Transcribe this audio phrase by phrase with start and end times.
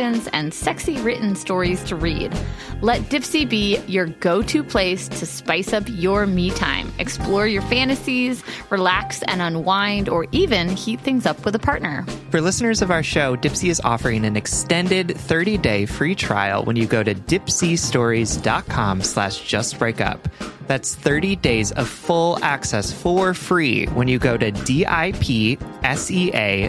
[0.00, 2.36] and sexy written stories to read.
[2.80, 6.92] Let Dipsea be your go to place to spice up your me time.
[6.98, 12.04] Explore your fantasies, relax and unwind, or even heat things up with a partner.
[12.30, 16.86] For listeners of our show, Dipsea is offering an extended 30-day free trial when you
[16.86, 20.18] go to dipseastories.com slash justbreakup.
[20.66, 25.58] That's 30 days of full access for free when you go to D-I-P-S-E-A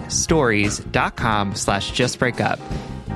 [0.10, 2.60] stories.com slash justbreakup.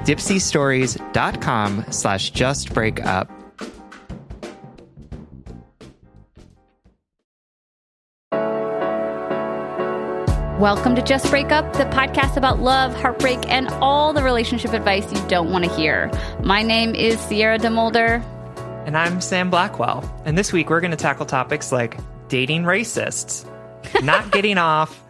[0.06, 3.30] dipseastories.com slash justbreakup.
[10.60, 15.10] Welcome to Just Break Up, the podcast about love, heartbreak, and all the relationship advice
[15.10, 16.12] you don't want to hear.
[16.44, 18.22] My name is Sierra DeMulder.
[18.86, 20.04] And I'm Sam Blackwell.
[20.26, 21.98] And this week we're going to tackle topics like
[22.28, 23.50] dating racists,
[24.04, 25.02] not getting off,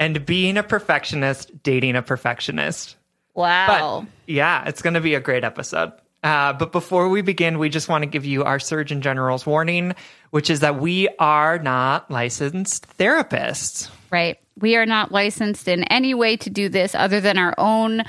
[0.00, 2.96] and being a perfectionist, dating a perfectionist.
[3.34, 4.06] Wow.
[4.06, 5.92] But yeah, it's going to be a great episode.
[6.22, 9.94] Uh, but before we begin, we just want to give you our Surgeon General's warning,
[10.30, 13.90] which is that we are not licensed therapists.
[14.10, 14.38] Right.
[14.58, 18.04] We are not licensed in any way to do this other than our own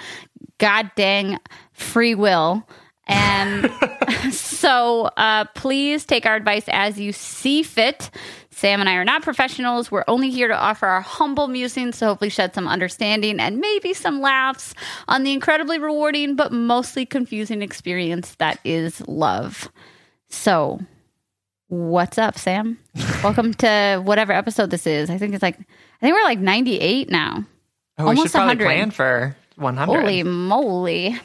[0.60, 1.40] god dang
[1.74, 2.66] free will.
[3.08, 3.70] And
[4.32, 8.10] so uh, please take our advice as you see fit.
[8.56, 9.92] Sam and I are not professionals.
[9.92, 13.94] We're only here to offer our humble musings to hopefully shed some understanding and maybe
[13.94, 14.74] some laughs
[15.10, 19.70] on the incredibly rewarding but mostly confusing experience that is love.
[20.30, 20.80] So,
[21.68, 22.80] what's up, Sam?
[23.24, 25.10] Welcome to whatever episode this is.
[25.10, 27.44] I think it's like, I think we're like 98 now.
[27.98, 30.00] Oh, we should probably plan for 100.
[30.00, 31.20] Holy moly.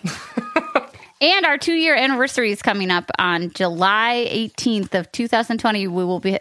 [1.21, 5.87] and our two year anniversary is coming up on July 18th of 2020.
[5.87, 6.37] We will be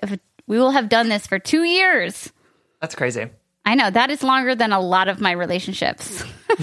[0.50, 2.34] we will have done this for two years.
[2.82, 3.28] That's crazy.
[3.66, 6.24] I know that is longer than a lot of my relationships.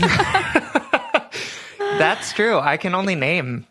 [1.79, 2.59] That's true.
[2.59, 3.67] I can only name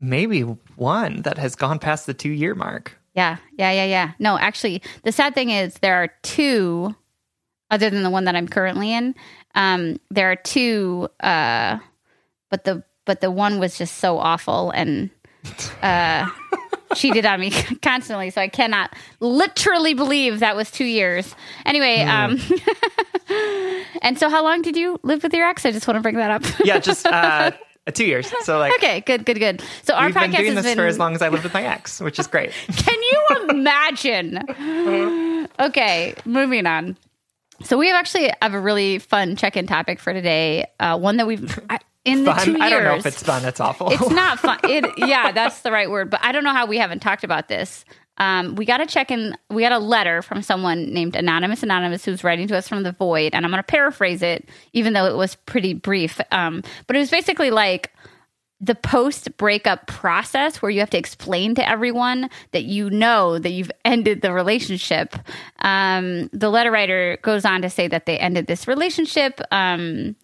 [0.00, 2.96] maybe one that has gone past the two year mark.
[3.14, 4.12] Yeah, yeah, yeah, yeah.
[4.20, 6.94] No, actually, the sad thing is there are two,
[7.70, 9.16] other than the one that I'm currently in.
[9.56, 11.78] Um, there are two, uh,
[12.48, 15.10] but the but the one was just so awful and
[15.82, 16.28] uh,
[16.94, 17.50] cheated on me
[17.82, 18.30] constantly.
[18.30, 21.34] So I cannot literally believe that was two years.
[21.64, 22.38] Anyway, um,
[24.02, 25.64] and so how long did you live with your ex?
[25.66, 26.42] I just want to bring that up.
[26.64, 27.52] yeah, just uh,
[27.92, 28.32] two years.
[28.42, 29.62] So like, okay, good, good, good.
[29.82, 31.44] So our we've podcast been doing has this been for as long as I lived
[31.44, 32.52] with my ex, which is great.
[32.76, 34.40] Can you imagine?
[35.60, 36.96] okay, moving on.
[37.64, 40.66] So we have actually have a really fun check-in topic for today.
[40.78, 42.44] Uh, one that we've I, in the fun?
[42.44, 42.62] two years.
[42.62, 43.44] I don't know if it's fun.
[43.44, 43.90] It's awful.
[43.90, 44.58] It's not fun.
[44.68, 46.10] It, yeah, that's the right word.
[46.10, 47.84] But I don't know how we haven't talked about this.
[48.18, 49.36] Um, we got a check in.
[49.48, 52.92] We got a letter from someone named Anonymous Anonymous who's writing to us from the
[52.92, 56.20] void, and I'm going to paraphrase it, even though it was pretty brief.
[56.32, 57.92] Um, but it was basically like
[58.60, 63.50] the post breakup process where you have to explain to everyone that you know that
[63.50, 65.14] you've ended the relationship.
[65.60, 70.16] Um, the letter writer goes on to say that they ended this relationship um,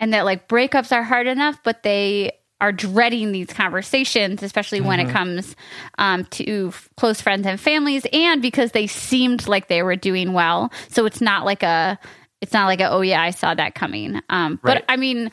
[0.00, 4.98] and that like breakups are hard enough, but they are dreading these conversations, especially when
[4.98, 5.10] Mm-hmm.
[5.10, 5.56] it comes
[5.98, 10.32] um, to f- close friends and families, and because they seemed like they were doing
[10.32, 10.72] well.
[10.88, 11.98] So it's not like a,
[12.40, 14.20] it's not like a, oh yeah, I saw that coming.
[14.28, 14.74] Um, Right.
[14.76, 15.30] But I mean,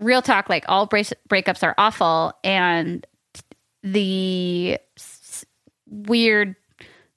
[0.00, 3.06] real talk, like all break- breakups are awful, and
[3.84, 5.44] the s-
[5.88, 6.56] weird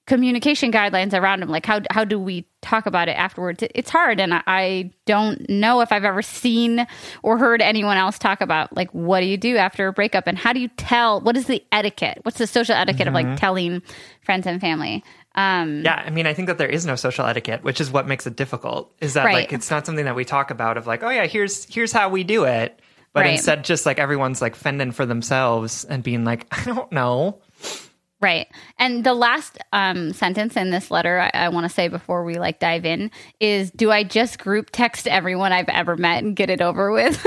[0.10, 4.20] communication guidelines around them like how how do we talk about it afterwards it's hard
[4.20, 6.86] and I, don't know if i've ever seen
[7.24, 10.36] or heard anyone else talk about like what do you do after a breakup and
[10.38, 13.82] how do you tell what is the etiquette what's the social etiquette of like telling
[14.22, 15.04] friends and family
[15.36, 18.08] um Yeah, I mean, I think that there is no social etiquette, which is what
[18.08, 18.92] makes it difficult.
[19.00, 19.36] Is that Right.
[19.36, 22.10] like it's not something that we talk about of like, oh yeah, here's here's how
[22.10, 22.80] we do it.
[23.14, 23.32] But Right.
[23.34, 27.42] instead, just like everyone's like fending for themselves and being like, I don't know.
[28.22, 28.48] Right.
[28.78, 32.36] And the last um, sentence in this letter I, I want to say before we
[32.36, 36.50] like dive in is do I just group text everyone I've ever met and get
[36.50, 37.26] it over with?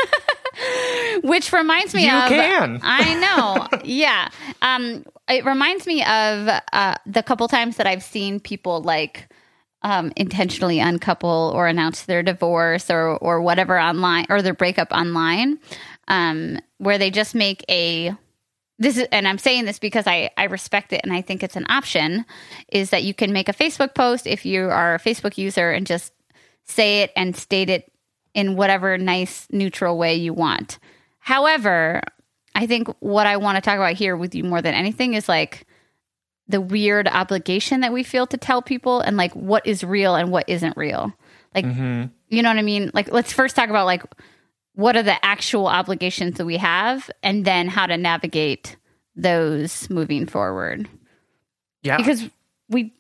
[1.22, 2.80] Which reminds me You of can.
[2.82, 3.78] I know.
[3.84, 4.28] yeah.
[4.60, 9.28] Um it reminds me of uh the couple times that I've seen people like
[9.84, 15.58] um, intentionally uncouple or announce their divorce or or whatever online or their breakup online,
[16.08, 18.14] um, where they just make a
[18.82, 21.56] this is and I'm saying this because I I respect it and I think it's
[21.56, 22.24] an option
[22.68, 25.86] is that you can make a Facebook post if you are a Facebook user and
[25.86, 26.12] just
[26.64, 27.92] say it and state it
[28.34, 30.78] in whatever nice neutral way you want.
[31.20, 32.02] However,
[32.54, 35.28] I think what I want to talk about here with you more than anything is
[35.28, 35.66] like
[36.48, 40.32] the weird obligation that we feel to tell people and like what is real and
[40.32, 41.12] what isn't real.
[41.54, 42.06] Like mm-hmm.
[42.28, 42.90] you know what I mean?
[42.92, 44.02] Like let's first talk about like
[44.74, 48.76] what are the actual obligations that we have and then how to navigate
[49.14, 50.88] those moving forward.
[51.82, 51.96] Yeah.
[51.96, 52.28] Because
[52.68, 52.92] we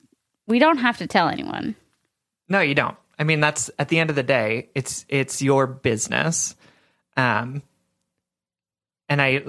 [0.46, 1.74] we don't have to tell anyone.
[2.48, 2.96] No, you don't.
[3.18, 6.56] I mean, that's at the end of the day, it's it's your business,
[7.16, 7.62] um,
[9.08, 9.42] and I,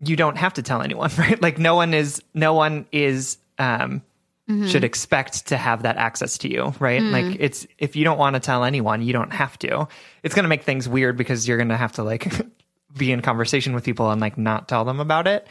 [0.00, 1.40] you don't have to tell anyone, right?
[1.40, 4.02] Like no one is, no one is, um,
[4.46, 7.00] should expect to have that access to you, right?
[7.00, 9.88] Like it's if you don't want to tell anyone, you don't have to.
[10.22, 12.30] It's going to make things weird because you're going to have to like
[12.96, 15.46] be in conversation with people and like not tell them about it.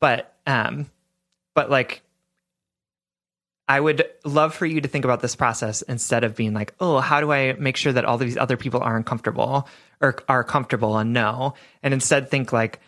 [0.00, 0.90] But, um,
[1.54, 2.02] but like
[3.68, 6.98] I would love for you to think about this process instead of being like, oh,
[6.98, 9.68] how do I make sure that all these other people are uncomfortable
[10.00, 11.54] or are comfortable and know?
[11.82, 12.80] And instead think like,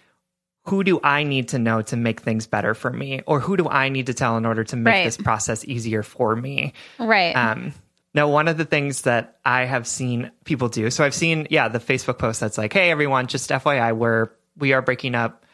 [0.65, 3.21] who do I need to know to make things better for me?
[3.27, 5.05] Or who do I need to tell in order to make Right.
[5.05, 6.73] this process easier for me?
[6.99, 7.33] Right.
[7.35, 7.73] Um,
[8.15, 11.69] now, one of the things that I have seen people do, so I've seen, yeah,
[11.69, 14.29] the Facebook post that's like, "Hey, everyone, just FYI, we're
[14.59, 15.45] we are breaking up.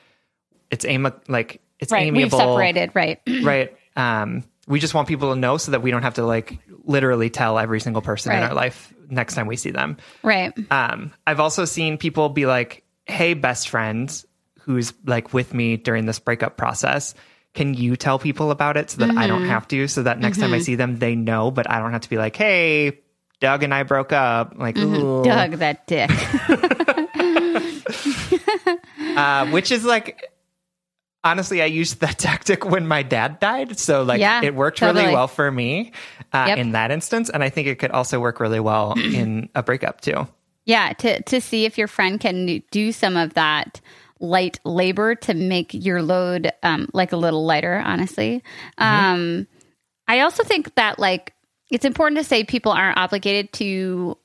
[0.70, 2.12] It's aim like it's right.
[2.12, 3.20] We've separated, right.
[3.42, 3.76] right?
[3.96, 7.30] Um, we just want people to know so that we don't have to like literally
[7.30, 9.96] tell every single person in our life next time we see them.
[10.22, 10.52] right.
[10.70, 14.10] Um, I've also seen people be like, "Hey, best friend,
[14.68, 17.14] who's like with me during this breakup process."
[17.54, 19.88] Can you tell people about it so that I don't have to?
[19.88, 22.18] So that next time I see them, they know, but I don't have to be
[22.18, 23.00] like, "Hey,
[23.40, 25.24] Doug and I broke up." Like, ooh.
[25.24, 26.10] Doug, that dick.
[29.16, 30.30] uh, which is like
[31.24, 35.12] honestly i used that tactic when my dad died so like Yeah, it worked really
[35.12, 35.92] well for me
[36.32, 36.58] uh, Yep.
[36.58, 40.00] in that instance and i think it could also work really well in a breakup
[40.00, 40.28] too
[40.64, 43.80] yeah, to to see if your friend can do some of that
[44.20, 47.82] light labor to make your load um, like a little lighter.
[47.84, 48.42] Honestly,
[48.78, 49.46] um,
[50.06, 51.34] I also think that like
[51.70, 54.16] it's important to say people aren't obligated to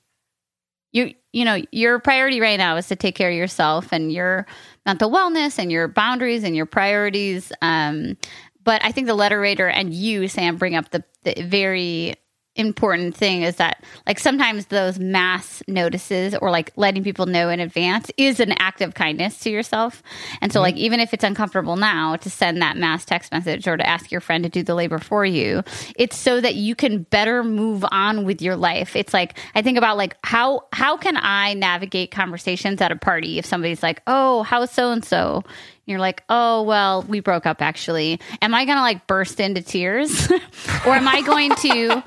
[0.92, 1.14] you.
[1.36, 4.46] You know, your priority right now is to take care of yourself and your
[4.86, 7.52] mental wellness and your boundaries and your priorities.
[7.62, 8.18] Um,
[8.64, 12.16] but I think the letter writer and you, Sam, bring up the, the very
[12.56, 17.60] important thing is that like sometimes those mass notices or like letting people know in
[17.60, 20.04] advance is an act of kindness to yourself
[20.40, 20.66] and so mm-hmm.
[20.66, 24.12] like even if it's uncomfortable now to send that mass text message or to ask
[24.12, 25.64] your friend to do the labor for you
[25.96, 29.78] it's so that you can better move on with your life it's like i think
[29.78, 34.44] about like how how can i navigate conversations at a party if somebody's like oh
[34.44, 35.44] how's so and so
[35.86, 38.22] you're like, oh, well, we broke up actually.
[38.42, 40.32] Am I going to like burst into tears?
[40.86, 42.02] or am I going to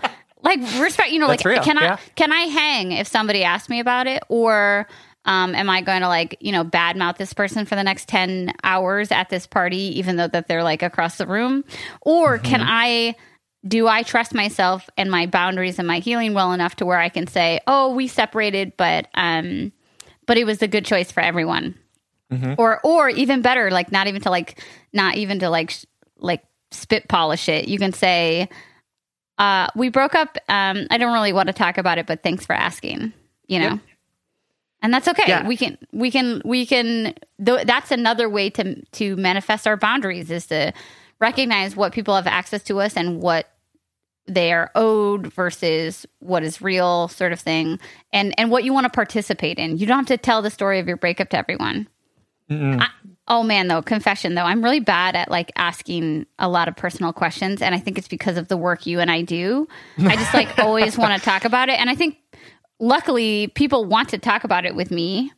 [0.47, 3.69] like respect, you know, That's like, real, can I, can I hang if somebody asks
[3.69, 4.23] me about it?
[4.29, 4.87] Or,
[5.25, 8.53] um, am I going to like, you know, badmouth this person for the next 10
[8.63, 11.65] hours at this party, even though that they're like across the room?
[12.03, 13.17] Or can I,
[13.67, 17.09] do I trust myself and my boundaries and my healing well enough to where I
[17.09, 19.73] can say, oh, we separated, but, um,
[20.27, 21.75] but it was a good choice for everyone.
[22.59, 24.61] Or or even better like not even to like
[24.93, 25.85] not even to like sh-
[26.19, 28.49] like spit polish it you can say
[29.39, 32.47] uh we broke up um i don't really want to talk about it but thanks
[32.47, 33.13] for asking
[33.49, 33.79] you know Yep.
[34.83, 35.47] and that's okay Yeah.
[35.47, 37.15] we can we can we can
[37.45, 40.73] th- that's another way to to manifest our boundaries is to
[41.21, 43.49] recognize what people have access to us and what
[44.29, 47.79] they are owed versus what is real sort of thing
[48.13, 50.79] and and what you want to participate in you don't have to tell the story
[50.81, 51.87] of your breakup to everyone
[52.49, 52.89] I,
[53.29, 54.45] oh man though confession though.
[54.45, 58.09] I'm really bad at like asking a lot of personal questions and i think it's
[58.09, 59.67] because of the work you and i do.
[59.99, 62.19] I just like always want to talk about it and i think
[62.79, 65.33] luckily people want to talk about it with me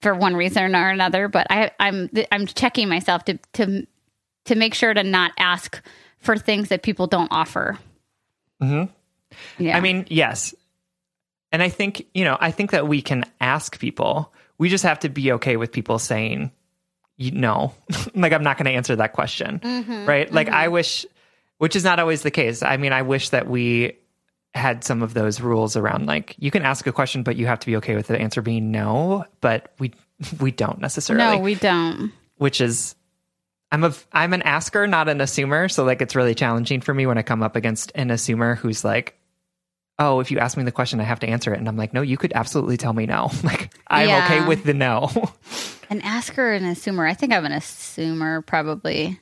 [0.00, 3.86] for one reason or another but i i'm i'm checking myself to to
[4.44, 5.82] to make sure to not ask
[6.18, 7.78] for things that people don't offer.
[8.62, 8.88] Mhm.
[9.58, 9.76] yeah.
[9.76, 10.54] i mean yes.
[11.52, 15.00] And i think you know i think that we can ask people we just have
[15.00, 16.50] to be okay with people saying
[17.16, 17.72] you no.
[18.14, 19.60] like I'm not going to answer that question.
[19.60, 20.32] Mm-hmm, right?
[20.32, 20.74] Like I mm-hmm.
[20.74, 21.06] wish
[21.58, 22.62] which is not always the case.
[22.62, 23.96] I mean, I wish that we
[24.54, 27.58] had some of those rules around like you can ask a question but you have
[27.58, 29.92] to be okay with the answer being no, but we
[30.40, 32.12] we don't necessarily No, we don't.
[32.36, 32.94] which is
[33.72, 35.70] I'm a I'm an asker, not an assumer.
[35.70, 38.84] So like it's really challenging for me when I come up against an assumer who's
[38.84, 39.18] like,
[39.98, 41.92] "Oh, if you ask me the question, I have to answer it," and I'm like,
[41.94, 43.30] "No, you could absolutely tell me no.
[43.44, 44.24] Like I'm Yeah.
[44.24, 45.10] okay with the no."
[45.90, 47.06] An asker and an assumer.
[47.08, 49.20] I think I'm an assumer, probably.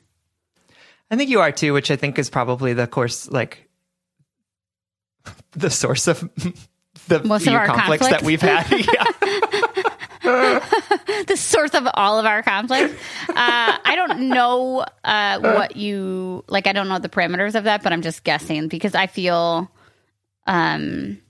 [1.10, 3.68] I think you are too, which I think is probably the course like
[5.52, 6.20] the source of
[7.08, 8.66] the Most of our conflicts that we've had.
[10.22, 12.94] the source of all of our conflicts.
[13.28, 16.66] Uh, I don't know uh, what you like.
[16.66, 19.70] I don't know the parameters of that, but I'm just guessing because I feel,
[20.46, 21.20] um,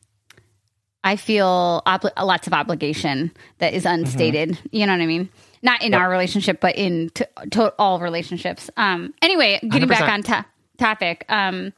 [1.05, 4.59] I feel obli- lots of obligation that is unstated.
[4.71, 5.29] You know what I mean?
[5.63, 8.71] Not in our relationship, but in to, to all relationships.
[8.77, 10.13] Um, anyway, getting back 100%.
[10.13, 10.45] on to-
[10.79, 11.25] topic.
[11.29, 11.73] Um,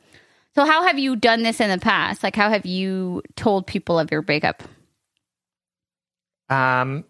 [0.55, 2.23] so how have you done this in the past?
[2.23, 4.63] Like, how have you told people of your breakup?
[6.49, 7.05] Um,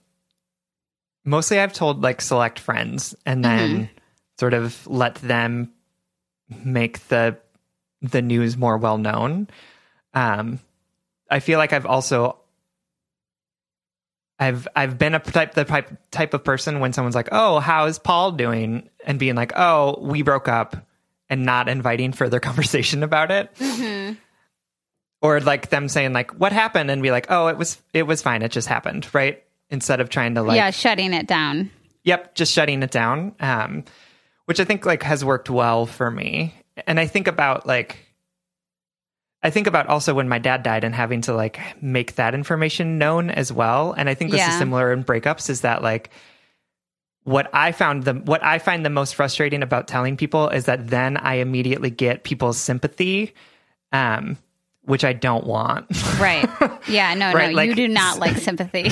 [1.24, 3.90] mostly I've told like select friends and then
[4.38, 5.72] sort of let them
[6.64, 7.36] make the
[8.02, 9.48] the news more well known.
[10.14, 10.60] Um,
[11.30, 12.38] I feel like I've also
[14.38, 17.98] I've I've been a type the type type of person when someone's like, "Oh, how's
[17.98, 20.76] Paul doing?" and being like, "Oh, we broke up,"
[21.30, 24.16] and not inviting further conversation about it.
[25.22, 26.90] Or like them saying like what happened?
[26.90, 28.42] and be like oh it was it was fine.
[28.42, 29.42] It just happened right?
[29.70, 31.70] Instead of trying to like yeah, shutting it down.
[32.02, 33.82] yep just shutting it down um
[34.44, 36.54] which i think like has worked well for me.
[36.86, 37.96] And i think about like
[39.44, 42.98] i think about also when my dad died and having to like make that information
[42.98, 46.10] known as well and i think this is similar in breakups is that like
[47.24, 50.88] what i found the what i find the most frustrating about telling people is that
[50.88, 53.32] then i immediately get people's sympathy
[53.92, 54.36] um
[54.82, 55.86] which i don't want
[56.20, 56.48] Right.
[56.86, 57.56] Yeah, no, Right, no.
[57.56, 58.90] like- you do not like sympathy.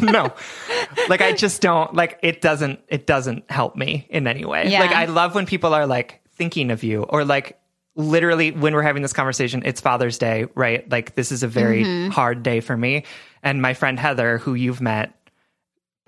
[0.02, 0.32] no
[1.10, 4.80] like i just don't like it doesn't it doesn't help me in any way Yeah.
[4.80, 7.60] like i love when people are like thinking of you or like
[7.96, 11.84] literally when we're having this conversation it's father's day right like this is a very
[11.84, 12.10] Mm-hmm.
[12.10, 13.04] hard day for me
[13.42, 15.14] and my friend heather who you've met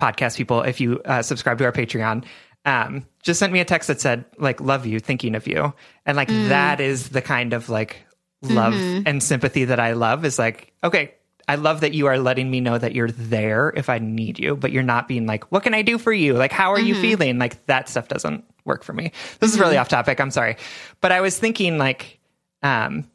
[0.01, 2.23] podcast people if you uh, subscribe to our patreon
[2.65, 5.73] um, just sent me a text that said like love you thinking of you
[6.05, 6.49] and like Mm.
[6.49, 8.05] that is the kind of like
[8.41, 9.03] love Mm-hmm.
[9.07, 11.13] and sympathy that i love is like okay
[11.47, 14.55] i love that you are letting me know that you're there if i need you
[14.55, 16.33] but you're not being like what can i do for you?
[16.33, 17.01] Like how are you Mm-hmm.
[17.01, 17.39] feeling?
[17.39, 19.11] Like that stuff doesn't work for me.
[19.39, 20.19] This is really off topic.
[20.19, 20.57] I'm sorry.
[21.01, 22.19] But i was thinking like
[22.63, 23.09] um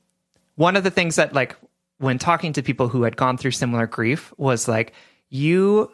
[0.56, 1.56] one of the things that like
[1.98, 4.92] when talking to people who had gone through similar grief was like
[5.28, 5.90] you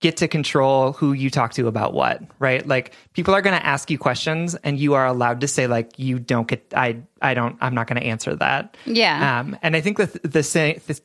[0.00, 2.66] get to control who you talk to about what right?
[2.66, 5.98] Like people are going to ask you questions and you are allowed to say like
[5.98, 8.76] you don't get i i don't i'm not going to answer that.
[8.86, 9.40] Yeah.
[9.40, 11.00] um and i think the the same this,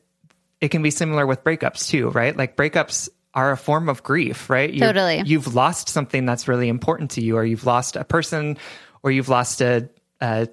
[0.64, 4.48] it can be similar with breakups too right like breakups are a form of grief
[4.48, 5.22] right you Totally.
[5.26, 8.56] you've lost something that's really important to you or you've lost a person
[9.02, 9.90] or you've lost a,
[10.22, 10.48] a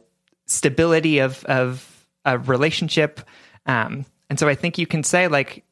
[0.47, 3.21] stability of of a relationship
[3.65, 5.63] um and so i think you can say like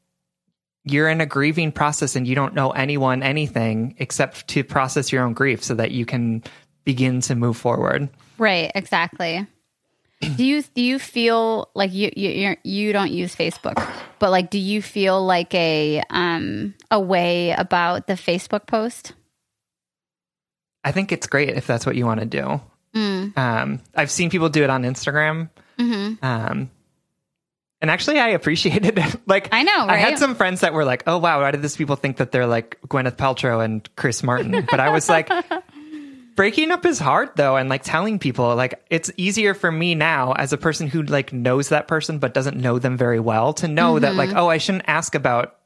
[0.85, 5.23] you're in a grieving process and you don't know anyone anything except to process your
[5.23, 6.41] own grief so that you can
[6.85, 8.71] begin to move forward right.
[8.73, 9.45] Exactly.
[10.21, 13.81] Do you do you feel like you you you're, don't use Facebook,
[14.19, 19.13] but like, do you feel like a um a way about the Facebook post?
[20.83, 22.61] i think it's great if that's what you want to do
[22.95, 23.37] Mm.
[23.37, 26.25] um i've seen people do it on instagram Mm-hmm.
[26.25, 26.71] um
[27.81, 31.03] and actually i appreciated it like I know, i had some friends that were like
[31.05, 34.65] oh wow why did these people think that they're like gwyneth paltrow and chris martin
[34.71, 35.29] but i was like
[36.39, 40.31] breaking up is hard though and like telling people like it's easier for me now
[40.31, 43.67] as a person who like knows that person but doesn't know them very well to
[43.67, 44.37] know that like mm-hmm.
[44.37, 45.57] oh i shouldn't ask about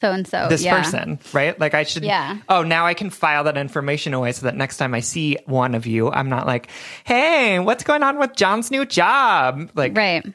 [0.00, 0.48] So and so.
[0.48, 0.82] this yeah.
[0.82, 2.38] person right like i should Yeah.
[2.48, 5.76] oh now i can file that information away so that next time i see one
[5.76, 6.70] of you i'm not like
[7.04, 10.26] hey what's going on with john's new job like Right.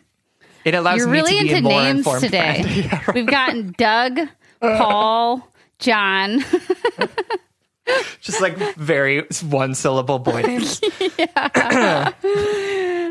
[0.63, 2.63] it allows You're me really to be into names informed today.
[2.65, 3.03] Yeah.
[3.13, 4.21] We've gotten Doug,
[4.61, 5.45] Paul,
[5.79, 6.45] John.
[8.21, 10.81] just like very one syllable boy names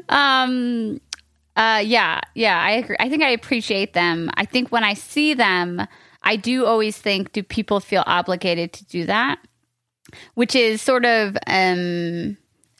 [0.09, 1.01] Um
[1.57, 2.97] uh yeah, yeah, I agree.
[2.99, 4.31] I think I appreciate them.
[4.35, 5.87] I think when I see them,
[6.23, 9.39] I do always think do people feel obligated to do that?
[10.35, 12.37] Which is sort of um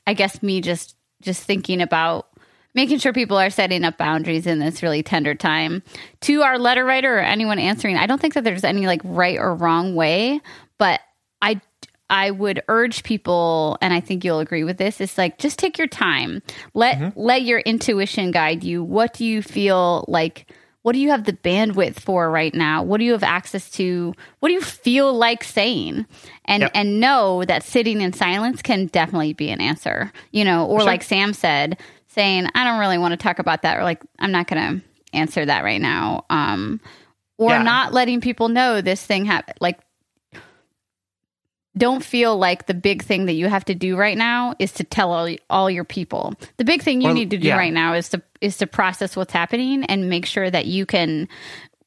[0.07, 2.27] I guess me just just thinking about
[2.75, 5.83] making sure people are setting up boundaries in this really tender time.
[6.23, 9.39] To our letter writer or anyone answering, I don't think that there's any like right
[9.39, 10.41] or wrong way,
[10.79, 11.01] but
[11.43, 11.61] I
[12.11, 15.79] I would urge people, and I think you'll agree with this, is like just take
[15.79, 16.43] your time.
[16.75, 17.19] Let mm-hmm.
[17.19, 18.85] let your intuition guide you.
[18.85, 20.47] What do you feel like
[20.83, 22.83] what do you have the bandwidth for right now?
[22.83, 24.15] What do you have access to?
[24.39, 26.07] What do you feel like saying?
[26.47, 26.71] And yep.
[26.75, 30.11] and know that sitting in silence can definitely be an answer.
[30.33, 30.87] You know, or sure.
[30.87, 34.33] like Sam said, saying, I don't really want to talk about that, or like, I'm
[34.33, 36.25] not going to answer that right now.
[36.31, 36.81] Um,
[37.37, 37.63] or yeah.
[37.63, 39.59] not letting people know this thing happened.
[39.61, 39.81] Like,
[41.77, 44.85] don't feel like the big thing that you have to do right now is to
[44.85, 46.35] tell all, all your people.
[46.57, 47.57] The big thing you need to do yeah.
[47.57, 51.29] right now is to is to process what's happening and make sure that you can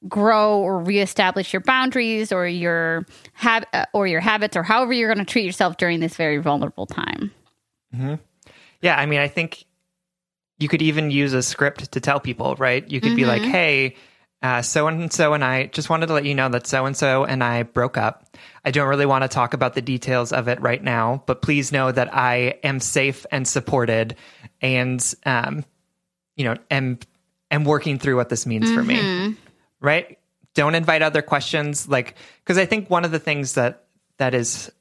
[0.07, 5.25] grow or reestablish your boundaries or your hab- or your habits or however you're going
[5.25, 7.31] to treat yourself during this very vulnerable time.
[7.95, 8.15] Mm-hmm.
[8.81, 9.65] Yeah, I mean, I think
[10.59, 12.89] you could even use a script to tell people, right?
[12.89, 13.15] You could mm-hmm.
[13.17, 13.51] be like, mm-hmm.
[13.51, 13.95] hey,
[14.61, 17.23] so and so and I just wanted to let you know that so and so
[17.23, 18.27] and I broke up.
[18.65, 21.71] I don't really want to talk about the details of it right now, but please
[21.71, 24.15] know that I am safe and supported
[24.61, 25.63] and, um,
[26.35, 26.99] you know, am,
[27.51, 28.75] am working through what this means mm-hmm.
[28.75, 28.95] for me.
[28.95, 29.31] Mm-hmm.
[29.79, 30.19] Right?
[30.53, 31.87] Don't invite other questions.
[31.87, 33.85] Like, because I think one of the things that,
[34.17, 34.71] that is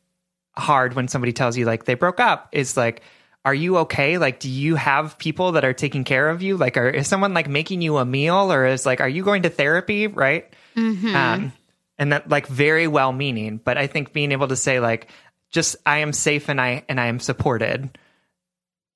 [0.57, 3.03] hard when somebody tells you like they broke up is like,
[3.45, 4.19] are you okay?
[4.19, 6.57] Like, do you have people that are taking care of you?
[6.57, 9.43] Like, are, is someone like making you a meal or is like, are you going
[9.43, 10.07] to therapy?
[10.07, 10.53] Right.
[10.77, 11.15] Mm-hmm.
[11.15, 11.53] Um,
[11.99, 15.09] and that like very well meaning, but I think being able to say like,
[15.51, 17.99] just, I am safe and I, and I am supported,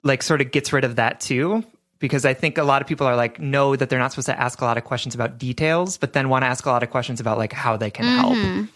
[0.03, 1.65] like sort of gets rid of that too.
[1.99, 4.39] Because I think a lot of people are like, know that they're not supposed to
[4.39, 6.91] ask a lot of questions about details, but then want to ask a lot of
[6.91, 8.55] questions about like how they can mm-hmm.
[8.57, 8.69] help.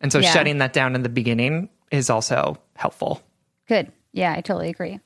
[0.00, 0.32] And so yeah.
[0.32, 3.22] shutting that down in the beginning is also helpful.
[3.68, 3.92] Good.
[4.12, 4.98] Yeah, I totally agree.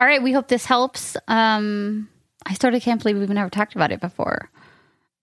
[0.00, 1.16] All right, we hope this helps.
[1.28, 2.08] Um,
[2.44, 4.50] I sort of can't believe we've never talked about it before.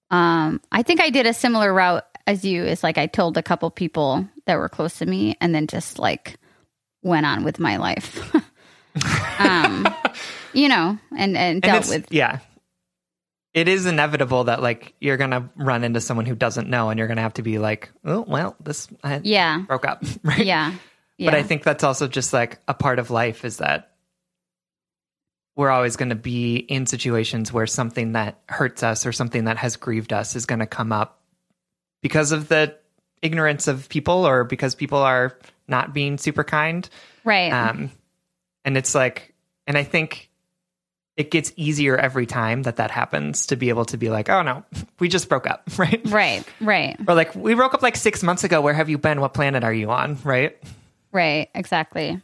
[0.09, 2.63] Um, I think I did a similar route as you.
[2.63, 5.99] Is like I told a couple people that were close to me, and then just
[5.99, 6.37] like
[7.01, 8.35] went on with my life.
[9.39, 9.87] um,
[10.53, 12.39] you know, and and dealt and with yeah.
[13.53, 17.07] It is inevitable that like you're gonna run into someone who doesn't know, and you're
[17.07, 20.45] gonna have to be like, oh well, this I yeah broke up, right?
[20.45, 20.73] Yeah,
[21.21, 21.29] yeah.
[21.29, 23.91] But I think that's also just like a part of life is that
[25.55, 29.57] we're always going to be in situations where something that hurts us or something that
[29.57, 31.21] has grieved us is going to come up
[32.01, 32.75] because of the
[33.21, 36.89] ignorance of people or because people are not being super kind.
[37.23, 37.53] Right.
[37.53, 37.91] Um,
[38.65, 39.35] and it's like,
[39.67, 40.31] and I think
[41.17, 44.41] it gets easier every time that that happens to be able to be like, oh
[44.41, 44.63] no,
[44.97, 46.01] we just broke up, right?
[46.05, 46.97] Right, right.
[47.07, 48.59] Or like, we broke up like six months ago.
[48.61, 49.21] Where have you been?
[49.21, 50.17] What planet are you on?
[50.23, 50.57] Right.
[51.11, 52.21] Right, exactly.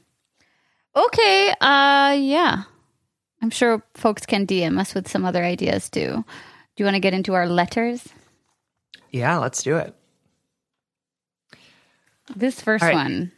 [0.96, 2.64] Okay, uh yeah.
[3.42, 6.24] I'm sure folks can DM us with some other ideas too.
[6.76, 8.08] Do you want to get into our letters?
[9.12, 9.94] Yeah, let's do it.
[12.36, 12.94] This first right.
[12.94, 13.32] one.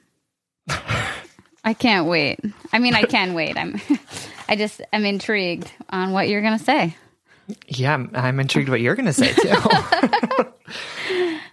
[1.64, 2.40] I can't wait.
[2.72, 3.58] I mean, I can wait.
[3.58, 3.80] I'm
[4.50, 6.96] I just am intrigued on what you're going to say.
[7.68, 9.50] Yeah, I'm, I'm intrigued what you're going to say too.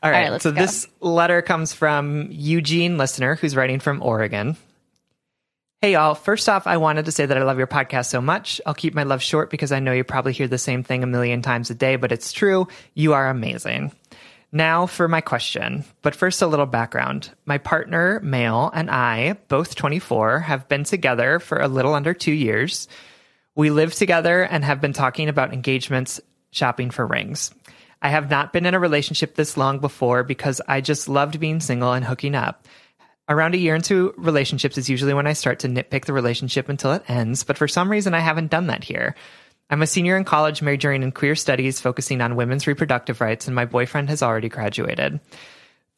[0.03, 0.27] All right.
[0.27, 0.61] All right so go.
[0.61, 4.57] this letter comes from Eugene Listener, who's writing from Oregon.
[5.83, 6.15] Hey, y'all.
[6.15, 8.61] First off, I wanted to say that I love your podcast so much.
[8.65, 11.07] I'll keep my love short because I know you probably hear the same thing a
[11.07, 12.67] million times a day, but it's true.
[12.95, 13.93] You are amazing.
[14.53, 15.85] Now for my question.
[16.01, 17.31] But first, a little background.
[17.45, 22.33] My partner, male, and I, both 24, have been together for a little under two
[22.33, 22.89] years.
[23.55, 26.21] We live together and have been talking about engagements,
[26.53, 27.51] shopping for rings.
[28.03, 31.61] I have not been in a relationship this long before because I just loved being
[31.61, 32.67] single and hooking up.
[33.29, 36.93] Around a year into relationships is usually when I start to nitpick the relationship until
[36.93, 39.17] it ends, but for some reason I haven't done that here.
[39.69, 43.57] I'm a senior in college majoring in queer studies focusing on women's reproductive rights, and
[43.57, 45.19] my boyfriend has already graduated.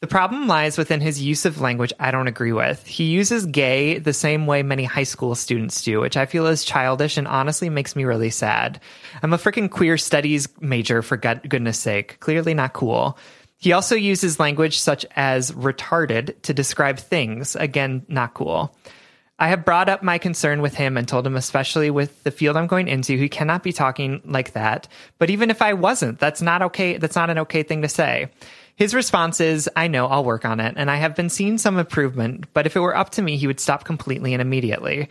[0.00, 2.86] The problem lies within his use of language I don't agree with.
[2.86, 6.62] He uses gay the same way many high school students do, which I feel is
[6.62, 8.80] childish and honestly makes me really sad.
[9.24, 12.20] I'm a freaking queer studies major, for goodness sake.
[12.20, 13.18] Clearly not cool.
[13.56, 17.56] He also uses language such as retarded to describe things.
[17.56, 18.76] Again, not cool.
[19.40, 22.56] I have brought up my concern with him and told him, especially with the field
[22.56, 24.86] I'm going into, he cannot be talking like that.
[25.18, 26.98] But even if I wasn't, that's not okay.
[26.98, 28.30] That's not an okay thing to say.
[28.78, 31.80] His response is, I know, I'll work on it, and I have been seeing some
[31.80, 35.08] improvement, but if it were up to me, he would stop completely and immediately.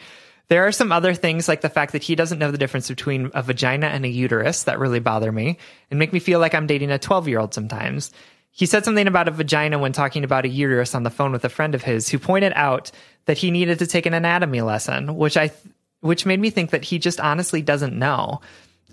[0.48, 3.30] There are some other things like the fact that he doesn't know the difference between
[3.34, 5.58] a vagina and a uterus that really bother me
[5.92, 8.14] and make me feel like I'm dating a 12 year old sometimes.
[8.52, 11.44] He said something about a vagina when talking about a uterus on the phone with
[11.44, 12.90] a friend of his who pointed out
[13.26, 16.70] that he needed to take an anatomy lesson, which I th- which made me think
[16.70, 18.40] that he just honestly doesn't know.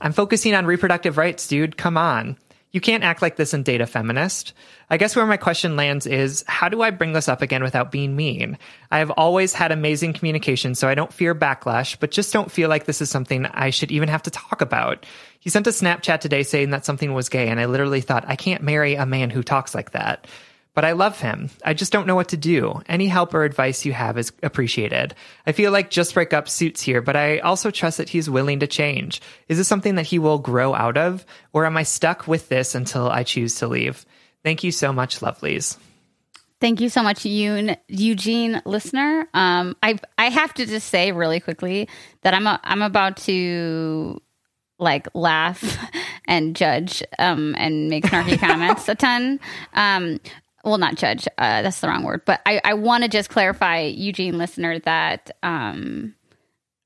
[0.00, 1.76] I'm focusing on reproductive rights, dude.
[1.76, 2.36] Come on.
[2.74, 4.52] You can't act like this and date a feminist.
[4.90, 7.92] I guess where my question lands is how do I bring this up again without
[7.92, 8.58] being mean?
[8.90, 12.68] I have always had amazing communication, so I don't fear backlash, but just don't feel
[12.68, 15.06] like this is something I should even have to talk about.
[15.38, 18.34] He sent a Snapchat today saying that something was gay, and I literally thought, I
[18.34, 20.26] can't marry a man who talks like that
[20.74, 21.50] but I love him.
[21.64, 22.82] I just don't know what to do.
[22.86, 25.14] Any help or advice you have is appreciated.
[25.46, 28.60] I feel like just break up suits here, but I also trust that he's willing
[28.60, 29.22] to change.
[29.48, 32.74] Is this something that he will grow out of, or am I stuck with this
[32.74, 34.04] until I choose to leave?
[34.42, 35.78] Thank you so much, lovelies.
[36.60, 39.28] Thank you so much, Eugene listener.
[39.34, 41.88] Um, I I have to just say really quickly
[42.22, 44.20] that I'm a, I'm about to
[44.78, 45.78] like laugh
[46.26, 49.40] and judge um, and make snarky comments a ton.
[49.74, 50.20] Um,
[50.64, 51.26] well, not judge.
[51.38, 52.22] Uh, that's the wrong word.
[52.24, 56.14] But I, I want to just clarify, Eugene listener, that um,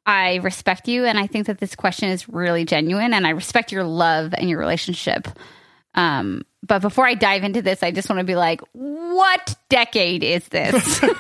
[0.05, 3.73] I respect you, and I think that this question is really genuine, and I respect
[3.73, 5.29] your love and your relationship.
[5.95, 10.25] Um, but before I dive into this, I just want to be like, what decade
[10.25, 11.01] is this?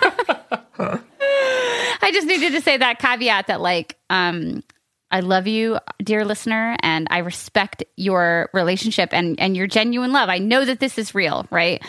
[0.78, 4.62] I just needed to say that caveat that like um,
[5.10, 10.28] I love you, dear listener, and I respect your relationship and and your genuine love.
[10.28, 11.82] I know that this is real, right?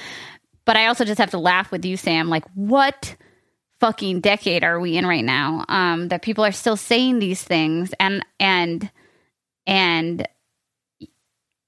[0.69, 2.29] But I also just have to laugh with you, Sam.
[2.29, 3.15] Like, what
[3.79, 5.65] fucking decade are we in right now?
[5.67, 8.91] Um, that people are still saying these things, and and
[9.65, 10.27] and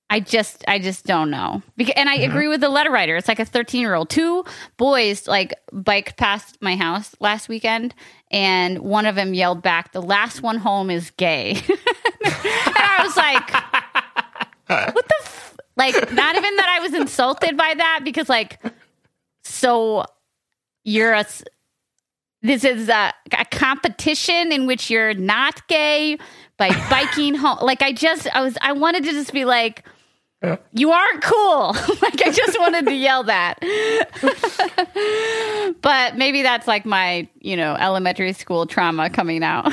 [0.08, 1.64] I just I just don't know.
[1.96, 2.30] and I mm-hmm.
[2.30, 3.16] agree with the letter writer.
[3.16, 4.12] It's like a 13 year old.
[4.12, 4.46] Two
[4.78, 7.96] boys like biked past my house last weekend,
[8.30, 13.18] and one of them yelled back, "The last one home is gay." and I was
[13.18, 15.48] like, "What the." F-?
[15.78, 18.60] Like, not even that I was insulted by that because like
[19.44, 20.06] so
[20.84, 21.26] you're a
[22.44, 26.18] this is a, a, competition in which you're not gay
[26.58, 27.60] by biking home.
[27.62, 29.84] Like I just I was I wanted to just be like
[30.74, 31.68] you aren't cool.
[32.02, 33.60] like I just wanted to yell that.
[35.82, 39.72] but maybe that's like my, you know, elementary school trauma coming out.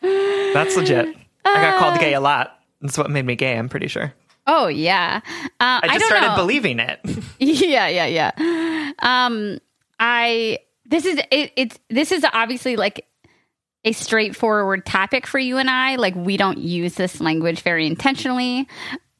[0.00, 1.16] that's legit.
[1.44, 2.58] I got called gay a uh, lot.
[2.80, 4.14] That's what made me gay, I'm pretty sure.
[4.46, 6.36] Oh yeah, uh, I just I started know.
[6.36, 7.00] believing it.
[7.38, 8.92] yeah, yeah, yeah.
[8.98, 9.58] Um,
[9.98, 13.06] I this is it, it's this is obviously like
[13.84, 15.96] a straightforward topic for you and I.
[15.96, 18.68] Like we don't use this language very intentionally,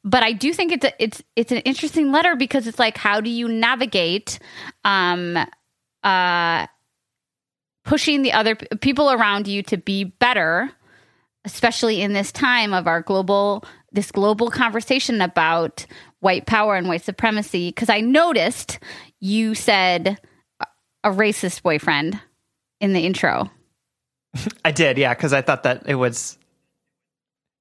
[0.03, 3.19] but I do think it's a, it's it's an interesting letter because it's like how
[3.19, 4.39] do you navigate
[4.83, 5.37] um
[6.03, 6.67] uh
[7.83, 10.71] pushing the other people around you to be better
[11.45, 13.63] especially in this time of our global
[13.95, 15.85] this global conversation about
[16.19, 18.79] white power and white supremacy because I noticed
[19.19, 20.19] you said
[21.03, 22.19] a racist boyfriend
[22.79, 23.49] in the intro.
[24.65, 26.37] I did, yeah, because I thought that it was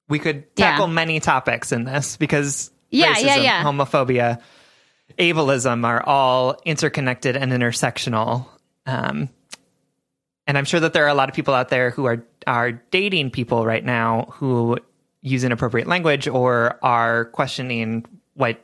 [0.09, 0.92] we could tackle yeah.
[0.92, 3.64] many topics in this because yeah, racism, yeah, yeah.
[3.64, 4.40] homophobia,
[5.18, 8.47] ableism are all interconnected and intersectional.
[8.87, 9.31] Um,
[10.47, 12.73] and I'm sure that there are a lot of people out there who are are
[12.73, 14.79] dating people right now who
[15.25, 18.63] use inappropriate language or are questioning white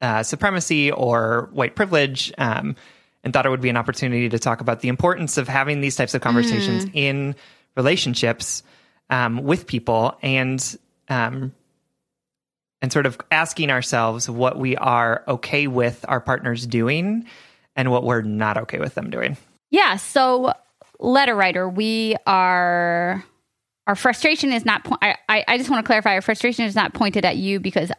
[0.00, 2.76] uh, supremacy or white privilege, um,
[3.24, 5.96] and thought it would be an opportunity to talk about the importance of having these
[5.96, 6.90] types of conversations mm.
[6.94, 7.34] in
[7.76, 8.62] relationships
[9.10, 11.52] um, with people and um,
[12.80, 17.26] and sort of asking ourselves what we are okay with our partners doing
[17.74, 19.36] and what we're not okay with them doing.
[19.70, 19.96] Yeah.
[19.96, 20.52] So,
[21.00, 23.24] letter writer, we are
[23.88, 24.84] our frustration is not.
[24.84, 25.16] Po- I,
[25.48, 26.14] I just want to clarify.
[26.14, 27.90] Our frustration is not pointed at you because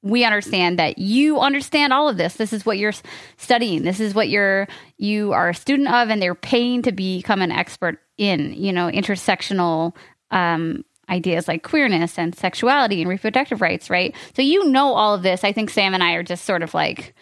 [0.00, 2.34] we understand that you understand all of this.
[2.34, 2.94] This is what you're
[3.36, 3.82] studying.
[3.82, 7.52] This is what you're you are a student of, and they're paying to become an
[7.52, 8.54] expert in.
[8.54, 9.94] You know, intersectional
[10.30, 13.90] um, ideas like queerness and sexuality and reproductive rights.
[13.90, 14.16] Right.
[14.34, 15.44] So you know all of this.
[15.44, 17.14] I think Sam and I are just sort of like,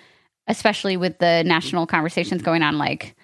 [0.47, 3.17] especially with the national conversations going on, like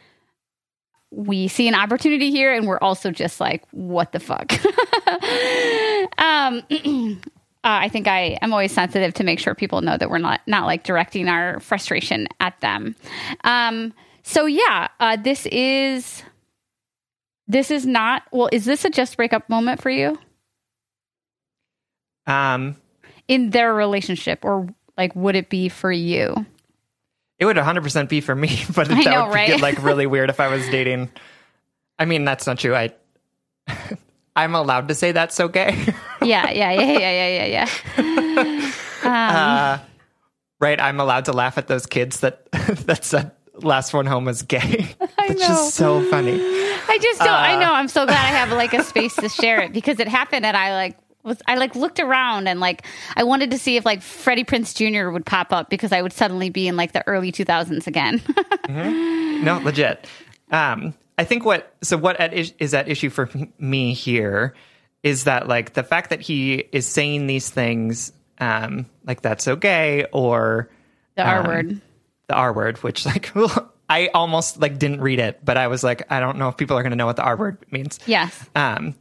[1.10, 4.52] we see an opportunity here and we're also just like what the fuck?
[6.18, 6.62] Um
[7.64, 10.40] uh, i think i am always sensitive to make sure people know that we're not
[10.46, 12.94] not like directing our frustration at them.
[13.44, 13.92] Um
[14.22, 16.22] so yeah uh this is
[17.46, 20.18] this is not well is this a just breakup moment for you?
[22.26, 22.76] Um.
[23.28, 26.46] In their relationship or like would it be for you
[27.38, 29.48] it would 100% be for me, but that know, would right?
[29.48, 31.10] get like really weird if I was dating.
[31.98, 32.74] I mean, that's not true.
[32.74, 32.92] I
[34.36, 35.76] I'm allowed to say that's so gay.
[36.22, 38.72] yeah, yeah, yeah, yeah, yeah, yeah, yeah.
[39.02, 39.78] um, uh,
[40.60, 44.42] right, I'm allowed to laugh at those kids that that said last one home was
[44.42, 44.94] gay.
[45.18, 46.34] I It's just so funny.
[46.40, 47.28] I just don't.
[47.28, 47.72] I know.
[47.72, 50.56] I'm so glad I have like a space to share it because it happened, and
[50.56, 50.96] I like
[51.28, 52.84] was I like looked around and like
[53.16, 55.10] I wanted to see if like Freddie Prinze Jr.
[55.10, 58.20] would pop up because I would suddenly be in like the early 2000s again.
[58.68, 60.06] No, legit.
[60.50, 64.54] Um, I think what so what at, is is at issue for me here
[65.02, 70.06] is that like the fact that he is saying these things um, like that's okay
[70.12, 70.70] or
[71.14, 71.80] the R Um, word.
[72.28, 73.32] the R word, which like
[73.88, 76.76] I almost like didn't read it, but I was like, I don't know if people
[76.76, 77.98] are going to know what the R word means.
[78.06, 78.44] Yes.
[78.54, 78.94] Um,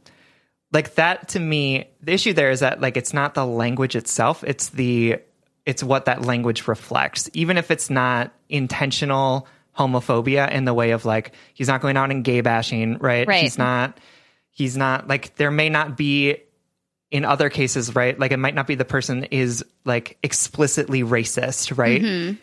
[0.72, 4.44] like that to me, the issue there is that like it's not the language itself;
[4.44, 5.16] it's the
[5.64, 7.30] it's what that language reflects.
[7.32, 12.10] Even if it's not intentional homophobia in the way of like he's not going out
[12.10, 13.26] and gay bashing, right?
[13.26, 13.42] Right.
[13.42, 13.98] He's not.
[14.50, 16.38] He's not like there may not be
[17.10, 18.18] in other cases, right?
[18.18, 22.02] Like it might not be the person is like explicitly racist, right?
[22.02, 22.36] Mm-hmm.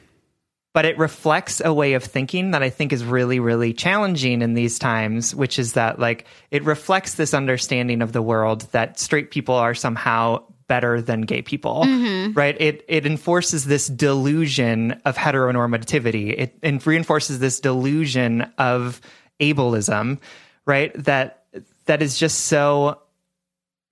[0.76, 4.56] But it reflects a way of thinking that I think is really, really challenging in
[4.56, 9.32] these times, which is that like it reflects this understanding of the world that straight
[9.32, 12.34] people are somehow better than gay people, mm-hmm.
[12.34, 12.60] right?
[12.60, 16.36] It it enforces this delusion of heteronormativity.
[16.38, 19.00] It, it reinforces this delusion of
[19.40, 20.20] ableism,
[20.66, 20.92] right?
[21.06, 21.46] That
[21.86, 23.00] that is just so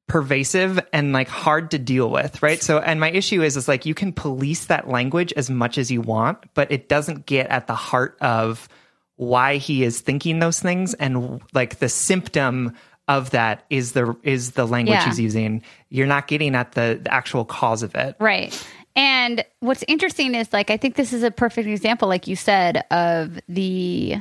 [0.07, 2.61] pervasive and like hard to deal with, right?
[2.61, 5.89] So, and my issue is, is like you can police that language as much as
[5.89, 8.67] you want, but it doesn't get at the heart of
[9.15, 12.73] why he is thinking those things and like the symptom
[13.07, 15.05] of that is the is the language Yeah.
[15.05, 15.61] he's using.
[15.89, 18.15] You're not getting at the, the actual cause of it.
[18.19, 18.53] Right.
[18.95, 22.83] And what's interesting is like I think this is a perfect example, like you said,
[22.91, 24.17] of the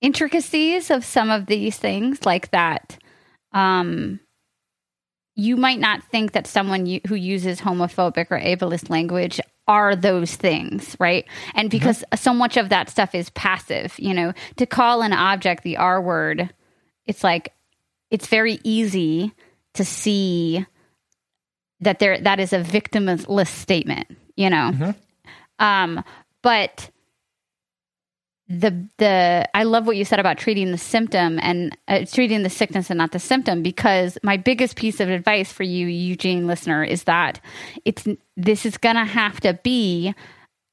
[0.00, 2.98] intricacies of some of these things, like that.
[3.52, 4.20] Um,
[5.36, 10.96] you might not think that someone who uses homophobic or ableist language are those things,
[10.98, 11.26] right?
[11.54, 15.62] And because so much of that stuff is passive, you know, to call an object
[15.62, 16.52] the R word,
[17.04, 17.52] it's like
[18.10, 19.32] it's very easy
[19.74, 20.64] to see
[21.80, 24.72] that there that is a victimless statement, you know.
[25.58, 26.02] Um,
[26.42, 26.90] but
[28.48, 32.50] the the I love what you said about treating the symptom and uh, treating the
[32.50, 36.84] sickness and not the symptom because my biggest piece of advice for you Eugene listener
[36.84, 37.40] is that
[37.84, 38.06] it's
[38.36, 40.14] this is going to have to be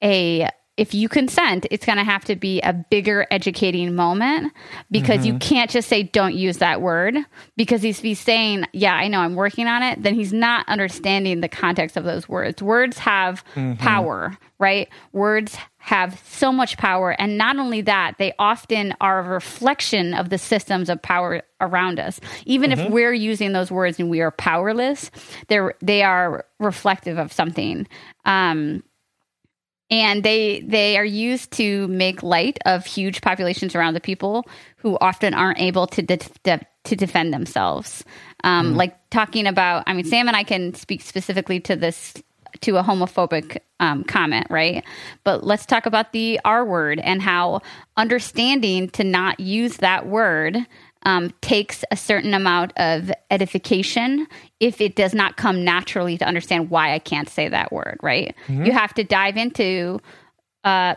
[0.03, 4.51] a if you consent it's going to have to be a bigger educating moment
[4.91, 7.15] because you can't just say don't use that word
[7.57, 11.41] because he's he's saying yeah I know I'm working on it then he's not understanding
[11.41, 12.61] the context of those words.
[12.61, 13.43] Words have
[13.79, 14.87] power right?
[15.11, 17.11] Words have so much power.
[17.19, 21.99] And not only that they often are a reflection of the systems of power around
[21.99, 22.21] us.
[22.45, 25.11] Even if we're using those words and we are powerless
[25.49, 27.85] they're they are reflective of something.
[28.23, 28.81] Um
[29.91, 34.97] and they they are used to make light of huge populations around the people who
[35.01, 38.05] often aren't able to de- de- to defend themselves.
[38.45, 42.13] Um, Like talking about, I mean, Sam and I can speak specifically to this
[42.61, 44.83] to a homophobic um, comment, right?
[45.23, 47.61] But let's talk about the R word and how
[47.97, 50.57] understanding to not use that word
[51.05, 54.25] um, takes a certain amount of edification
[54.59, 58.35] if it does not come naturally to understand why I can't say that word, right?
[58.65, 59.99] You have to dive into
[60.63, 60.95] uh,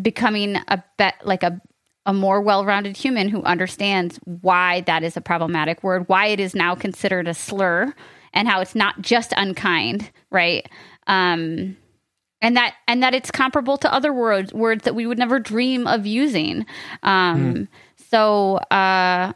[0.00, 1.60] becoming a bet like a
[2.06, 6.54] a more well-rounded human who understands why that is a problematic word, why it is
[6.54, 7.94] now considered a slur,
[8.32, 10.68] and how it's not just unkind, right?
[11.06, 11.76] Um,
[12.42, 15.86] and that and that it's comparable to other words words that we would never dream
[15.86, 16.66] of using.
[17.02, 17.68] Um,
[18.10, 19.32] So, uh,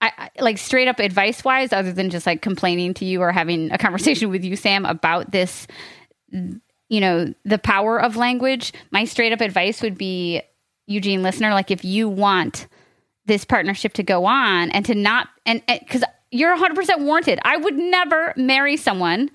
[0.00, 3.32] I, I like straight up advice wise, other than just like complaining to you or
[3.32, 5.66] having a conversation with you, Sam, about this
[6.88, 10.42] you know the power of language my straight up advice would be
[10.86, 12.66] eugene listener like if you want
[13.26, 16.04] this partnership to go on and to not and because
[16.34, 17.38] you're 100% warranted.
[17.44, 19.30] I would never marry someone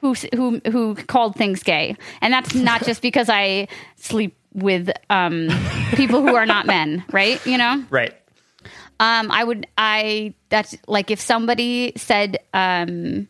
[0.00, 1.96] who who who called things gay.
[2.20, 5.48] And that's not just because i sleep with um
[5.94, 7.44] people who are not men right?
[7.46, 7.84] You know?
[7.90, 8.14] Right.
[9.00, 13.28] um, I would, I, that's like if somebody said, um,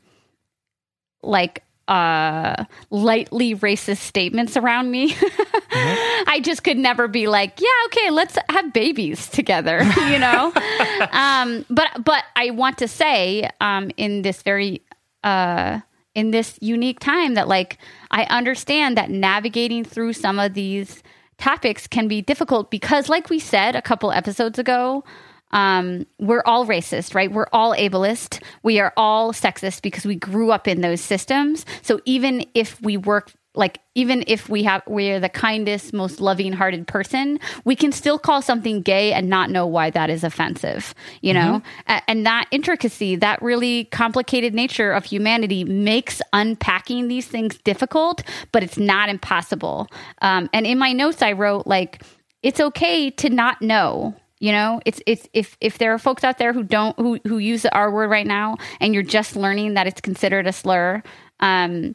[1.22, 5.14] like, uh, lightly racist statements around me,
[5.70, 10.52] I just could never be like, yeah, okay, let's have babies together, you know?
[11.12, 14.82] um, but, but I want to say, um, in this very,
[15.22, 15.80] uh,
[16.14, 17.78] in this unique time that like
[18.10, 21.02] I understand that navigating through some of these
[21.36, 25.04] topics can be difficult because like we said a couple episodes ago
[25.52, 27.30] um, we're all racist right?
[27.30, 28.42] We're all ableist.
[28.62, 31.64] We are all sexist because we grew up in those systems.
[31.82, 36.52] So even if we work like even if we have we're the kindest most loving
[36.52, 40.94] hearted person we can still call something gay and not know why that is offensive
[41.22, 41.62] you know?
[41.88, 41.98] Mm-hmm.
[42.06, 48.62] and that intricacy that really complicated nature of humanity makes unpacking these things difficult but
[48.62, 49.88] it's not impossible.
[50.20, 52.02] Um, and in my notes i wrote like
[52.42, 56.38] it's okay to not know you know it's it's if if there are folks out
[56.38, 59.74] there who don't who who use the r word right now and you're just learning
[59.74, 61.02] that it's considered a slur
[61.40, 61.94] um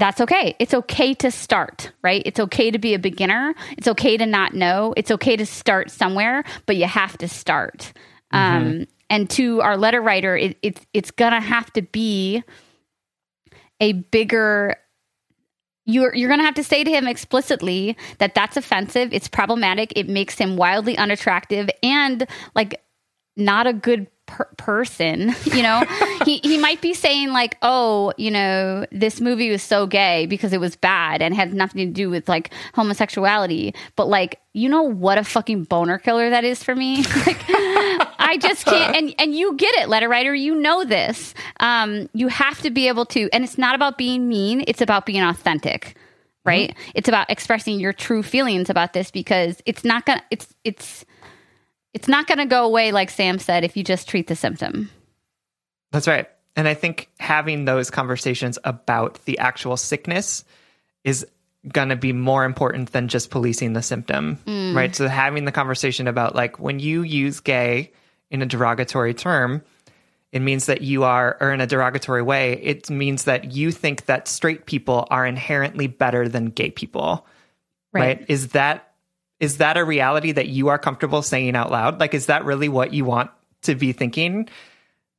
[0.00, 0.56] that's okay.
[0.58, 2.22] It's okay to start, right?
[2.24, 3.54] It's okay to be a beginner.
[3.76, 4.94] It's okay to not know.
[4.96, 7.92] It's okay to start somewhere, but you have to start.
[8.32, 8.66] Mm-hmm.
[8.66, 12.42] Um, and to our letter writer, it, it's it's gonna have to be
[13.80, 14.76] a bigger.
[15.86, 19.12] You're you're gonna have to say to him explicitly that that's offensive.
[19.12, 19.92] It's problematic.
[19.96, 22.82] It makes him wildly unattractive and like
[23.36, 25.82] not a good per- person, you know,
[26.24, 30.52] he, he might be saying like, oh, you know, this movie was so gay because
[30.52, 33.74] it was bad and had nothing to do with like homosexuality.
[33.96, 36.96] But like, you know what a fucking boner killer that is for me?
[37.26, 38.96] like, I just can't.
[38.96, 40.34] And, and you get it, letter writer.
[40.34, 41.34] You know this.
[41.58, 44.64] Um, you have to be able to, and it's not about being mean.
[44.66, 45.96] It's about being authentic
[46.42, 46.90] right mm-hmm.
[46.94, 51.04] it's about expressing your true feelings about this because it's not gonna it's it's
[51.92, 54.90] it's not going to go away, like Sam said, if you just treat the symptom.
[55.92, 56.28] That's right.
[56.56, 60.44] And I think having those conversations about the actual sickness
[61.04, 61.26] is
[61.68, 64.74] going to be more important than just policing the symptom, mm.
[64.74, 64.94] right?
[64.94, 67.92] So having the conversation about like when you use gay
[68.30, 69.62] in a derogatory term,
[70.32, 74.06] it means that you are, or in a derogatory way, it means that you think
[74.06, 77.26] that straight people are inherently better than gay people,
[77.92, 78.18] right?
[78.18, 78.24] right?
[78.28, 78.89] Is that
[79.40, 81.98] is that a reality that you are comfortable saying out loud?
[81.98, 83.30] Like, is that really what you want
[83.62, 84.48] to be thinking?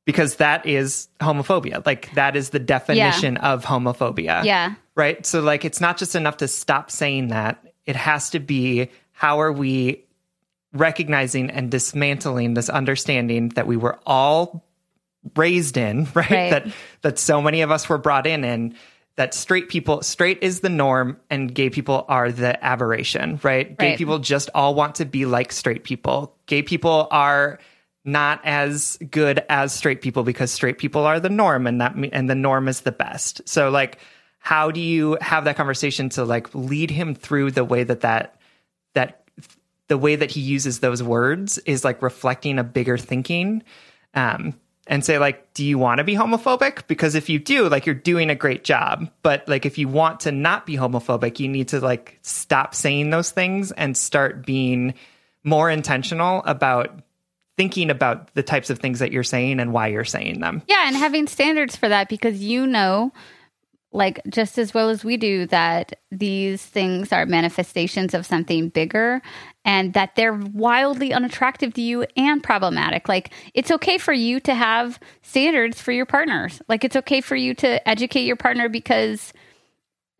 [0.04, 1.84] Because that is homophobia.
[1.84, 3.52] Like, that is the definition yeah.
[3.52, 4.44] of homophobia.
[4.44, 4.74] Yeah.
[4.94, 5.26] Right.
[5.26, 7.62] So, like, it's not just enough to stop saying that.
[7.84, 10.04] It has to be how are we
[10.72, 14.64] recognizing and dismantling this understanding that we were all
[15.36, 16.30] raised in, right?
[16.30, 16.50] right?
[16.50, 16.66] That
[17.02, 18.76] that so many of us were brought in in
[19.16, 23.68] that straight people straight is the norm and gay people are the aberration right?
[23.68, 23.78] right.
[23.78, 26.34] gay people just all want to be like straight people.
[26.46, 27.58] Gay people are
[28.04, 32.28] not as good as straight people because straight people are the norm and that and
[32.28, 33.46] the norm is the best.
[33.48, 33.98] So like
[34.38, 38.40] how do you have that conversation to like lead him through the way that that
[38.94, 39.24] that
[39.88, 43.62] the way that he uses those words is like reflecting a bigger thinking?
[44.14, 44.54] Um
[44.86, 46.86] and say like do you want to be homophobic?
[46.86, 49.10] Because if you do like you're doing a great job.
[49.22, 53.10] But like if you want to not be homophobic you need to like stop saying
[53.10, 54.94] those things and start being
[55.44, 57.00] more intentional about
[57.56, 60.62] thinking about the types of things that you're saying and why you're saying them.
[60.66, 63.12] Yeah and having standards for that because you know
[63.92, 69.20] like just as well as we do that these things are manifestations of something bigger
[69.64, 73.08] and that they're wildly unattractive to you and problematic.
[73.08, 76.60] Like it's okay for you to have standards for your partners.
[76.68, 79.32] Like it's okay for you to educate your partner because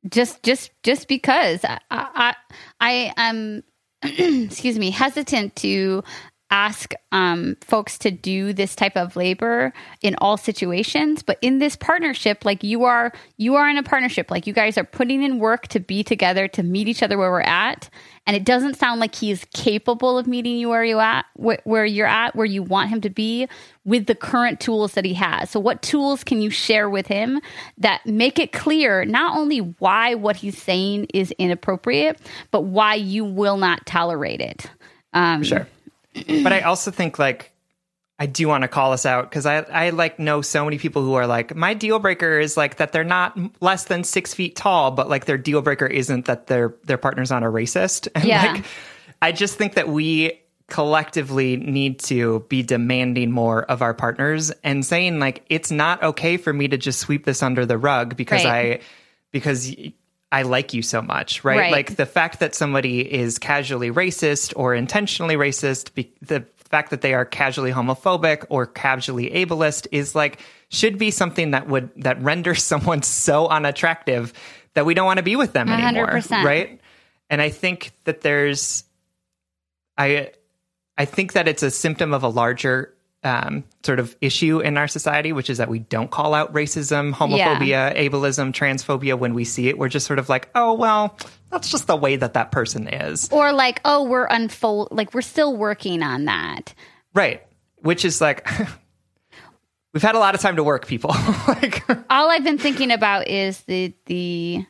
[0.08, 2.34] just just just because I I,
[2.80, 3.62] I am
[4.02, 4.10] um,
[4.44, 6.02] excuse me hesitant to
[6.52, 11.74] ask um, folks to do this type of labor in all situations but in this
[11.74, 14.30] partnership like you are you are in a partnership.
[14.30, 17.30] Like you guys are putting in work to be together to meet each other where
[17.30, 17.88] we're at.
[18.26, 21.64] And it doesn't sound like he is capable of meeting you where you at wh-
[21.64, 23.48] where you're at where you want him to be
[23.84, 25.50] with the current tools that he has.
[25.50, 27.40] So what tools can you share with him
[27.78, 33.24] that make it clear not only why what he's saying is inappropriate but why you
[33.24, 34.70] will not tolerate it?
[35.12, 35.66] Um, sure
[36.14, 37.52] but I also think like
[38.18, 41.02] I do want to call us out because I I like know so many people
[41.02, 44.54] who are like my deal breaker is like that they're not less than six feet
[44.54, 48.08] tall, but like their deal breaker isn't that their their partner's not a racist.
[48.14, 48.52] And yeah.
[48.52, 48.64] like
[49.20, 54.86] I just think that we collectively need to be demanding more of our partners and
[54.86, 58.44] saying like it's not okay for me to just sweep this under the rug because
[58.44, 58.80] right.
[58.80, 58.84] I
[59.32, 59.74] because
[60.32, 61.58] I like you so much, right?
[61.58, 61.72] right?
[61.72, 67.02] Like the fact that somebody is casually racist or intentionally racist, be, the fact that
[67.02, 70.40] they are casually homophobic or casually ableist is like
[70.70, 74.32] should be something that would that renders someone so unattractive
[74.72, 75.84] that we don't want to be with them 100%.
[75.84, 76.80] anymore, right?
[77.28, 78.84] And I think that there's
[79.98, 80.30] I
[80.96, 82.94] I think that it's a symptom of a larger
[83.24, 87.12] um, sort of issue in our society, which is that we don't call out racism,
[87.12, 87.94] homophobia, yeah.
[87.94, 89.78] ableism, transphobia when we see it.
[89.78, 91.16] We're just sort of like, oh, well,
[91.50, 93.28] that's just the way that that person is.
[93.30, 96.74] Or like, oh, we're unfold, like we're still working on that.
[97.14, 97.42] Right.
[97.76, 98.48] Which is like,
[99.94, 101.10] we've had a lot of time to work, people.
[101.48, 104.66] like, all I've been thinking about is the, the,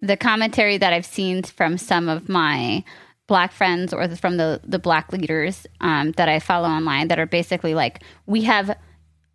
[0.00, 2.84] the commentary that I've seen from some of my
[3.30, 7.26] black friends or from the the black leaders um, that I follow online that are
[7.26, 8.76] basically like, we have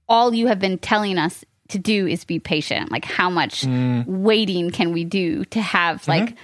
[0.08, 2.92] all you have been telling us to do is be patient.
[2.92, 4.06] Like, how much Mm.
[4.06, 6.12] waiting can we do to have Mm-hmm.
[6.12, 6.36] like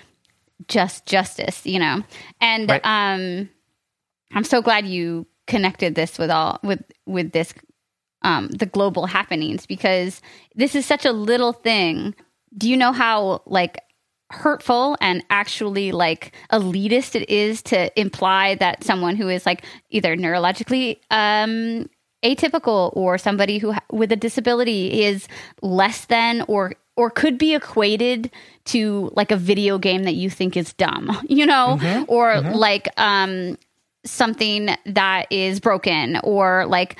[0.67, 1.65] just justice?
[1.65, 2.03] You know,
[2.39, 2.81] and Right.
[2.85, 3.49] um,
[4.33, 7.53] I'm so glad you connected this with all with with this
[8.23, 10.21] um, the global happenings because
[10.55, 12.15] this is such a little thing.
[12.57, 13.75] Do you know how like
[14.31, 20.15] hurtful and actually like elitist it is to imply that someone who is like either
[20.15, 21.89] neurologically um,
[22.23, 25.27] atypical or somebody who ha- with a disability is
[25.61, 28.29] less than or or could be equated
[28.65, 33.57] to like a video game that you think is dumb, you know, or like um
[34.03, 36.97] something that is broken or like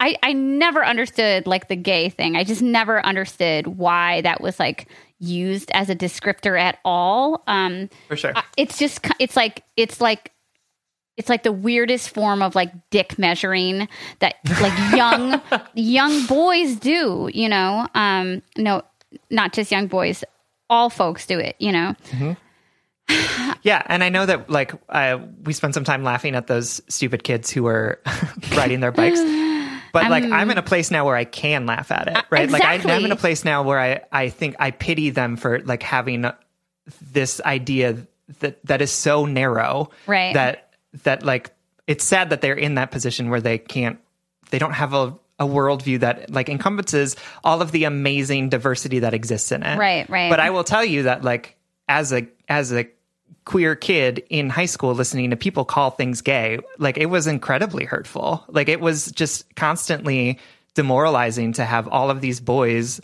[0.00, 2.34] I, I never understood like the gay thing.
[2.34, 4.88] I just never understood why that was like
[5.18, 7.42] used as a descriptor at all.
[7.46, 8.32] Um For sure.
[8.56, 10.32] It's just it's like it's like
[11.18, 13.88] it's like the weirdest form of like dick measuring
[14.20, 15.42] that like young
[15.74, 17.86] young boys do, you know.
[17.94, 18.82] Um no
[19.28, 20.24] not just young boys.
[20.70, 21.94] All folks do it, you know.
[23.62, 27.24] Yeah, and I know that like uh, we spent some time laughing at those stupid
[27.24, 28.00] kids who were
[28.56, 29.20] riding their bikes.
[29.92, 32.50] But like I'm in a place now where I can laugh at it, uh, right?
[32.50, 35.60] Like I, I'm in a place now where I I think I pity them for
[35.60, 36.26] like having
[37.12, 38.06] this idea
[38.40, 40.34] that that is so narrow, Right.
[40.34, 40.72] That
[41.04, 41.50] that like
[41.86, 43.98] it's sad that they're in that position where they can't
[44.50, 49.14] they don't have a a worldview that like encompasses all of the amazing diversity that
[49.14, 49.78] exists in it.
[49.78, 50.28] Right, right.
[50.28, 51.56] But I will tell you that like
[51.88, 52.86] as a as a
[53.44, 57.84] queer kid in high school listening to people call things gay, like it was incredibly
[57.84, 58.44] hurtful.
[58.48, 60.38] Like it was just constantly
[60.74, 63.00] demoralizing to have all of these boys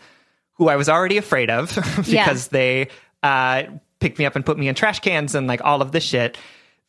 [0.54, 2.32] who I was already afraid of because Yeah.
[2.50, 2.88] they
[3.22, 3.64] uh,
[4.00, 6.38] picked me up and put me in trash cans and like all of this shit.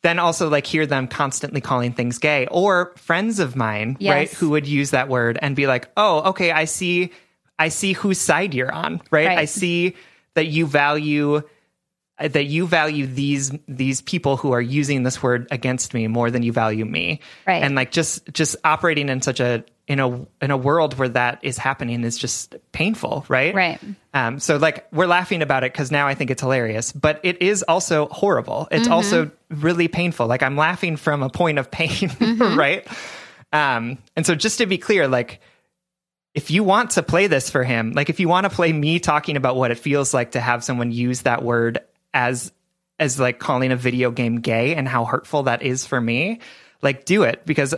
[0.02, 4.50] Then also like hear them constantly calling things gay or friends of mine, right, who
[4.50, 7.10] would use that word and be like, "Oh, okay, I see
[7.58, 9.26] I see whose side you're on, right?
[9.26, 9.38] Right.
[9.38, 9.96] I see
[10.34, 11.42] that you value
[12.20, 16.42] that you value these these people who are using this word against me more than
[16.42, 17.20] you value me.
[17.46, 17.62] Right.
[17.62, 21.38] and like just just operating in such a in a in a world where that
[21.42, 23.54] is happening is just painful right?
[23.54, 23.80] Right.
[24.14, 27.40] um so like we're laughing about it because now i think it's hilarious but it
[27.40, 28.68] is also horrible.
[28.70, 30.26] It's also really painful.
[30.26, 32.86] Like i'm laughing from a point of pain right?
[33.52, 35.40] Um and so just to be clear like
[36.34, 39.00] if you want to play this for him, like if you want to play me
[39.00, 41.80] talking about what it feels like to have someone use that word
[42.18, 42.50] as
[42.98, 46.40] as like calling a video game gay and how hurtful that is for me,
[46.82, 47.72] like do it because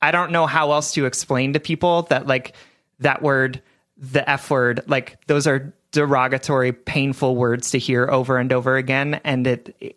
[0.00, 2.54] I don't know how else to explain to people that like
[3.00, 3.60] that word,
[3.98, 9.20] the F word, like those are derogatory, painful words to hear over and over again
[9.24, 9.96] and it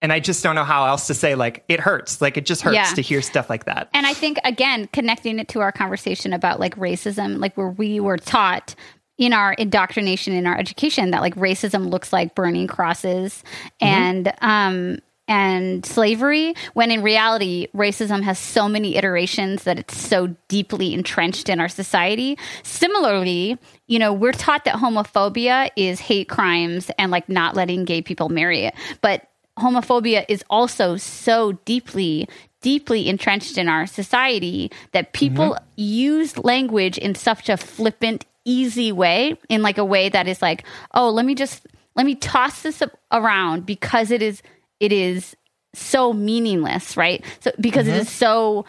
[0.00, 2.22] and I just don't know how else to say like it hurts.
[2.22, 2.84] Like it just hurts Yeah.
[2.94, 3.90] to hear stuff like that.
[3.92, 8.00] And I think again, connecting it to our conversation about like racism, like where we
[8.00, 8.74] were taught
[9.18, 13.44] in our indoctrination in our education that like racism looks like burning crosses
[13.80, 20.34] and um and slavery when in reality racism has so many iterations that it's so
[20.48, 22.36] deeply entrenched in our society.
[22.62, 28.02] Similarly you know we're taught that homophobia is hate crimes and like not letting gay
[28.02, 28.74] people marry it.
[29.00, 32.28] But homophobia is also so deeply
[32.60, 39.36] deeply entrenched in our society that people use language in such a flippant easy way
[39.48, 41.66] in like a way that is like oh let me just
[41.96, 42.82] let me toss this
[43.12, 44.42] around because it is
[44.80, 45.36] it is
[45.74, 47.24] so meaningless right?
[47.40, 48.64] So because it is so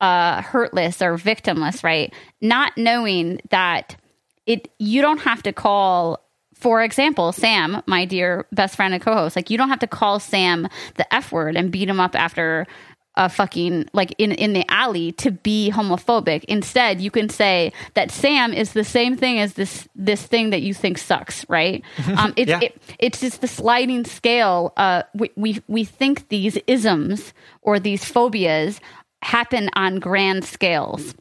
[0.00, 2.12] uh hurtless or victimless right?
[2.40, 3.96] Not knowing that
[4.46, 6.20] it you don't have to call
[6.54, 10.20] for example sam my dear best friend and co-host like you don't have to call
[10.20, 12.66] sam the f word and beat him up after
[13.16, 16.44] a fucking like in in the alley to be homophobic.
[16.44, 20.62] Instead you can say that sam is the same thing as this this thing that
[20.62, 21.82] you think sucks right?
[22.18, 22.60] Um it's Yeah.
[22.62, 28.04] it, it's just the sliding scale uh we, we we think these isms or these
[28.04, 28.80] phobias
[29.22, 31.14] happen on grand scales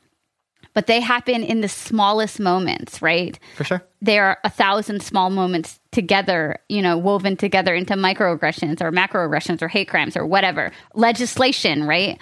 [0.74, 3.40] but they happen in the smallest moments, right?
[3.56, 3.84] For sure.
[4.02, 9.62] There are a thousand small moments together, you know, woven together into microaggressions or macroaggressions
[9.62, 10.72] or hate crimes or whatever.
[10.94, 12.20] Legislation, right?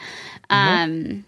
[0.49, 1.25] Um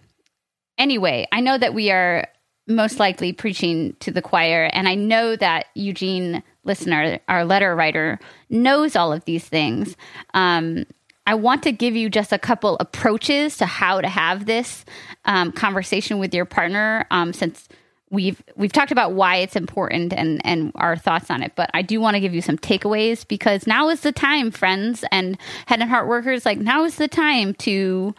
[0.78, 2.28] anyway, I know that we are
[2.68, 8.20] most likely preaching to the choir, and I know that Eugene listener, our letter writer,
[8.50, 9.98] knows all of these things.
[10.34, 10.86] Um,
[11.26, 14.84] I want to give you just a couple approaches to how to have this
[15.26, 17.68] um, conversation with your partner, um, since
[18.14, 21.82] we've we've talked about why it's important and and our thoughts on it but i
[21.82, 25.82] do want to give you some takeaways because now is the time friends and head
[25.82, 28.14] and heart workers like now is the time to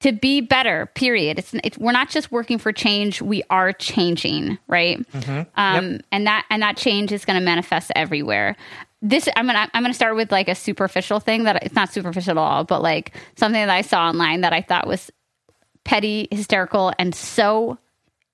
[0.00, 4.58] to be better period it's, it's we're not just working for change we are changing
[4.66, 5.42] right mm-hmm.
[5.56, 6.02] um yep.
[6.10, 8.56] and that and that change is going to manifest everywhere
[9.02, 12.30] this i'm gonna i'm gonna start with like a superficial thing that it's not superficial
[12.30, 15.10] at all but like something that i saw online that i thought was
[15.84, 17.78] petty hysterical and so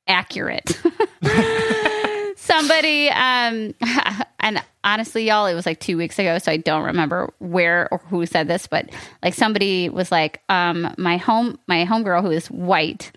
[0.06, 0.80] accurate.
[2.36, 3.74] Somebody, um,
[4.40, 7.98] and honestly, y'all, it was like two weeks ago, so I don't remember where or
[7.98, 8.88] who said this, but
[9.22, 13.12] like somebody was like, um, my home, my homegirl who is white,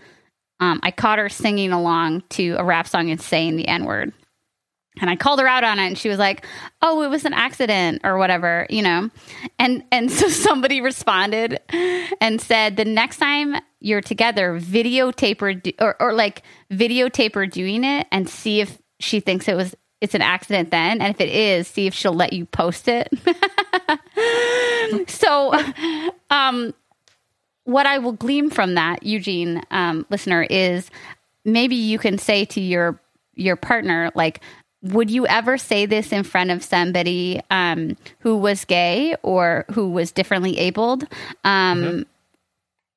[0.59, 4.13] um, I caught her singing along to a rap song and saying the N word.
[5.01, 6.45] And I called her out on it and she was like,
[6.81, 9.09] "Oh, it was an accident or whatever, you know."
[9.59, 11.59] And and so somebody responded
[12.21, 17.45] and said, "The next time you're together, videotape her do, or or like videotape her
[17.45, 21.21] doing it and see if she thinks it was it's an accident then, and if
[21.21, 23.09] it is, see if she'll let you post it."
[25.09, 25.53] so
[26.29, 26.73] um
[27.65, 30.89] what I will glean from that, Eugene um, listener, is
[31.45, 32.99] maybe you can say to your
[33.35, 34.41] your partner like
[34.83, 39.89] would you ever say this in front of somebody um, who was gay or who
[39.89, 41.03] was differently abled?
[41.43, 42.01] Um, mm-hmm.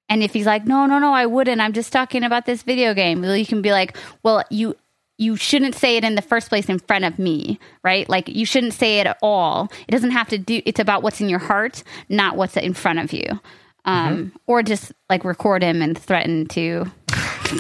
[0.08, 1.60] And if he's like, no, no, no, I wouldn't.
[1.60, 3.22] I'm just talking about this video game.
[3.22, 4.76] Well, you can be like, well, you
[5.18, 8.06] you shouldn't say it in the first place in front of me, right?
[8.06, 9.72] Like you shouldn't say it at all.
[9.88, 10.60] It doesn't have to do.
[10.66, 13.40] It's about what's in your heart, not what's in front of you.
[13.86, 14.36] Um, mm-hmm.
[14.46, 16.84] Or just like record him and threaten to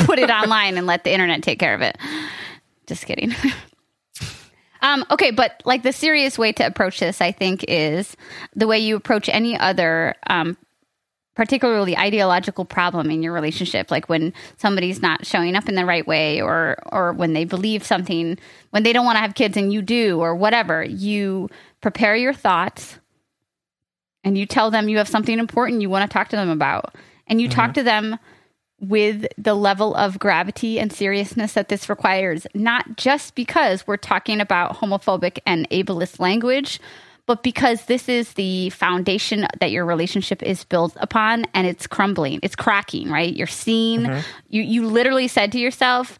[0.00, 1.96] put it online and let the internet take care of it.
[2.86, 3.34] Just kidding.
[4.82, 8.16] Um, okay, but like the serious way to approach this, I think, is
[8.54, 10.56] the way you approach any other, um,
[11.34, 13.90] particularly ideological problem in your relationship.
[13.90, 17.84] Like when somebody's not showing up in the right way, or or when they believe
[17.84, 18.38] something,
[18.70, 20.84] when they don't want to have kids and you do, or whatever.
[20.84, 21.48] You
[21.80, 22.98] prepare your thoughts,
[24.24, 26.94] and you tell them you have something important you want to talk to them about,
[27.26, 27.60] and you mm-hmm.
[27.60, 28.18] talk to them
[28.80, 34.40] with the level of gravity and seriousness that this requires, not just because we're talking
[34.40, 36.78] about homophobic and ableist language,
[37.26, 42.38] but because this is the foundation that your relationship is built upon and it's crumbling,
[42.42, 43.34] it's cracking, right?
[43.34, 44.20] You're seeing, mm-hmm.
[44.48, 46.18] you, you literally said to yourself,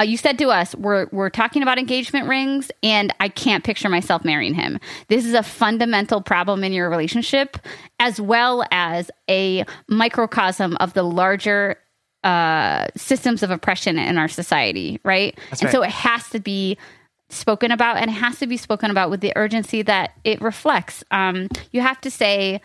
[0.00, 3.88] uh, you said to us, we're, we're talking about engagement rings, and I can't picture
[3.88, 4.78] myself marrying him.
[5.08, 7.56] This is a fundamental problem in your relationship,
[7.98, 11.76] as well as a microcosm of the larger
[12.24, 15.38] uh, systems of oppression in our society, right?
[15.50, 15.72] That's and right.
[15.72, 16.76] so it has to be
[17.30, 21.04] spoken about and it has to be spoken about with the urgency that it reflects.
[21.10, 22.60] Um, you have to say,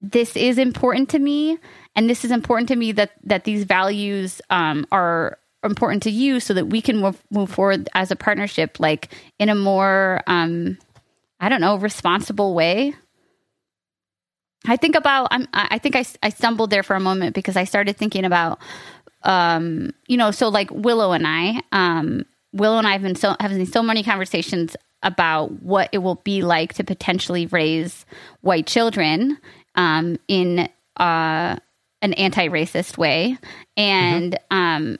[0.00, 1.58] this is important to me
[1.96, 6.38] and this is important to me that that these values um, are important to you
[6.38, 10.78] so that we can move, move forward as a partnership like in a more um,
[11.40, 12.94] i don't know responsible way
[14.66, 17.64] I think about I'm, I think I, I stumbled there for a moment because I
[17.64, 18.58] started thinking about
[19.22, 23.36] um, you know so like Willow and I um, Willow and I have been so
[23.40, 28.04] having so many conversations about what it will be like to potentially raise
[28.40, 29.38] white children
[29.76, 31.56] um, in uh,
[32.02, 33.38] an anti-racist way
[33.76, 34.56] and mm-hmm.
[34.56, 34.98] um,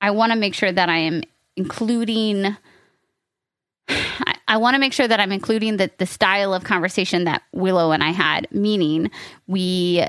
[0.00, 1.22] I want to make sure that I am
[1.56, 2.56] including
[4.50, 7.92] I, want to make sure that I'm including the, the style of conversation that Willow
[7.92, 9.10] and I had, meaning
[9.46, 10.04] we,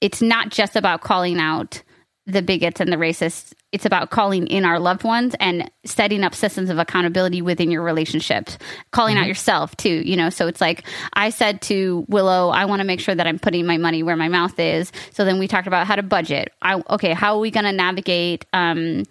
[0.00, 1.82] it's not just about calling out
[2.26, 3.52] the bigots and the racists.
[3.70, 7.82] It's about calling in our loved ones and setting up systems of accountability within your
[7.82, 8.58] relationships,
[8.90, 9.22] calling mm-hmm.
[9.22, 10.30] out yourself too, you know.
[10.30, 13.64] So it's like I said to Willow, I want to make sure that I'm putting
[13.64, 14.90] my money where my mouth is.
[15.12, 16.52] So then we talked about how to budget.
[16.62, 19.04] I okay, how are we going to navigate um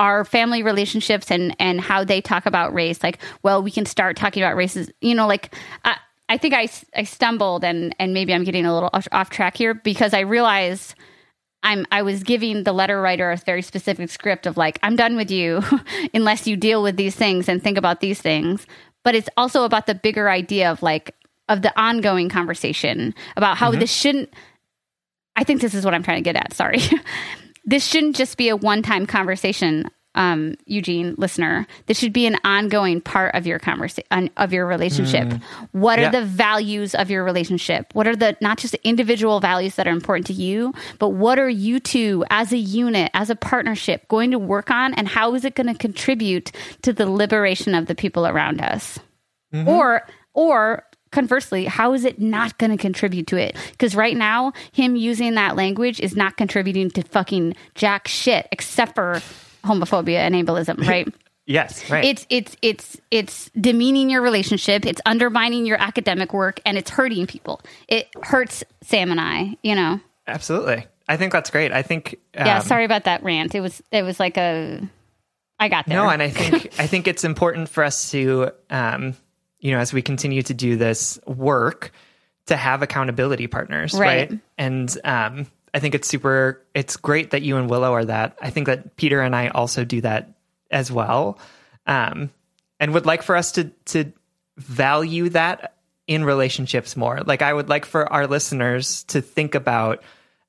[0.00, 4.16] our family relationships and and how they talk about race like well we can start
[4.16, 5.96] talking about races you know like I,
[6.30, 9.56] I think I, I stumbled and and maybe I'm getting a little off, off track
[9.56, 10.94] here because I realized
[11.62, 15.16] I'm I was giving the letter writer a very specific script of like I'm done
[15.16, 15.62] with you
[16.14, 18.66] unless you deal with these things and think about these things
[19.04, 21.14] but it's also about the bigger idea of like
[21.50, 23.80] of the ongoing conversation about how mm-hmm.
[23.80, 24.32] this shouldn't
[25.36, 26.78] I think this is what I'm trying to get at sorry
[27.64, 31.66] this shouldn't just be a one time conversation, um, Eugene listener.
[31.86, 35.28] This should be an ongoing part of your conversation of your relationship.
[35.28, 35.42] Mm.
[35.72, 36.10] What are yeah.
[36.10, 37.86] the values of your relationship?
[37.92, 41.38] What are the not just the individual values that are important to you, but what
[41.38, 45.34] are you two as a unit, as a partnership, going to work on, and how
[45.34, 46.50] is it going to contribute
[46.82, 48.98] to the liberation of the people around us?
[49.54, 49.68] Mm-hmm.
[49.68, 53.56] Or or conversely, how is it not going to contribute to it?
[53.72, 58.94] Because right now, him using that language is not contributing to fucking jack shit, except
[58.94, 59.20] for
[59.64, 61.12] homophobia and ableism, right?
[61.46, 62.04] Yes, right.
[62.04, 67.26] it's it's it's it's demeaning your relationship it's undermining your academic work and it's hurting
[67.26, 69.98] people it hurts sam and i you know
[70.28, 70.86] Absolutely.
[71.08, 71.72] I think that's great.
[71.72, 74.80] I think yeah um, sorry about that rant it was it was like a
[75.58, 79.16] i got there No, and I think I think it's important for us to, um,
[79.60, 81.92] you know, as we continue to do this work,
[82.46, 84.30] to have accountability partners, Right.
[84.30, 84.40] right?
[84.58, 86.60] And um, I think it's super.
[86.74, 88.36] It's great that you and Willow are that.
[88.42, 90.30] I think that Peter and I also do that
[90.70, 91.38] as well,
[91.86, 92.30] um,
[92.80, 94.12] and would like for us to to
[94.56, 95.74] value that
[96.06, 97.20] in relationships more.
[97.24, 100.02] Like I would like for our listeners to think about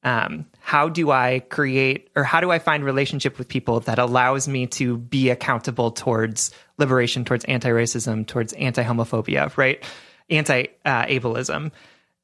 [0.03, 4.47] um, how do I create or how do I find relationship with people that allows
[4.47, 6.51] me to be accountable towards
[6.81, 9.81] liberation, towards anti-racism, towards anti-homophobia, right?
[10.29, 11.71] Anti-ableism.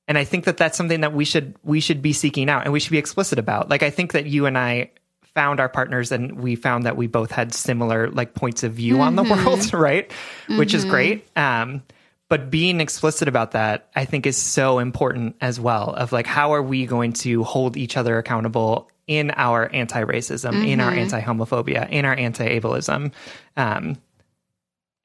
[0.10, 2.74] And I think that that's something that we should we should be seeking out and
[2.74, 3.70] we should be explicit about.
[3.70, 4.92] Like I think that you and I
[5.34, 9.02] found our partners and we found that we both had similar like points of view
[9.02, 10.12] on the world, right?
[10.50, 11.28] Which is great.
[11.38, 11.84] Um
[12.30, 16.54] but being explicit about that i think is so important as well of like how
[16.54, 22.06] are we going to hold each other accountable in our anti-racism in our anti-homophobia in
[22.06, 23.12] our anti-ableism
[23.56, 23.96] um,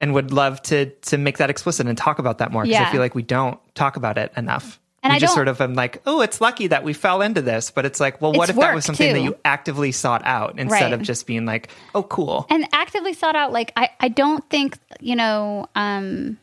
[0.03, 2.87] and would love to to make that explicit and talk about that more because Yeah.
[2.89, 4.79] i feel like we don't talk about it enough.
[5.01, 7.41] And we I just sort of am like oh it's lucky that we fell into
[7.41, 10.59] this but it's like well what if that was something that you actively sought out
[10.59, 10.93] instead Right.
[10.93, 12.45] of just being like oh cool.
[12.49, 16.37] And actively sought out like i i don't think you know um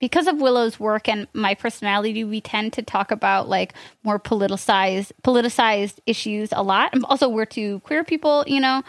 [0.00, 5.12] because of willow's work and my personality we tend to talk about like more politicized
[5.22, 6.94] politicized issues a lot.
[6.94, 8.82] And also we're two queer people you know?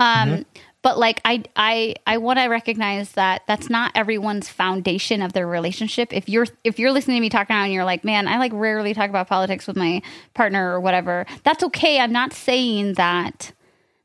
[0.00, 0.44] Um
[0.86, 5.44] but like i i i want to recognize that that's not everyone's foundation of their
[5.44, 6.12] relationship.
[6.12, 8.52] If you're if you're listening to me talk now and you're like man i like
[8.54, 10.00] rarely talk about politics with my
[10.32, 11.98] partner or whatever that's okay.
[11.98, 13.50] I'm not saying that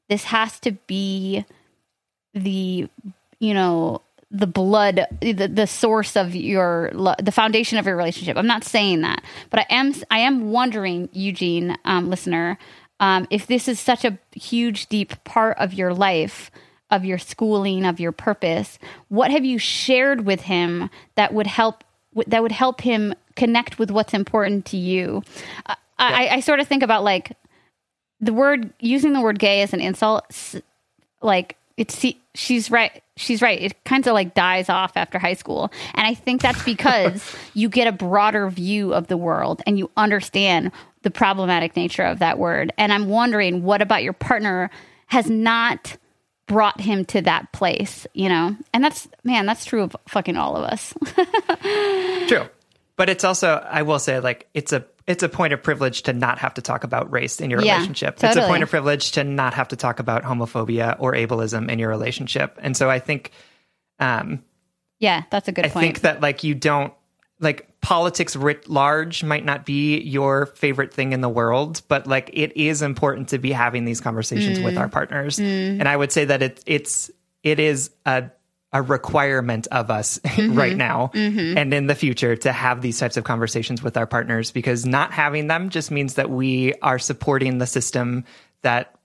[0.09, 1.45] this has to be
[2.33, 2.89] the
[3.39, 4.01] you know
[4.31, 6.89] the blood the, the source of your
[7.21, 8.37] the foundation of your relationship.
[8.37, 9.23] I'm not saying that.
[9.51, 12.57] But i am i am wondering eugene um, listener
[12.99, 16.49] um, if this is such a huge deep part of your life
[16.91, 18.77] of your schooling of your purpose
[19.07, 21.83] what have you shared with him that would help
[22.27, 25.23] that would help him connect with what's important to you?
[25.65, 27.37] Uh, I, I, I sort of think about like
[28.19, 30.55] the word using the word gay as an insult
[31.21, 33.61] like it's she's right she's right.
[33.61, 35.71] It kind of like dies off after high school.
[35.93, 39.89] And i think that's because you get a broader view of the world and you
[39.95, 40.71] understand
[41.03, 42.73] the problematic nature of that word.
[42.77, 44.69] And i'm wondering what about your partner
[45.07, 45.97] has not
[46.51, 50.57] brought him to that place you know and that's man that's true of fucking all
[50.57, 50.93] of us
[52.27, 52.47] True.
[52.97, 56.13] But it's also, I will say, like it's a it's a point of privilege to
[56.13, 58.23] not have to talk about race in your Yeah, relationship.
[58.23, 61.79] It's a point of privilege to not have to talk about homophobia or ableism in
[61.79, 62.59] your relationship.
[62.61, 63.31] And so I think
[63.99, 64.43] um
[64.99, 66.93] yeah that's a good I point think that like you don't
[67.39, 72.29] like politics writ large might not be your favorite thing in the world, but like
[72.33, 74.79] it is important to be having these conversations with Mm.
[74.79, 75.39] our partners.
[75.39, 77.09] And I would say that it it's
[77.43, 78.25] it is a
[78.73, 80.57] a requirement of us Mm-hmm.
[80.57, 84.51] right now and in the future to have these types of conversations with our partners
[84.51, 88.23] because not having them just means that we are supporting the system
[88.61, 88.95] that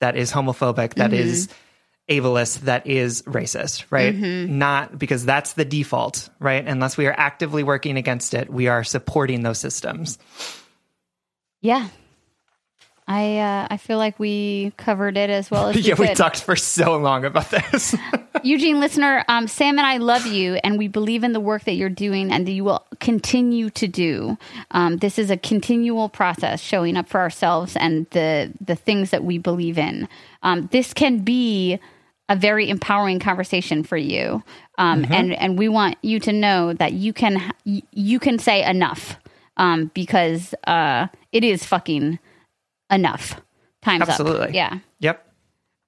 [0.00, 1.20] that is homophobic, that Mm-hmm.
[1.28, 1.48] is
[2.08, 4.14] ableist, that is racist, right?
[4.14, 4.58] Mm-hmm.
[4.58, 6.66] Not because that's the default, right?
[6.66, 10.18] Unless we are actively working against it, we are supporting those systems.
[11.60, 11.88] yeah
[13.08, 16.42] i uh, i feel like we covered it as well as we yeah, we talked
[16.42, 17.96] for so long about this.
[18.44, 21.72] Eugene, listener, um, Sam and I love you, and we believe in the work that
[21.72, 24.38] you're doing and that you will continue to do.
[24.70, 29.24] Um, this is a continual process, showing up for ourselves and the the things that
[29.24, 30.06] we believe in.
[30.44, 31.80] Um, this can be
[32.28, 34.42] a very empowering conversation for you,
[34.76, 39.16] um, and and we want you to know that you can you can say enough
[39.56, 42.18] um, because uh, it is fucking
[42.90, 43.40] enough.
[43.82, 44.08] Times up.
[44.08, 44.54] Absolutely.
[44.54, 44.78] Yeah.
[44.98, 45.24] yep.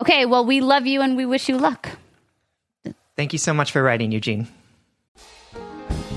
[0.01, 0.27] Okay.
[0.27, 1.89] Well, we love you and we wish you luck.
[3.17, 4.49] Thank you so much for writing, Eugene.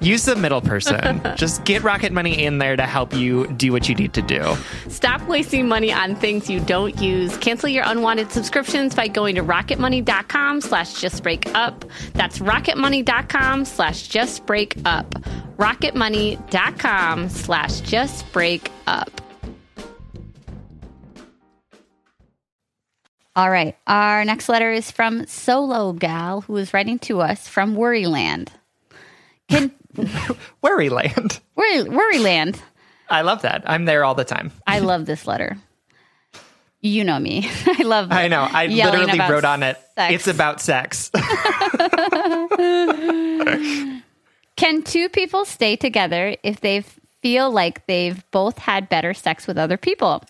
[0.00, 1.20] use the middle person.
[1.36, 4.56] just get Rocket Money in there to help you do what you need to do.
[4.88, 7.36] Stop wasting money on things you don't use.
[7.38, 11.90] Cancel your unwanted subscriptions by going to rocketmoney.com slash justbreakup.
[12.12, 15.10] That's rocketmoney.com slash justbreakup.
[15.56, 19.08] rocketmoney.com slash justbreakup.
[23.36, 23.76] All right.
[23.86, 28.48] Our next letter is from Solo Gal, who is writing to us from Worryland.
[29.48, 29.70] Can
[30.62, 31.40] Worryland.
[31.54, 32.60] Worry, Worryland?
[33.08, 33.62] I love that.
[33.66, 34.50] I'm there all the time.
[34.66, 35.56] I love this letter.
[36.80, 37.48] You know me.
[37.66, 38.10] I love.
[38.10, 38.14] It.
[38.14, 38.46] I know.
[38.50, 39.78] I literally wrote on it.
[39.94, 40.14] sex.
[40.14, 41.10] It's about sex.
[44.56, 46.82] Can two people stay together if they
[47.22, 50.22] feel like they've both had better sex with other people?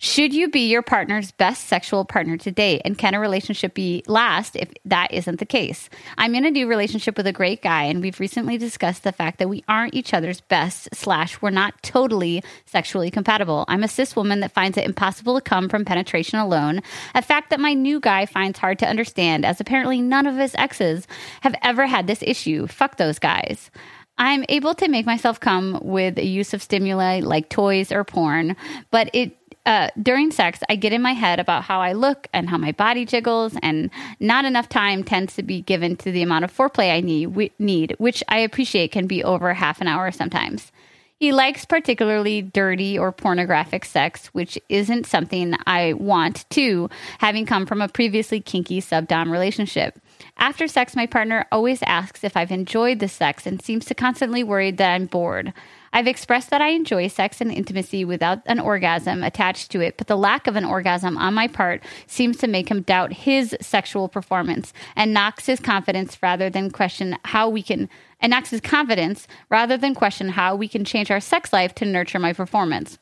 [0.00, 2.82] Should you be your partner's best sexual partner to date?
[2.84, 5.90] And can a relationship be last if that isn't the case?
[6.16, 9.40] I'm in a new relationship with a great guy, and we've recently discussed the fact
[9.40, 13.64] that we aren't each other's best, slash, we're not totally sexually compatible.
[13.66, 16.80] I'm a cis woman that finds it impossible to come from penetration alone,
[17.16, 20.54] a fact that my new guy finds hard to understand, as apparently none of his
[20.54, 21.08] exes
[21.40, 22.68] have ever had this issue.
[22.68, 23.68] Fuck those guys.
[24.16, 28.56] I'm able to make myself come with the use of stimuli like toys or porn,
[28.92, 29.34] but it
[29.66, 32.72] uh, during sex, I get in my head about how I look and how my
[32.72, 33.90] body jiggles, and
[34.20, 37.50] not enough time tends to be given to the amount of foreplay I need, wi-
[37.58, 40.72] need which I appreciate can be over half an hour sometimes.
[41.20, 46.88] He likes particularly dirty or pornographic sex, which isn't something I want to,
[47.18, 49.98] having come from a previously kinky sub dom relationship.
[50.36, 54.44] After sex, my partner always asks if I've enjoyed the sex and seems to constantly
[54.44, 55.52] worry that I'm bored.
[55.92, 60.06] I've expressed that I enjoy sex and intimacy without an orgasm attached to it, but
[60.06, 64.08] the lack of an orgasm on my part seems to make him doubt his sexual
[64.08, 67.88] performance and knocks his confidence rather than question how we can
[68.20, 71.84] and knocks his confidence rather than question how we can change our sex life to
[71.84, 72.98] nurture my performance.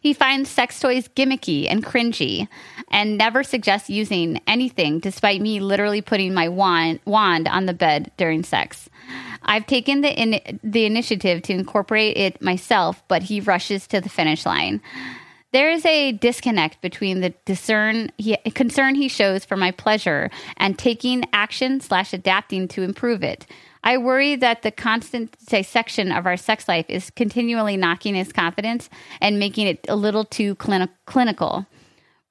[0.00, 2.48] He finds sex toys gimmicky and cringy
[2.90, 8.10] and never suggests using anything despite me literally putting my wand, wand on the bed
[8.16, 8.90] during sex.
[9.42, 14.08] I've taken the in, the initiative to incorporate it myself, but he rushes to the
[14.08, 14.80] finish line.
[15.52, 20.78] There is a disconnect between the discern he, concern he shows for my pleasure and
[20.78, 23.46] taking action slash adapting to improve it.
[23.82, 28.88] I worry that the constant dissection of our sex life is continually knocking his confidence
[29.20, 31.66] and making it a little too clini- clinical.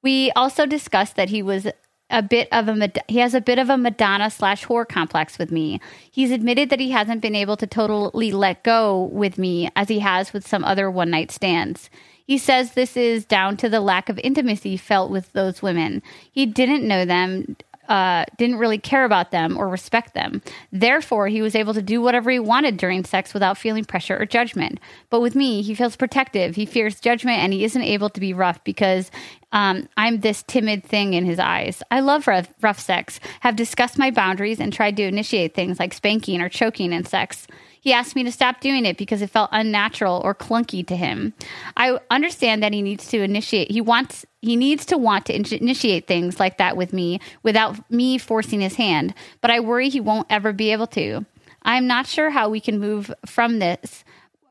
[0.02, 1.66] We also discussed that he was
[2.10, 5.50] a bit of a he has a bit of a Madonna slash whore complex with
[5.50, 5.80] me.
[6.10, 10.00] He's admitted that he hasn't been able to totally let go with me as he
[10.00, 11.90] has with some other one night stands.
[12.26, 16.00] He says this is down to the lack of intimacy felt with those women.
[16.30, 17.56] He didn't know them,
[17.90, 20.40] uh, didn't really care about them or respect them.
[20.70, 24.24] Therefore, he was able to do whatever he wanted during sex without feeling pressure or
[24.24, 24.78] judgment.
[25.10, 28.32] But with me, he feels protective, he fears judgment, and he isn't able to be
[28.32, 29.10] rough because
[29.50, 31.82] um, I'm this timid thing in his eyes.
[31.90, 35.92] I love rough, rough sex, have discussed my boundaries, and tried to initiate things like
[35.92, 37.48] spanking or choking in sex.
[37.80, 41.32] He asked me to stop doing it because it felt unnatural or clunky to him.
[41.76, 43.70] I understand that he needs to initiate.
[43.70, 47.90] He wants he needs to want to in- initiate things like that with me without
[47.90, 51.24] me forcing his hand, but I worry he won't ever be able to.
[51.62, 54.04] I'm not sure how we can move from this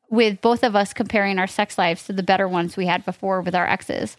[0.10, 3.42] with both of us comparing our sex lives to the better ones we had before
[3.42, 4.18] with our exes.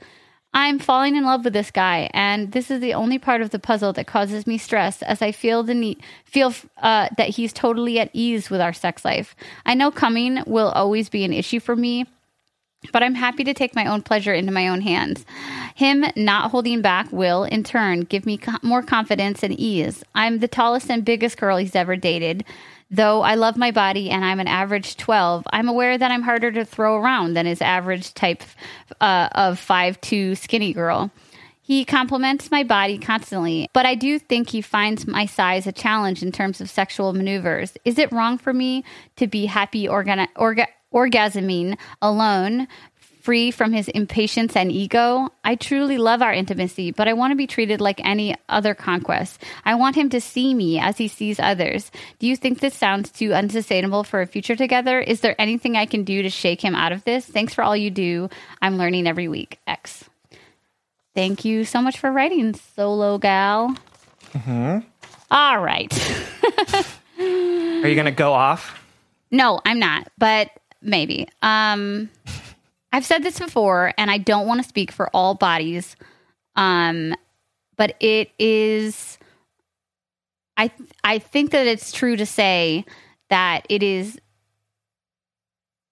[0.52, 3.60] I'm falling in love with this guy, and this is the only part of the
[3.60, 8.00] puzzle that causes me stress, as I feel the need, feel uh, that he's totally
[8.00, 9.36] at ease with our sex life.
[9.64, 12.06] I know coming will always be an issue for me,
[12.92, 15.24] but I'm happy to take my own pleasure into my own hands.
[15.76, 20.02] Him not holding back will, in turn, give me co- more confidence and ease.
[20.16, 22.44] I'm the tallest and biggest girl he's ever dated.
[22.90, 26.50] Though I love my body and I'm an average 12, I'm aware that I'm harder
[26.50, 28.42] to throw around than his average type
[29.00, 31.10] uh, of 5'2 skinny girl.
[31.62, 36.20] He compliments my body constantly, but I do think he finds my size a challenge
[36.20, 37.74] in terms of sexual maneuvers.
[37.84, 38.82] Is it wrong for me
[39.14, 42.66] to be happy orga- orga- orgasming alone
[43.20, 45.28] free from his impatience and ego.
[45.44, 49.42] I truly love our intimacy, but I want to be treated like any other conquest.
[49.64, 51.90] I want him to see me as he sees others.
[52.18, 55.00] Do you think this sounds too unsustainable for a future together?
[55.00, 57.24] Is there anything I can do to shake him out of this?
[57.26, 58.28] Thanks for all you do.
[58.62, 59.58] I'm learning every week.
[59.66, 60.04] X.
[61.14, 63.74] Thank you so much for writing, solo gal.
[65.30, 65.92] All right.
[67.18, 68.76] Are you going to go off?
[69.30, 70.50] No, I'm not, but
[70.82, 71.28] maybe.
[71.42, 72.10] Um,
[72.92, 75.96] I've said this before, and I don't want to speak for all bodies,
[76.56, 77.14] um,
[77.76, 79.18] but it is.
[80.56, 80.70] I
[81.04, 82.84] I think that it's true to say
[83.30, 84.18] that it is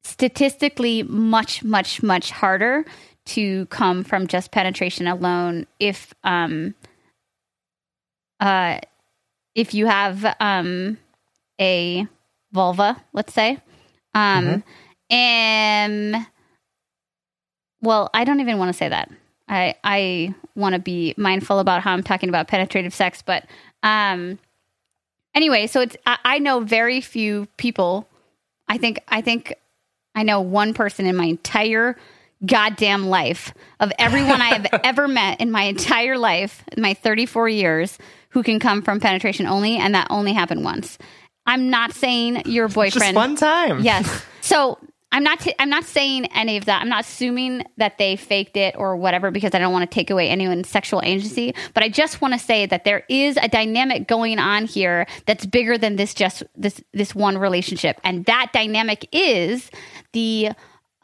[0.04, 2.84] statistically much much much harder
[3.26, 6.74] to come from just penetration alone if um
[8.40, 8.78] uh
[9.54, 10.96] if you have um
[11.60, 12.06] a
[12.52, 13.58] vulva let's say
[14.14, 14.64] um
[15.10, 16.26] and
[17.80, 19.10] well i don't even want to say that
[19.48, 23.44] i i want to be mindful about how i'm talking about penetrative sex but
[23.82, 24.38] um
[25.34, 28.08] anyway so it's I, I know very few people
[28.68, 29.54] i think i think
[30.14, 31.96] i know one person in my entire
[32.46, 37.98] goddamn life of everyone i have ever met in my entire life my 34 years
[38.30, 40.98] who can come from penetration only and that only happened once
[41.46, 43.80] i'm not saying your Just boyfriend one time.
[43.80, 44.24] Yes.
[44.40, 44.78] So
[45.10, 45.40] I'm not.
[45.40, 46.82] T- I'm not saying any of that.
[46.82, 50.10] I'm not assuming that they faked it or whatever because I don't want to take
[50.10, 51.54] away anyone's sexual agency.
[51.72, 55.46] But I just want to say that there is a dynamic going on here that's
[55.46, 59.70] bigger than this just this this one relationship, and that dynamic is
[60.12, 60.50] the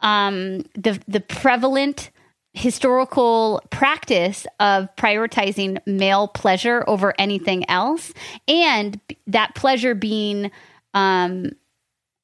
[0.01, 2.11] um the the prevalent
[2.53, 8.13] historical practice of prioritizing male pleasure over anything else
[8.47, 10.49] and that pleasure being
[10.93, 11.51] um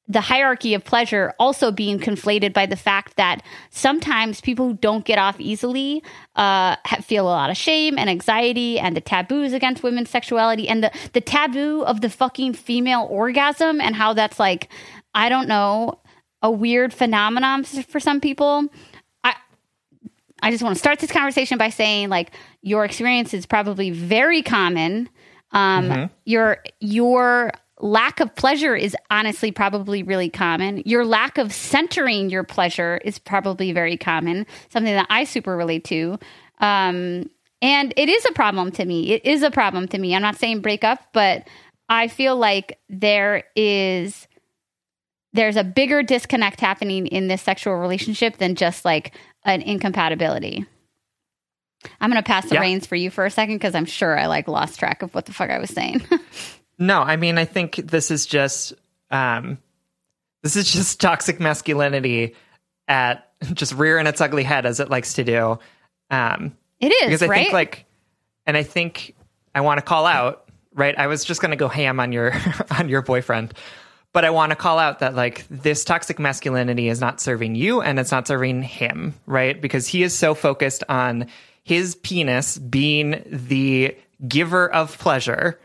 [0.08, 5.04] the hierarchy of pleasure also being conflated by the fact that sometimes people who don't
[5.04, 6.02] get off easily
[6.36, 10.82] uh, feel a lot of shame and anxiety and the taboos against women's sexuality and
[10.82, 14.68] the, the taboo of the fucking female orgasm and how that's like,
[15.14, 16.00] I don't know,
[16.42, 18.68] a weird phenomenon for some people.
[19.22, 19.34] I,
[20.42, 24.42] I just want to start this conversation by saying like your experience is probably very
[24.42, 25.08] common.
[25.52, 27.52] Um, Your your
[27.82, 30.82] lack of pleasure is honestly probably really common.
[30.86, 34.46] Your lack of centering your pleasure is probably very common.
[34.70, 36.18] Something that I super relate to.
[36.60, 37.28] Um,
[37.60, 39.10] and it is a problem to me.
[39.12, 40.14] It is a problem to me.
[40.14, 41.48] I'm not saying break up, but
[41.88, 44.26] I feel like there is
[45.34, 49.14] there's a bigger disconnect happening in this sexual relationship than just like
[49.44, 50.66] an incompatibility.
[52.00, 52.60] I'm going to pass the Yeah.
[52.60, 55.26] reins for you for a second because I'm sure I like lost track of what
[55.26, 56.02] the fuck I was saying.
[56.78, 58.74] No, I mean, I think this is just
[59.10, 59.58] um,
[60.42, 62.34] this is just toxic masculinity
[62.88, 65.58] at just rearing its ugly head as it likes to do.
[66.10, 67.42] Um, it is because I right.
[67.42, 67.86] think like,
[68.46, 69.14] and I think
[69.54, 70.48] I want to call out.
[70.74, 72.32] Right, I was just going to go ham on your
[72.78, 73.52] on your boyfriend,
[74.14, 77.82] but I want to call out that like this toxic masculinity is not serving you
[77.82, 79.14] and it's not serving him.
[79.26, 81.26] Right, because he is so focused on
[81.62, 83.96] his penis being the
[84.26, 85.60] giver of pleasure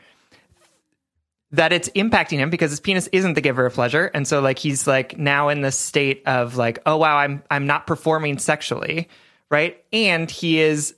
[1.51, 4.11] that it's impacting him because his penis isn't the giver of pleasure.
[4.13, 7.65] And so like he's like now in this state of like oh wow i'm i'm
[7.65, 9.07] not performing sexually
[9.49, 9.81] right?
[9.93, 10.93] And he is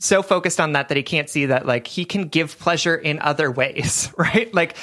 [0.00, 3.20] so focused on that that he can't see that like he can give pleasure in
[3.20, 4.52] other ways right?
[4.52, 4.76] Like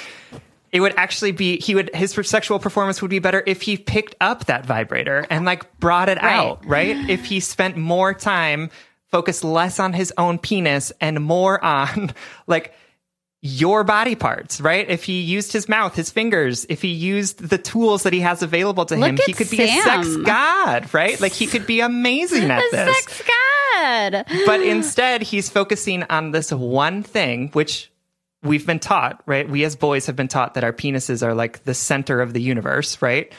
[0.72, 4.14] it would actually be he would his sexual performance would be better if he picked
[4.22, 6.34] up that vibrator and like brought it Right.
[6.34, 6.96] out right?
[7.10, 8.70] If he spent more time
[9.10, 12.10] focused less on his own penis and more on
[12.46, 12.74] like
[13.46, 14.88] your body parts, right?
[14.88, 18.42] If he used his mouth, his fingers, if he used the tools that he has
[18.42, 21.20] available to him, he could be a sex god, right?
[21.20, 22.96] Like he could be amazing at the this.
[23.04, 24.24] sex god.
[24.46, 27.92] But instead, he's focusing on this one thing, which
[28.42, 29.46] we've been taught, right?
[29.46, 32.40] We as boys have been taught that our penises are like the center of the
[32.40, 33.30] universe, right?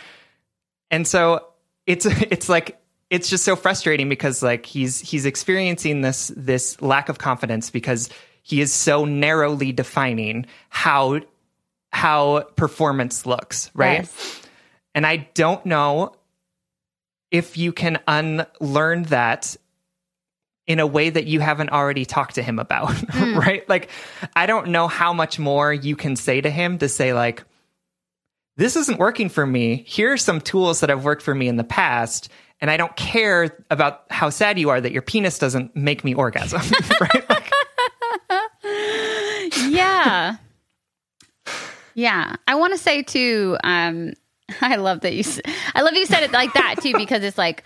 [0.92, 1.48] And so
[1.88, 2.80] it's it's like
[3.10, 8.12] it's just so frustrating because like he's he's experiencing this this lack of confidence because
[8.46, 11.20] he is so narrowly defining how
[11.92, 14.02] how performance looks, right?
[14.02, 14.42] Yes.
[14.94, 16.16] And I don't know
[17.32, 19.56] if you can unlearn that
[20.68, 23.40] in a way that you haven't already talked to him about, hmm.
[23.40, 23.68] right?
[23.68, 23.90] Like,
[24.36, 27.44] I don't know how much more you can say to him to say, like,
[28.58, 29.84] this isn't working for me.
[29.88, 32.30] Here are some tools that have worked for me in the past.
[32.62, 36.14] And I don't care about how sad you are that your penis doesn't make me
[36.14, 36.62] orgasm,
[37.02, 37.30] right?
[37.30, 37.52] Like,
[39.68, 40.38] yeah
[41.96, 44.14] yeah i want to say too um
[44.62, 45.24] i love that you
[45.74, 47.64] i love you said it like that too because it's like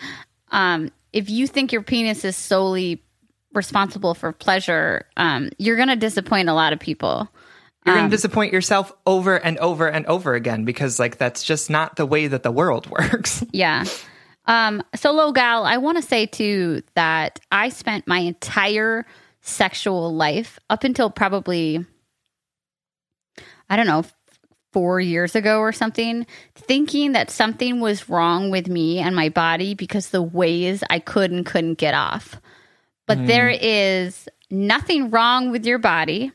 [0.52, 3.04] um if you think your penis is solely
[3.54, 7.28] responsible for pleasure um you're gonna disappoint a lot of people
[7.86, 11.44] you're Um, going to disappoint yourself over and over and over again because, like, that's
[11.44, 13.42] just not the way that the world works.
[13.54, 13.86] Yeah.
[14.46, 19.06] Um, solo gal, I want to say too that I spent my entire
[19.42, 21.86] sexual life up until probably,
[23.70, 24.04] I don't know,
[24.72, 29.74] four years ago or something, thinking that something was wrong with me and my body
[29.74, 32.40] because the ways I could and couldn't get off.
[33.08, 36.32] But there is nothing wrong with your body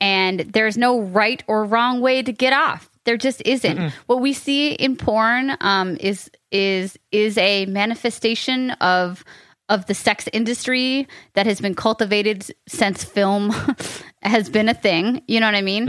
[0.00, 2.90] and there's no right or wrong way to get off.
[3.04, 3.78] There just isn't.
[4.06, 9.24] What we see in porn um, is is is a manifestation of
[9.68, 13.50] of the sex industry that has been cultivated since film
[14.22, 15.22] has been a thing.
[15.28, 15.88] You know what I mean?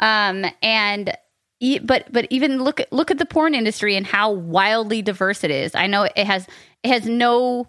[0.00, 1.16] Um, and
[1.60, 5.44] e- but but even look at look at the porn industry and how wildly diverse
[5.44, 5.74] it is.
[5.74, 6.46] I know it has
[6.82, 7.66] it has no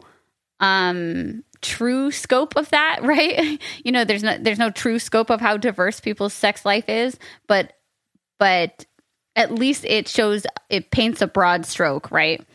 [0.60, 3.62] um true scope of that right?
[3.84, 7.18] You know there's no there's no true scope of how diverse people's sex life is
[7.48, 7.74] but
[8.40, 8.86] but
[9.36, 12.46] at least it shows it paints a broad stroke right?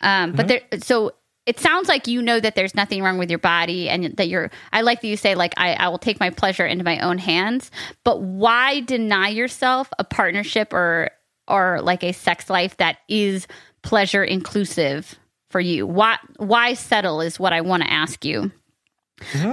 [0.00, 1.12] Um but there so
[1.46, 4.50] it sounds like you know that there's nothing wrong with your body and that you're
[4.72, 7.18] i like that you say like I, I will take my pleasure into my own
[7.18, 7.70] hands
[8.04, 11.10] but why deny yourself a partnership or
[11.48, 13.46] or like a sex life that is
[13.82, 15.16] pleasure inclusive
[15.50, 15.86] for you?
[15.86, 18.50] Why why settle is what i want to ask you.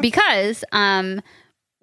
[0.01, 1.21] Because um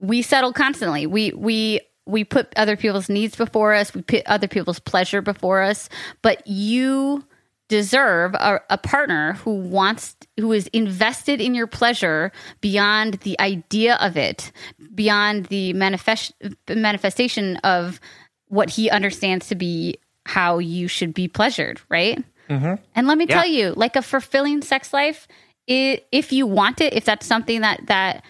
[0.00, 1.06] we settle constantly.
[1.06, 3.94] We we we put other people's needs before us.
[3.94, 5.88] We put other people's pleasure before us.
[6.22, 7.24] But you
[7.70, 13.94] deserve a, a partner who wants who is invested in your pleasure beyond the idea
[14.00, 14.50] of it
[14.92, 16.32] beyond the manifest
[16.68, 18.00] manifestation of
[18.48, 19.96] what he understands to be
[20.26, 22.22] how you should be pleasured right?
[22.48, 23.36] And let me Yeah.
[23.36, 25.28] tell you like a fulfilling sex life
[25.70, 28.24] i if you want it if that's something that that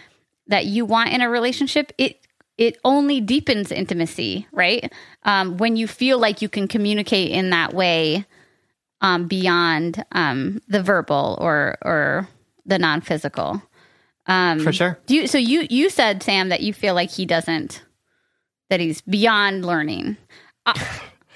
[0.49, 2.18] that you want in a relationship it
[2.59, 4.93] it only deepens intimacy right?
[5.22, 8.26] Um, when you feel like you can communicate in that way
[9.01, 12.28] um, beyond um, the verbal or or
[12.66, 13.62] the non-physical.
[14.26, 14.98] Um, For sure.
[15.07, 17.82] do you so you you said sam that you feel like he doesn't
[18.68, 20.16] that he's beyond learning.
[20.66, 20.74] Uh,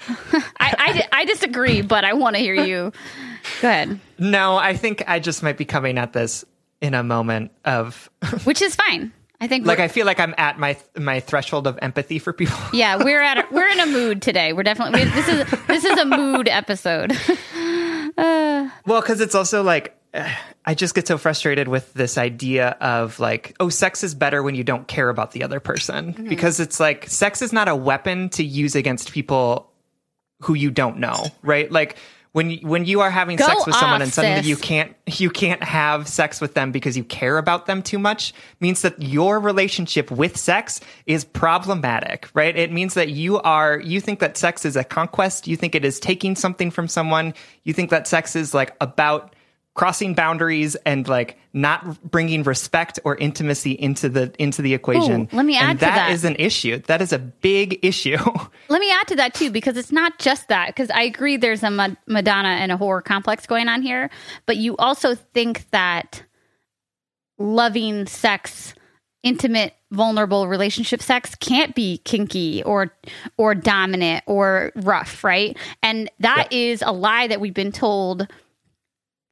[0.07, 2.93] I, I, I disagree but i want to hear you.
[3.61, 3.99] Go ahead.
[4.17, 6.45] No, I think I just might be coming at this
[6.81, 8.09] in a moment of
[8.43, 9.11] which is fine
[9.41, 12.57] i think like I feel like I'm at my my threshold of empathy for people.
[12.73, 15.85] yeah we're at a, we're in a mood today we're definitely we, this is this
[15.85, 17.13] is a mood episode
[18.17, 19.97] Well, because it's also like
[20.65, 24.55] I just get so frustrated with this idea of like, oh, sex is better when
[24.55, 26.13] you don't care about the other person.
[26.13, 26.29] Mm-hmm.
[26.29, 29.71] Because it's like, sex is not a weapon to use against people
[30.41, 31.69] who you don't know, right?
[31.69, 31.97] Like,
[32.35, 34.47] when when you are having Go sex with someone off, and suddenly sis.
[34.47, 38.33] you can't you can't have sex with them because you care about them too much
[38.59, 42.57] means that your relationship with sex is problematic right?
[42.57, 45.47] It means that you are you think that sex is a conquest.
[45.47, 47.33] You think it is taking something from someone.
[47.63, 49.34] You think that sex is like about
[49.75, 55.35] crossing boundaries and like not bringing respect or intimacy into the into the equation Ooh,
[55.35, 55.95] let me add and to that.
[55.95, 58.17] that is an issue that is a big issue
[58.69, 60.67] Let me add to that too, because it's not just that.
[60.67, 64.09] Because I agree, there's a Ma- Madonna and a whore complex going on here,
[64.45, 66.23] but you also think that
[67.37, 68.73] loving sex,
[69.23, 72.91] intimate, vulnerable relationship sex can't be kinky or
[73.37, 75.57] or dominant or rough, right?
[75.83, 78.27] And that is a lie that we've been told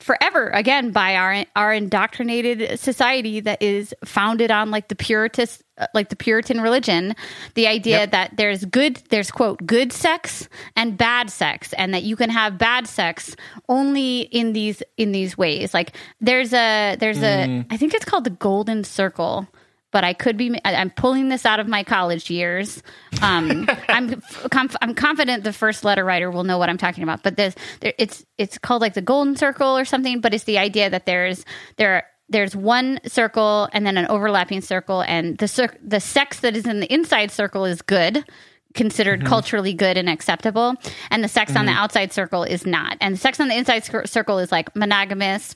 [0.04, 5.88] forever again by our our indoctrinated society that is founded on like the puritist uh,
[5.94, 7.16] like the puritan religion.
[7.56, 8.12] The idea Yep.
[8.12, 12.58] that there's good there's quote good sex and bad sex and that you can have
[12.58, 13.36] bad sex
[13.70, 15.74] only in these in these ways.
[15.74, 17.66] Like there's a there's a mm.
[17.72, 19.48] i think it's called the golden circle
[19.94, 20.60] but I could be.
[20.66, 22.84] I- I'm pulling this out of my college years.
[23.22, 24.20] Um, I'm
[24.52, 27.24] conf- I'm confident the first letter writer will know what I'm talking about.
[27.24, 30.20] But this, there, it's it's called like the golden circle or something.
[30.20, 31.46] But it's the idea that there's
[31.78, 36.58] there there's one circle and then an overlapping circle, and the cir- the sex that
[36.58, 38.26] is in the inside circle is good
[38.74, 40.74] considered culturally good and acceptable
[41.12, 43.86] and the sex on the outside circle is not and the sex on the inside
[43.86, 45.54] cir- circle is like monogamous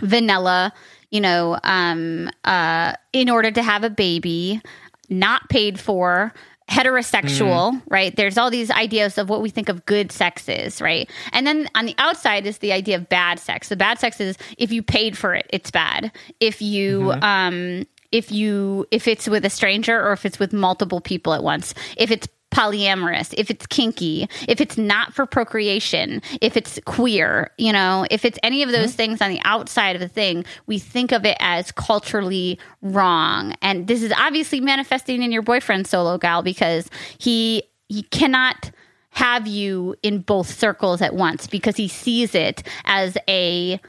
[0.00, 0.72] vanilla,
[1.10, 4.60] you know, um, uh, in order to have a baby,
[5.08, 6.32] not paid for,
[6.68, 8.14] heterosexual, right?
[8.16, 11.08] There's all these ideas of what we think of good sex is, right?
[11.32, 13.68] And then on the outside is the idea of bad sex.
[13.68, 16.10] The bad sex is if you paid for it, it's bad.
[16.40, 21.00] If you, um, if you if it's with a stranger or if it's with multiple
[21.00, 26.56] people at once if it's polyamorous if it's kinky if it's not for procreation if
[26.56, 28.96] it's queer you know if it's any of those mm-hmm.
[28.96, 33.54] things on the outside of the thing we think of it as culturally wrong.
[33.62, 36.88] And this is obviously manifesting in your boyfriend solo gal because
[37.18, 38.70] he he cannot
[39.10, 43.80] have you in both circles at once because he sees it as a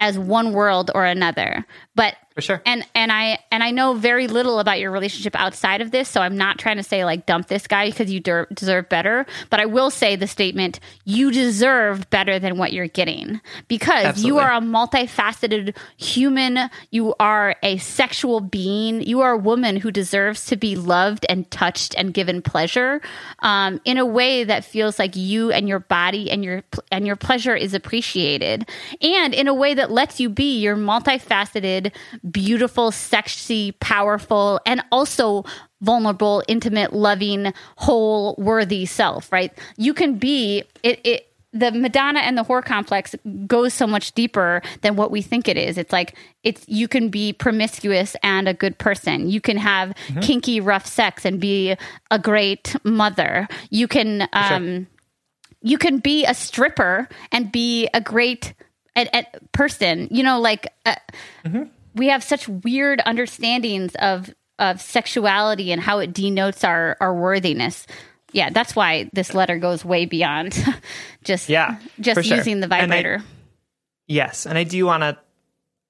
[0.00, 1.64] as one world or another.
[1.94, 5.80] But for sure and and I and I know very little about your relationship outside
[5.80, 8.46] of this, so I'm not trying to say like dump this guy because you der-
[8.52, 9.26] deserve better.
[9.50, 14.38] But I will say the statement: you deserve better than what you're getting because you
[14.38, 16.70] are a multifaceted human.
[16.90, 19.02] You are a sexual being.
[19.02, 23.00] You are a woman who deserves to be loved and touched and given pleasure
[23.40, 27.16] um, in a way that feels like you and your body and your and your
[27.16, 28.68] pleasure is appreciated,
[29.00, 31.92] and in a way that lets you be your multifaceted,
[32.30, 35.44] beautiful, sexy, powerful, and also
[35.80, 39.30] vulnerable, intimate, loving, whole, worthy self.
[39.32, 39.52] Right?
[39.76, 41.00] You can be it.
[41.04, 43.14] it the Madonna and the whore complex
[43.46, 45.78] goes so much deeper than what we think it is.
[45.78, 49.30] It's like it's you can be promiscuous and a good person.
[49.30, 51.76] You can have kinky, rough sex and be
[52.10, 53.46] a great mother.
[53.70, 54.88] You can um,
[55.62, 58.52] you can be a stripper and be a great
[58.96, 60.08] a, a person.
[60.10, 60.96] You know, like uh,
[61.94, 67.86] we have such weird understandings of of sexuality and how it denotes our our worthiness.
[68.32, 70.56] Yeah, that's why this letter goes way beyond
[71.24, 72.36] just Yeah, just sure.
[72.36, 73.22] using the And I- vibrator.
[74.06, 75.16] Yes, and I do want to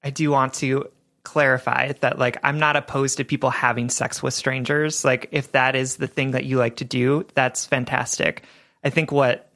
[0.03, 0.89] I do want to
[1.23, 5.03] clarify that like I'm not opposed to people having sex with strangers.
[5.03, 8.43] Like if that is the thing that you like to do, that's fantastic.
[8.83, 9.49] I think what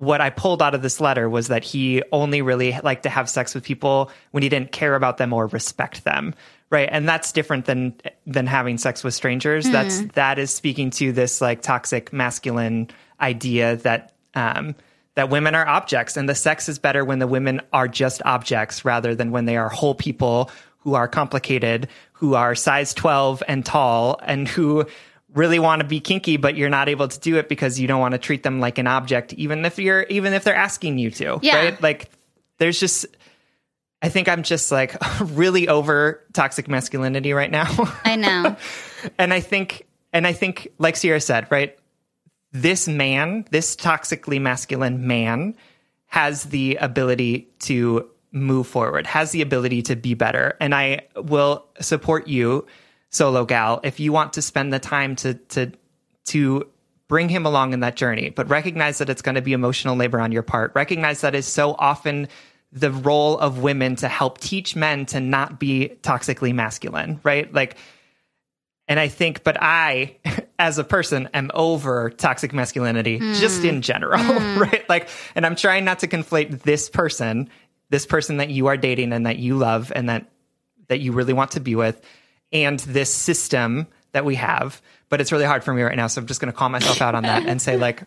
[0.00, 3.28] what I pulled out of this letter was that he only really liked to have
[3.28, 6.34] sex with people when he didn't care about them or respect them.
[6.70, 6.88] Right.
[6.90, 7.94] And that's different than
[8.26, 9.68] than having sex with strangers.
[9.68, 12.88] That's that is speaking to this like toxic masculine
[13.20, 14.74] idea that um
[15.16, 18.86] that women are objects and the sex is better when the women are just objects
[18.86, 23.66] rather than when they are whole people who are complicated, who are size 12 and
[23.66, 24.86] tall and who
[25.34, 28.00] really want to be kinky but you're not able to do it because you don't
[28.00, 31.10] want to treat them like an object even if you're even if they're asking you
[31.10, 31.56] to Yeah.
[31.56, 32.10] right like
[32.58, 33.06] there's just
[34.02, 37.66] i think i'm just like really over toxic masculinity right now
[38.04, 38.56] I know.
[39.18, 41.78] and i think and i think like sierra said right
[42.52, 45.54] this man this toxically masculine man
[46.06, 51.64] has the ability to move forward has the ability to be better and i will
[51.80, 52.66] support you
[53.10, 55.70] solo gal if you want to spend the time to to
[56.24, 56.66] to
[57.08, 60.20] bring him along in that journey but recognize that it's going to be emotional labor
[60.20, 62.28] on your part recognize that is so often
[62.72, 67.52] the role of women to help teach men to not be toxically masculine, right?
[67.52, 67.76] Like,
[68.86, 70.16] and I think, but I,
[70.58, 73.34] as a person, am over toxic masculinity hmm.
[73.34, 74.58] just in general, hmm.
[74.60, 74.88] right?
[74.88, 77.48] Like, and I'm trying not to conflate this person,
[77.90, 80.26] this person that you are dating and that you love and that
[80.88, 82.00] that you really want to be with,
[82.52, 84.80] and this system that we have.
[85.08, 87.02] But it's really hard for me right now, so I'm just going to call myself
[87.02, 88.04] out on that and say, like,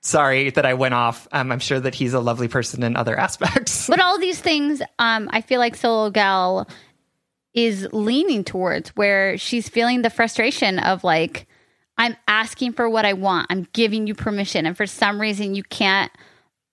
[0.00, 1.28] sorry that I went off.
[1.32, 3.86] Um, I'm sure that he's a lovely person in other aspects.
[3.86, 6.68] But all these things, um, I feel like Solo Gal
[7.52, 11.46] is leaning towards where she's feeling the frustration of like,
[11.98, 13.48] I'm asking for what I want.
[13.50, 14.66] I'm giving you permission.
[14.66, 16.10] And for some reason, you can't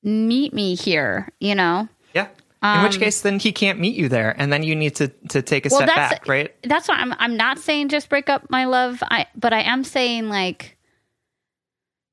[0.04, 1.90] meet me here, you know?
[2.14, 2.28] Yeah.
[2.64, 5.44] In which case, then he can't meet you there, and then you need to to
[5.44, 6.56] take a step that's back, right?
[6.64, 7.14] That's why I'm.
[7.20, 9.04] I'm not saying just break up, my love.
[9.04, 10.76] I, but I am saying like,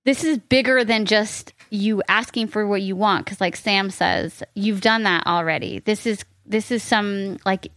[0.05, 3.25] this is bigger than just you asking for what you want.
[3.25, 5.79] Because, like Sam says, you've done that already.
[5.79, 7.73] This is this is some like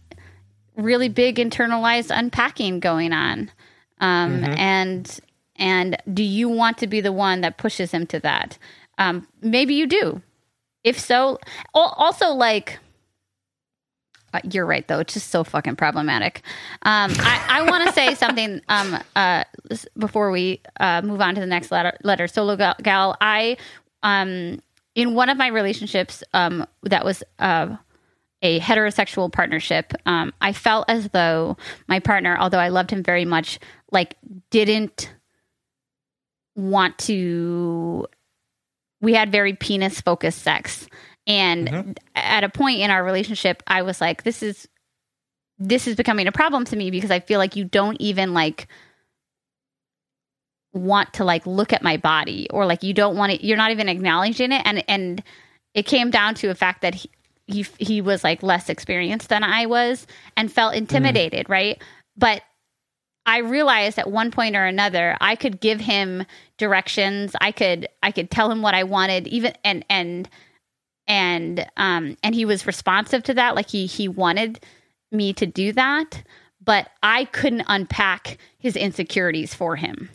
[0.76, 3.50] really big internalized unpacking going on,
[3.98, 5.20] um, and
[5.56, 8.58] and do you want to be the one that pushes him to that?
[8.98, 10.20] Um, maybe you do.
[10.88, 11.38] If so,
[11.74, 12.78] also like
[14.32, 15.00] uh, you're right though.
[15.00, 16.42] It's just so fucking problematic.
[16.82, 19.44] Um, I, I want to say something um, uh,
[19.96, 21.96] before we uh, move on to the next letter.
[22.04, 22.26] Letter.
[22.26, 23.56] Solo gal, gal I
[24.02, 24.60] um,
[24.94, 27.76] in one of my relationships um, that was uh,
[28.42, 29.92] a heterosexual partnership.
[30.06, 31.56] Um, I felt as though
[31.86, 33.58] my partner, although I loved him very much,
[33.90, 34.16] like
[34.50, 35.12] didn't
[36.54, 38.06] want to.
[39.00, 40.88] We had very penis focused sex.
[41.26, 41.92] And mm-hmm.
[42.14, 44.68] at a point in our relationship, I was like, this is
[45.58, 48.68] this is becoming a problem to me because I feel like you don't even like
[50.72, 53.72] want to like look at my body or like you don't want it you're not
[53.72, 55.22] even acknowledging it and and
[55.74, 57.10] it came down to a fact that he
[57.48, 60.06] he, he was like less experienced than I was
[60.36, 60.82] and felt mm-hmm.
[60.82, 61.82] intimidated, right?
[62.16, 62.42] But
[63.28, 66.24] I realized at one point or another I could give him
[66.56, 67.36] directions.
[67.40, 70.28] I could I could tell him what I wanted even and and
[71.08, 74.60] and um and he was responsive to that like he he wanted
[75.10, 76.22] me to do that
[76.62, 80.10] but i couldn't unpack his insecurities for him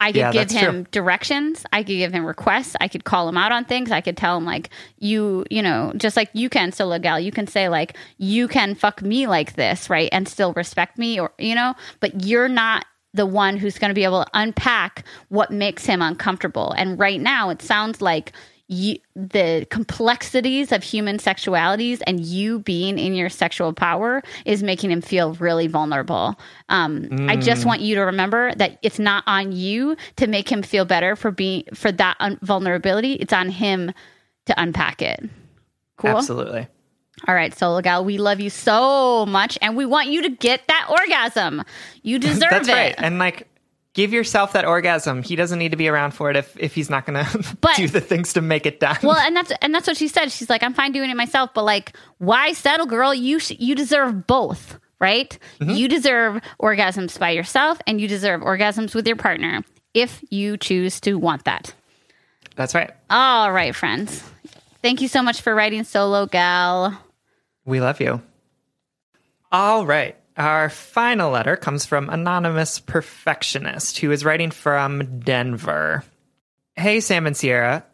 [0.00, 0.86] i could Yeah, give him true.
[0.90, 1.64] directions.
[1.72, 2.74] I could give him requests.
[2.80, 3.90] I could call him out on things.
[3.90, 7.32] I could tell him like you you know just like you can Solo Gal you
[7.32, 11.32] can say like you can fuck me like this right and still respect me or
[11.38, 15.50] you know but you're not the one who's going to be able to unpack what
[15.50, 16.70] makes him uncomfortable.
[16.78, 18.30] And right now it sounds like
[18.70, 24.92] you, the complexities of human sexualities and you being in your sexual power is making
[24.92, 26.38] him feel really vulnerable.
[26.68, 30.62] Um, I just want you to remember that it's not on you to make him
[30.62, 33.14] feel better for being for that un- vulnerability.
[33.14, 33.92] It's on him
[34.46, 35.28] to unpack it.
[35.96, 36.10] Cool.
[36.10, 36.68] Absolutely.
[37.26, 40.62] All right, Solo Gal, we love you so much, and we want you to get
[40.68, 41.64] that orgasm.
[42.02, 42.72] You deserve That's it.
[42.72, 42.94] right.
[42.96, 43.48] And like,
[43.94, 45.22] give yourself that orgasm.
[45.22, 47.44] He doesn't need to be around for it if if he's not going to
[47.76, 48.98] do the things to make it done.
[49.02, 50.30] Well, and that's and that's what she said.
[50.32, 53.14] She's like, I'm fine doing it myself, but like, why settle, girl?
[53.14, 55.36] You sh- you deserve both, right?
[55.60, 55.70] Mm-hmm.
[55.70, 59.62] You deserve orgasms by yourself, and you deserve orgasms with your partner
[59.94, 61.74] if you choose to want that.
[62.56, 62.90] That's right.
[63.08, 64.22] All right, friends.
[64.82, 66.98] Thank you so much for writing solo, gal.
[67.64, 68.22] We love you.
[69.52, 70.16] All right.
[70.36, 76.04] Our final letter comes from Anonymous Perfectionist, who is writing from Denver.
[76.76, 77.84] Hey, Sam and Sierra.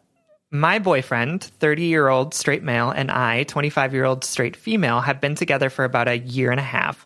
[0.49, 5.19] My boyfriend, 30 year old straight male, and I, 25 year old straight female, have
[5.19, 7.05] been together for about a year and a half.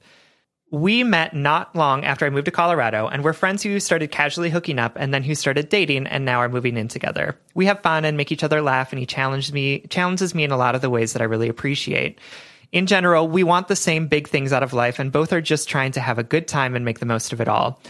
[0.69, 4.49] We met not long after I moved to Colorado, and we're friends who started casually
[4.49, 7.37] hooking up and then who started dating and now are moving in together.
[7.55, 10.51] We have fun and make each other laugh, and he challenged me challenges me in
[10.51, 12.19] a lot of the ways that I really appreciate.
[12.72, 15.68] In general, we want the same big things out of life, and both are just
[15.68, 17.81] trying to have a good time and make the most of it all.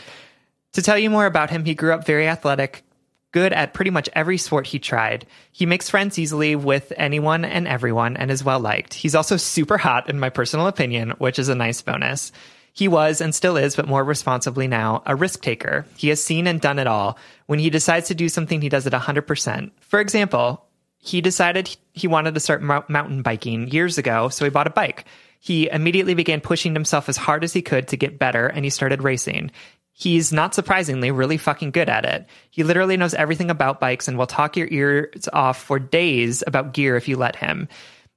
[0.74, 2.84] To tell you more about him, he grew up very athletic,
[3.32, 5.28] good at pretty much every sport he tried.
[5.52, 8.94] He makes friends easily with anyone and everyone and is well liked.
[8.94, 12.32] He's also super hot, in my personal opinion, which is a nice bonus.
[12.74, 15.86] He was and still is, but more responsibly now, a risk taker.
[15.98, 17.18] He has seen and done it all.
[17.48, 19.72] When he decides to do something, he does it 100%.
[19.82, 20.66] For example,
[21.02, 25.06] he decided he wanted to start mountain biking years ago, so he bought a bike.
[25.40, 28.70] He immediately began pushing himself as hard as he could to get better, and he
[28.70, 29.52] started racing.
[29.94, 32.28] He's not surprisingly really fucking good at it.
[32.52, 36.74] He literally knows everything about bikes and will talk your ears off for days about
[36.74, 37.68] gear if you let him.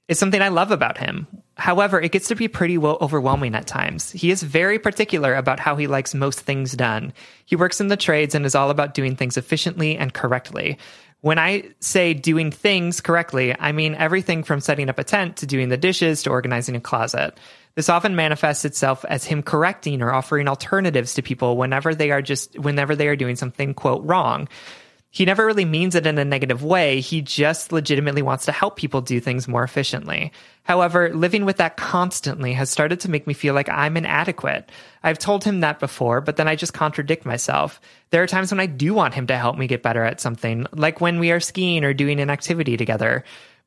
[0.07, 1.27] It's something I love about him.
[1.57, 4.11] However, it gets to be pretty well overwhelming at times.
[4.11, 7.15] He is very particular about how he likes most things done.
[7.47, 10.79] He works in the trades and is all about doing things efficiently and correctly.
[11.25, 15.47] When I say doing things correctly, I mean everything from setting up a tent to
[15.47, 17.39] doing the dishes to organizing a closet.
[17.77, 22.21] This often manifests itself as him correcting or offering alternatives to people whenever they are
[22.21, 24.49] just whenever they are doing something quote wrong.
[25.15, 26.99] He never really means it in a negative way.
[26.99, 30.33] He just legitimately wants to help people do things more efficiently.
[30.65, 34.73] However, living with that constantly has started to make me feel like I'm inadequate.
[35.05, 37.81] I've told him that before, but then I just contradict myself.
[38.11, 40.67] There are times when I do want him to help me get better at something,
[40.73, 43.23] like when we are skiing or doing an activity together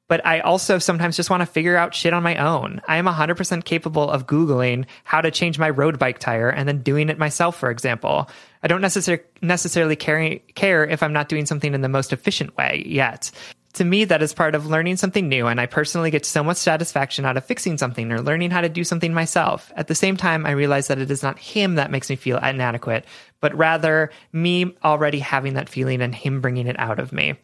[0.08, 2.82] but I also sometimes just want to figure out shit on my own.
[2.88, 6.82] I am 100% capable of Googling how to change my road bike tire and then
[6.82, 8.30] doing it myself, for example.
[8.64, 12.56] I don't necessar- necessarily care, care if I'm not doing something in the most efficient
[12.58, 13.32] way yet.
[13.74, 16.58] To me, that is part of learning something new, and I personally get so much
[16.58, 19.72] satisfaction out of fixing something or learning how to do something myself.
[19.76, 22.40] At the same time, I realize that it is not him that makes me feel
[22.40, 23.06] inadequate,
[23.40, 27.36] but rather me already having that feeling and him bringing it out of me.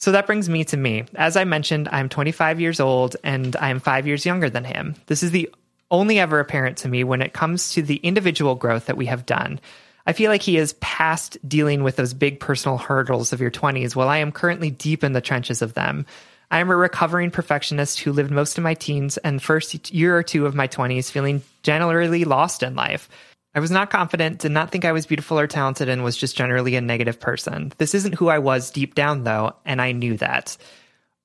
[0.00, 1.04] So that brings me to me.
[1.14, 4.94] As I mentioned, I'm 25 years old and I'm five years younger than him.
[5.06, 5.50] This is the
[5.90, 9.26] only ever apparent to me when it comes to the individual growth that we have
[9.26, 9.60] done.
[10.06, 13.94] I feel like he is past dealing with those big personal hurdles of your 20s
[13.94, 16.06] while I am currently deep in the trenches of them.
[16.50, 20.22] I am a recovering perfectionist who lived most of my teens and first year or
[20.22, 23.08] two of my 20s feeling generally lost in life.
[23.54, 26.36] I was not confident, did not think I was beautiful or talented, and was just
[26.36, 27.72] generally a negative person.
[27.78, 30.56] This isn't who I was deep down, though, and I knew that.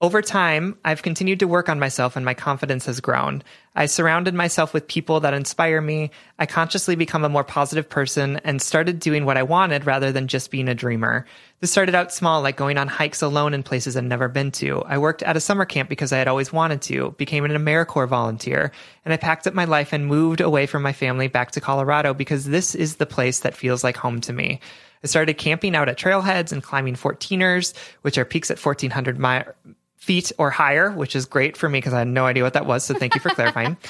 [0.01, 3.43] Over time, I've continued to work on myself and my confidence has grown.
[3.77, 6.11] I surrounded myself with people that inspire me.
[6.39, 10.29] I consciously become a more positive person and started doing what I wanted rather than
[10.29, 11.25] just being a dreamer.
[11.59, 14.81] This started out small, like going on hikes alone in places I'd never been to.
[14.83, 18.07] I worked at a summer camp because I had always wanted to, became an AmeriCorps
[18.07, 18.71] volunteer,
[19.03, 22.13] and I packed up my life and moved away from my family back to Colorado
[22.13, 24.61] because this is the place that feels like home to me.
[25.03, 27.73] I started camping out at trailheads and climbing 14ers,
[28.03, 29.75] which are peaks at 1400 mi-
[30.05, 32.67] feet or higher, which is great for me because I had no idea what that
[32.67, 32.83] was.
[32.85, 33.77] So thank you for clarifying.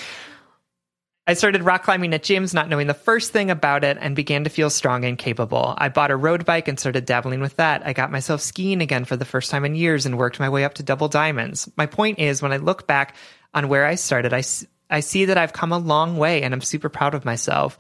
[1.28, 4.44] I started rock climbing at gyms, not knowing the first thing about it, and began
[4.44, 5.74] to feel strong and capable.
[5.76, 7.82] I bought a road bike and started dabbling with that.
[7.84, 10.64] I got myself skiing again for the first time in years and worked my way
[10.64, 11.70] up to double diamonds.
[11.78, 13.16] My point is, when I look back
[13.56, 14.44] on where I started, I,
[14.90, 17.80] I see that I've come a long way and I'm super proud of myself.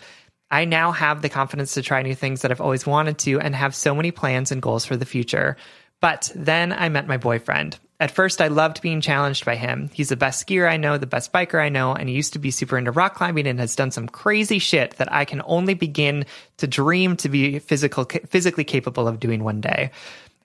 [0.49, 3.55] I now have the confidence to try new things that I've always wanted to and
[3.55, 5.55] have so many plans and goals for the future.
[6.01, 7.77] But then I met my boyfriend.
[7.99, 9.89] At first, I loved being challenged by him.
[9.93, 12.39] He's the best skier I know, the best biker I know, and he used to
[12.39, 15.75] be super into rock climbing and has done some crazy shit that I can only
[15.75, 16.25] begin
[16.57, 19.91] to dream to be physical, physically capable of doing one day.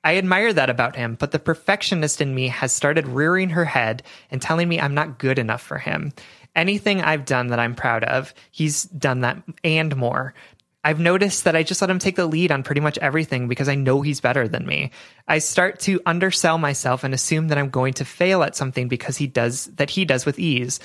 [0.05, 4.03] I admire that about him, but the perfectionist in me has started rearing her head
[4.31, 6.13] and telling me I'm not good enough for him.
[6.57, 10.35] Anything I've done that I'm proud of, he's done that and more.
[10.83, 13.69] I've noticed that I just let him take the lead on pretty much everything because
[13.69, 14.93] I know he's better than me.
[15.29, 19.19] I start to undersell myself and assume that I'm going to fail at something because
[19.19, 20.81] he does that he does with ease.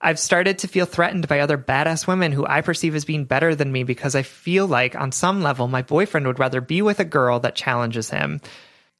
[0.00, 3.54] I've started to feel threatened by other badass women who I perceive as being better
[3.54, 7.00] than me because I feel like on some level my boyfriend would rather be with
[7.00, 8.40] a girl that challenges him.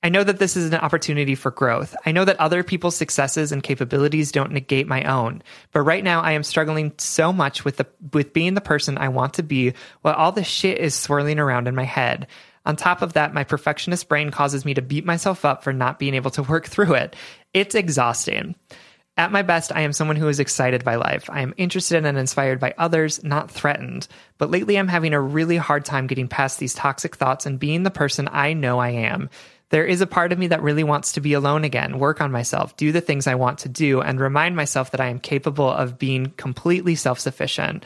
[0.02, 1.96] I know that this is an opportunity for growth.
[2.04, 5.42] I know that other people's successes and capabilities don't negate my own.
[5.72, 9.08] But right now I am struggling so much with the with being the person I
[9.08, 12.28] want to be while all this shit is swirling around in my head.
[12.66, 15.98] On top of that, my perfectionist brain causes me to beat myself up for not
[15.98, 17.16] being able to work through it.
[17.54, 18.54] It's exhausting.
[19.18, 21.30] At my best, I am someone who is excited by life.
[21.30, 24.08] I am interested and inspired by others, not threatened.
[24.36, 27.82] But lately, I'm having a really hard time getting past these toxic thoughts and being
[27.82, 29.30] the person I know I am.
[29.70, 32.30] There is a part of me that really wants to be alone again, work on
[32.30, 35.68] myself, do the things I want to do, and remind myself that I am capable
[35.68, 37.84] of being completely self sufficient.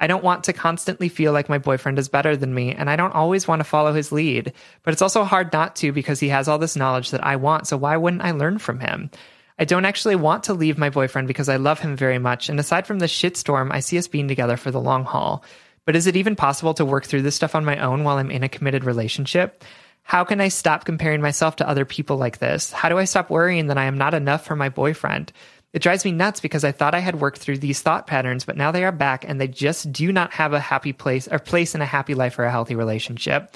[0.00, 2.96] I don't want to constantly feel like my boyfriend is better than me, and I
[2.96, 4.52] don't always want to follow his lead.
[4.84, 7.66] But it's also hard not to because he has all this knowledge that I want,
[7.66, 9.10] so why wouldn't I learn from him?
[9.58, 12.60] I don't actually want to leave my boyfriend because I love him very much, and
[12.60, 15.44] aside from the shitstorm, I see us being together for the long haul.
[15.84, 18.30] But is it even possible to work through this stuff on my own while I'm
[18.30, 19.64] in a committed relationship?
[20.08, 22.72] How can I stop comparing myself to other people like this?
[22.72, 25.34] How do I stop worrying that I am not enough for my boyfriend?
[25.74, 28.56] It drives me nuts because I thought I had worked through these thought patterns, but
[28.56, 31.74] now they are back and they just do not have a happy place or place
[31.74, 33.54] in a happy life or a healthy relationship.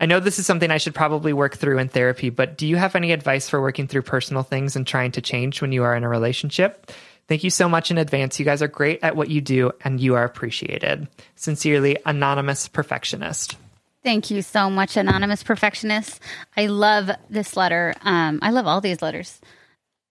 [0.00, 2.76] I know this is something I should probably work through in therapy, but do you
[2.76, 5.94] have any advice for working through personal things and trying to change when you are
[5.94, 6.90] in a relationship?
[7.28, 8.38] Thank you so much in advance.
[8.38, 11.06] You guys are great at what you do and you are appreciated.
[11.36, 13.58] Sincerely, Anonymous Perfectionist.
[14.04, 16.20] Thank you so much, Anonymous Perfectionist.
[16.56, 17.94] I love this letter.
[18.02, 19.40] Um, I love all these letters.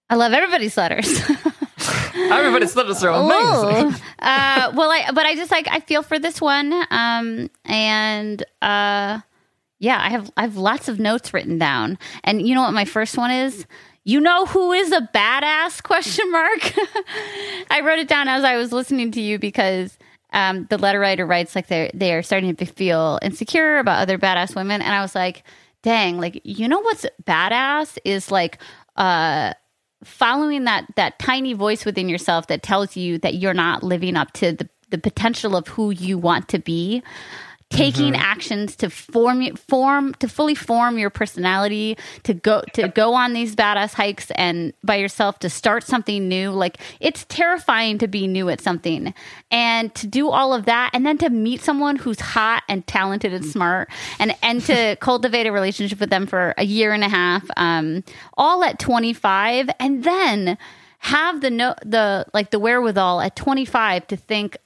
[0.09, 1.07] I love everybody's letters.
[2.15, 3.99] everybody's letters are amazing.
[4.21, 9.19] Uh, well, I but I just like I feel for this one, um, and uh,
[9.79, 11.97] Yeah, I have I have lots of notes written down.
[12.23, 13.65] And you know what my first one is?
[14.03, 16.73] You know who is a badass question mark?
[17.71, 19.97] I wrote it down as I was listening to you because
[20.33, 24.17] um, the letter writer writes like they're they are starting to feel insecure about other
[24.17, 24.81] badass women.
[24.81, 25.43] And I was like,
[25.81, 28.57] "Dang, like you know what's badass is like
[28.95, 29.53] uh
[30.03, 34.31] following that that tiny voice within yourself that tells you that you're not living up
[34.33, 37.01] to the the potential of who you want to be
[37.71, 38.21] taking Mm-hmm.
[38.21, 43.55] actions to form form to fully form your personality to go to go on these
[43.55, 46.51] badass hikes and by yourself to start something new.
[46.51, 49.13] Like it's terrifying to be new at something.
[49.49, 53.33] And to do all of that and then to meet someone who's hot and talented
[53.33, 53.89] and smart
[54.19, 58.03] and and to cultivate a relationship with them for a year and a half um
[58.37, 60.57] all at 25 and then
[60.99, 64.57] have the no the like the wherewithal at 25 to think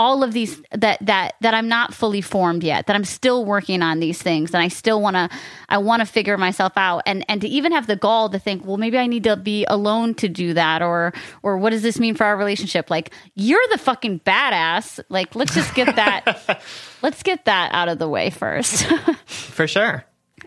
[0.00, 3.82] all of these that that that I'm not fully formed yet that I'm still working
[3.82, 5.28] on these things and I still want to
[5.68, 8.64] I want to figure myself out and and to even have the gall to think
[8.64, 11.12] well maybe I need to be alone to do that or
[11.42, 15.54] or what does this mean for our relationship like you're the fucking badass like let's
[15.54, 16.62] just get that
[17.02, 18.86] let's get that out of the way first
[19.26, 20.04] For sure.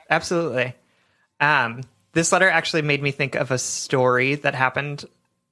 [0.10, 0.74] Absolutely.
[1.40, 1.82] Um,
[2.14, 5.06] this letter actually made me think of a story that happened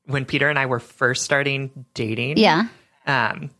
[0.05, 2.37] when Peter and I were first starting dating.
[2.37, 2.67] yeah
[3.05, 3.51] Um,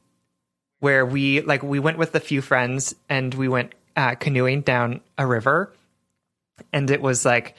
[0.81, 4.99] where we like we went with a few friends and we went uh, canoeing down
[5.17, 5.73] a river,
[6.73, 7.55] and it was like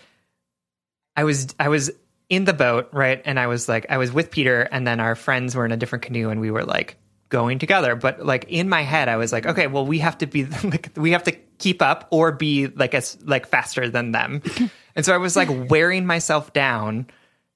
[1.16, 1.90] I was I was
[2.28, 5.14] in the boat right, and I was like I was with Peter, and then our
[5.14, 6.96] friends were in a different canoe, and we were like
[7.28, 7.94] going together.
[7.94, 10.90] But like in my head, I was like, okay, well we have to be like
[10.96, 14.42] we have to keep up or be like as like faster than them,
[14.96, 17.06] and so I was like wearing myself down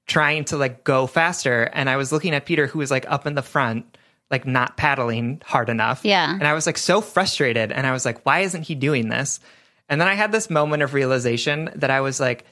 [0.05, 1.63] trying to like go faster.
[1.73, 3.97] And i was looking at peter who was like up in the front
[4.29, 6.03] like not paddling hard enough.
[6.03, 6.31] Yeah.
[6.31, 7.71] and i was like so frustrated.
[7.71, 9.39] And i was like why isn't he doing this?
[9.89, 12.45] And then i had this moment of realization that i was like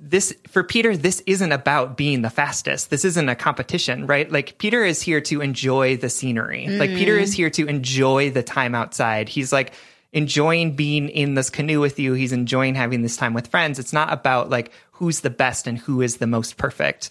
[0.00, 2.90] this for peter this isn't about being the fastest.
[2.90, 4.30] This isn't a competition right?
[4.30, 6.66] Like peter is here to enjoy the scenery.
[6.66, 9.28] Like peter is here to enjoy the time outside.
[9.28, 9.72] He's like
[10.12, 12.14] enjoying being in this canoe with you.
[12.14, 13.78] He's enjoying having this time with friends.
[13.78, 17.10] It's not about like who's the best and who is the most perfect.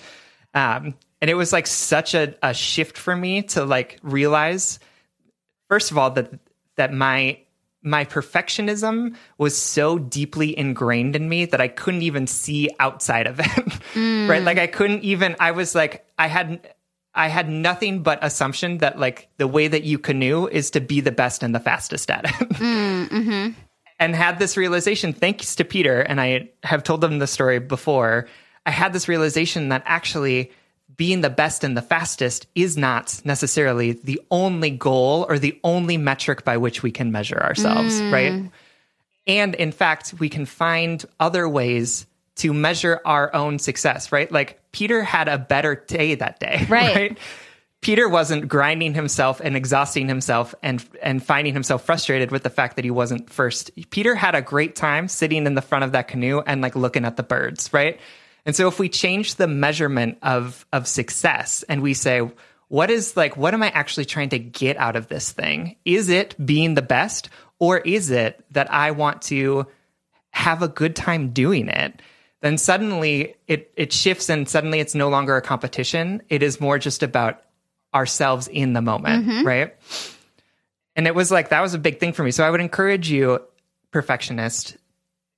[0.54, 4.80] Um and it was like such a, a shift for me to like realize
[5.70, 6.32] first of all that
[6.76, 7.40] that my
[7.84, 13.40] my perfectionism was so deeply ingrained in me that I couldn't even see outside of
[13.40, 13.48] it.
[13.94, 14.30] Mm.
[14.30, 14.44] right?
[14.44, 16.76] Like I couldn't even I was like I had
[17.16, 21.02] I had nothing but assumption that like the way that you canoe is to be
[21.02, 22.50] the best and the fastest at it.
[22.58, 23.60] Mm, mm-hmm.
[24.00, 28.28] And had this realization thanks to Peter and I have told them the story before.
[28.68, 30.52] I had this realization that actually
[30.98, 35.96] being the best and the fastest is not necessarily the only goal or the only
[35.98, 38.12] metric by which we can measure ourselves, mm.
[38.12, 38.52] right?
[39.28, 42.08] And in fact, we can find other ways
[42.38, 44.32] to measure our own success, right?
[44.32, 46.96] Like Peter had a better day that day, Right.
[46.96, 47.18] right?
[47.82, 52.76] Peter wasn't grinding himself and exhausting himself and and finding himself frustrated with the fact
[52.76, 53.70] that he wasn't first.
[53.92, 57.06] Peter had a great time sitting in the front of that canoe and like looking
[57.06, 58.00] at the birds, right?
[58.48, 62.22] And so if we change the measurement of of success and we say
[62.70, 65.76] what is like what am I actually trying to get out of this thing?
[65.84, 67.30] Is it being the best
[67.60, 69.68] or is it that I want to
[70.32, 72.02] have a good time doing it?
[72.42, 76.22] Then suddenly it it shifts and suddenly it's no longer a competition.
[76.30, 77.44] It is more just about
[77.94, 79.46] ourselves in the moment, mm-hmm.
[79.46, 79.76] right?
[80.96, 82.32] And it was like that was a big thing for me.
[82.32, 83.42] So I would encourage you,
[83.92, 84.78] perfectionist,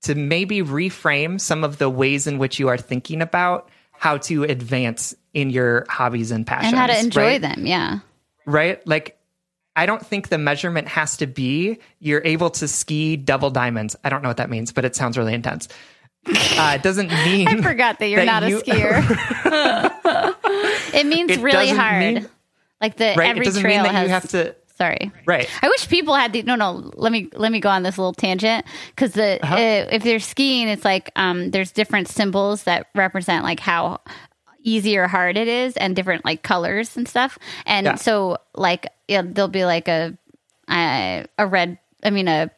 [0.03, 4.43] to maybe reframe some of the ways in which you are thinking about how to
[4.43, 7.41] advance in your hobbies and passions and how to enjoy right?
[7.41, 7.99] them yeah
[8.45, 8.85] right?
[8.87, 9.17] Like,
[9.75, 13.95] I don't think the measurement has to be you're able to ski double diamonds.
[14.03, 15.67] I don't know what that means, but it sounds really intense.
[16.27, 20.33] Uh, it doesn't mean I forgot that you're that not you- a skier.
[20.93, 21.99] it means It really hard.
[21.99, 22.29] mean-
[22.81, 23.29] like the right.
[23.29, 24.07] every it doesn't trail mean that has.
[24.07, 24.55] you have to.
[24.81, 25.11] Sorry.
[25.25, 25.49] Right.
[25.61, 26.91] I wish people had the no no.
[26.95, 28.65] Let me let me go on this little tangent
[28.95, 29.55] because the Uh-huh.
[29.55, 33.99] uh, if they're skiing, it's like um there's different symbols that represent like how
[34.63, 37.37] easy or hard it is, and different like colors and stuff.
[37.65, 37.95] And Yeah.
[37.95, 40.17] so like yeah, there'll be like a
[40.69, 41.77] a, a red.
[42.03, 42.49] I mean a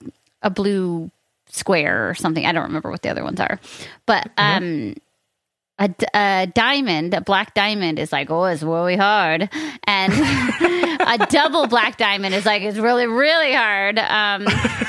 [0.43, 1.09] a blue
[1.47, 2.45] square or something.
[2.45, 3.59] I don't remember what the other ones are,
[4.05, 4.93] but um
[5.79, 9.49] a, d- a diamond, a black diamond is like, oh, it's really hard.
[9.87, 10.13] And
[11.13, 13.99] a double black diamond is like, it's really, really hard.
[13.99, 14.47] Um,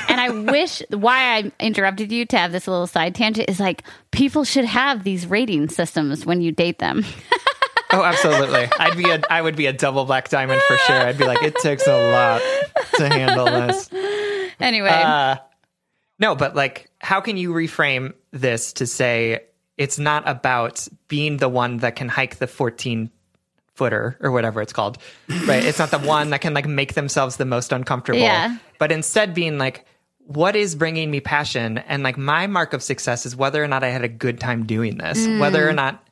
[0.09, 3.83] and I wish why I interrupted you to have this little side tangent is like,
[4.11, 7.03] people should have these rating systems when you date them.
[7.91, 8.67] Oh, absolutely.
[8.79, 9.21] I'd be a.
[9.29, 10.95] I would be a double black diamond for sure.
[10.95, 12.41] I'd be like, it takes a lot
[12.95, 13.87] to handle this.
[14.59, 15.35] anyway, Uh,
[16.17, 19.41] No, but like, how can you reframe this to say
[19.77, 23.11] it's not about being the one that can hike the 14
[23.75, 24.97] footer or whatever it's called,
[25.47, 25.63] right?
[25.63, 28.57] It's not the one that can like make themselves the most uncomfortable, Yeah.
[28.79, 29.85] but instead being like,
[30.25, 31.79] what is bringing me passion?
[31.79, 34.65] And like, my mark of success is whether or not I had a good time
[34.65, 35.39] doing this, mm.
[35.39, 36.07] whether or not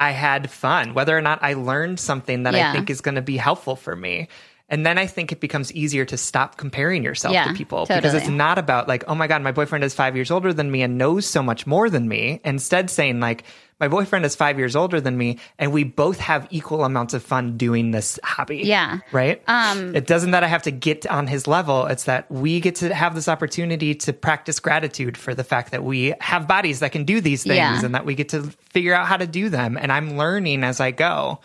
[0.00, 2.70] I had fun, whether or not I learned something that Yeah.
[2.70, 4.28] I think is going to be helpful for me.
[4.70, 8.12] And then I think it becomes easier to stop comparing yourself Yeah, to people because
[8.12, 10.82] it's not about like, oh my God, my boyfriend is five years older than me
[10.82, 12.40] and knows so much more than me.
[12.44, 13.44] Instead, saying like,
[13.80, 17.22] my boyfriend is five years older than me and we both have equal amounts of
[17.22, 18.58] fun doing this hobby.
[18.64, 18.98] Yeah.
[19.12, 19.40] Right?
[19.46, 21.86] Um, it doesn't that I have to get on his level.
[21.86, 25.84] It's that we get to have this opportunity to practice gratitude for the fact that
[25.84, 27.84] we have bodies that can do these things Yeah.
[27.84, 29.78] and that we get to figure out how to do them.
[29.80, 31.38] And I'm learning as I go.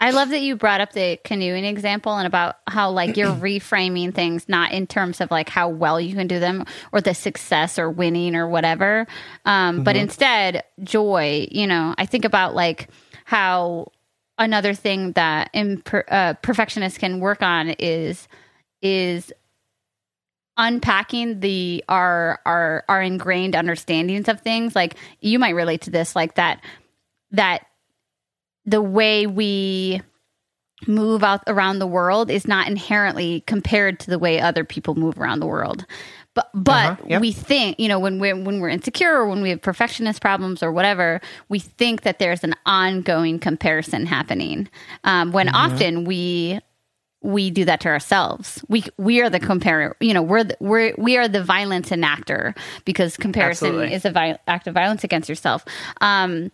[0.00, 4.14] I love that you brought up the canoeing example and about how like you're reframing
[4.14, 7.78] things not in terms of like how well you can do them or the success
[7.78, 9.06] or winning or whatever,
[9.44, 11.48] um, but instead joy.
[11.50, 12.88] You know, I think about like
[13.24, 13.90] how
[14.38, 18.28] another thing that imper- uh, perfectionists can work on is
[18.80, 19.32] is
[20.56, 26.16] unpacking the our our our ingrained understandings of things like you might relate to this
[26.16, 26.60] like that
[27.30, 27.67] that
[28.68, 30.02] the way we
[30.86, 35.18] move out around the world is not inherently compared to the way other people move
[35.18, 35.84] around the world.
[36.34, 37.20] But but Uh-huh, yep.
[37.20, 40.62] we think, you know, when we're when we're insecure or when we have perfectionist problems
[40.62, 44.68] or whatever, we think that there's an ongoing comparison happening.
[45.04, 45.56] Um, when Mm-hmm.
[45.56, 46.60] often we
[47.22, 48.64] we do that to ourselves.
[48.68, 49.96] We we are the compare.
[50.00, 53.94] You know, we're the, we're we are the violence enactor because comparison Absolutely.
[53.94, 55.64] is a vi- act of violence against yourself.
[56.00, 56.52] Um,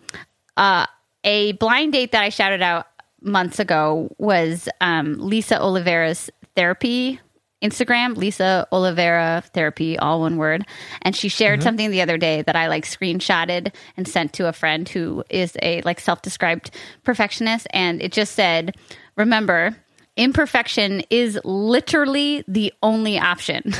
[0.56, 0.86] uh,
[1.24, 2.86] a blind date that I shouted out
[3.20, 7.20] months ago was um, Lisa Oliveira's therapy
[7.64, 10.66] Instagram, Lisa Oliveira therapy, all one word.
[11.00, 14.52] And she shared something the other day that I like screenshotted and sent to a
[14.52, 16.70] friend who is a like self-described
[17.04, 17.66] perfectionist.
[17.70, 18.76] And it just said,
[19.16, 19.74] remember,
[20.16, 23.62] imperfection is literally the only option.
[23.64, 23.72] and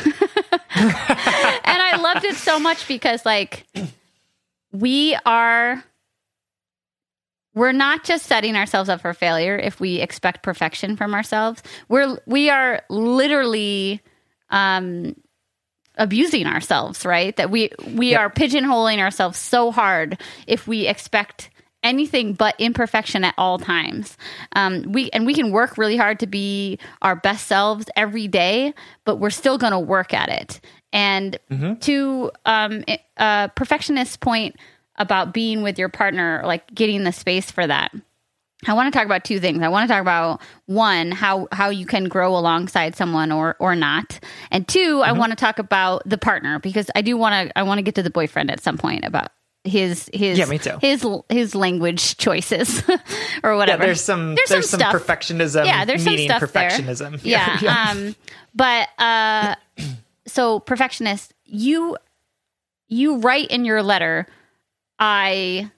[0.75, 3.67] I loved it so much because like
[4.73, 5.85] we are
[7.55, 11.63] we're not just setting ourselves up for failure if we expect perfection from ourselves.
[11.89, 14.01] We're we are literally
[14.51, 15.15] um
[15.97, 17.37] abusing ourselves, right?
[17.37, 18.21] That we we Yep.
[18.21, 21.51] are pigeonholing ourselves so hard if we expect
[21.85, 24.17] anything but imperfection at all times.
[24.57, 28.73] Um, we and we can work really hard to be our best selves every day,
[29.05, 30.61] but we're still going to work at it.
[30.93, 31.39] And
[31.83, 32.85] to um,
[33.19, 34.57] a perfectionist point
[34.97, 37.93] about being with your partner, like getting the space for that.
[38.67, 39.63] I want to talk about two things.
[39.63, 43.77] I want to talk about one, how how you can grow alongside someone or or
[43.77, 47.59] not, and 2 I want to talk about the partner because I do want to
[47.59, 49.29] I want to get to the boyfriend at some point about
[49.65, 50.79] his his Yeah, me too.
[50.81, 52.83] his his language choices
[53.43, 53.85] or Yeah, whatever.
[53.85, 54.95] there's some there's, some, stuff.
[54.95, 57.21] perfectionism Yeah, there's some stuff perfectionism.
[57.21, 57.21] there.
[57.63, 57.91] Yeah.
[57.91, 58.15] Um,
[58.55, 59.57] but uh,
[60.27, 61.99] so perfectionist, you
[62.89, 64.27] you write in your letter,
[64.99, 65.71] I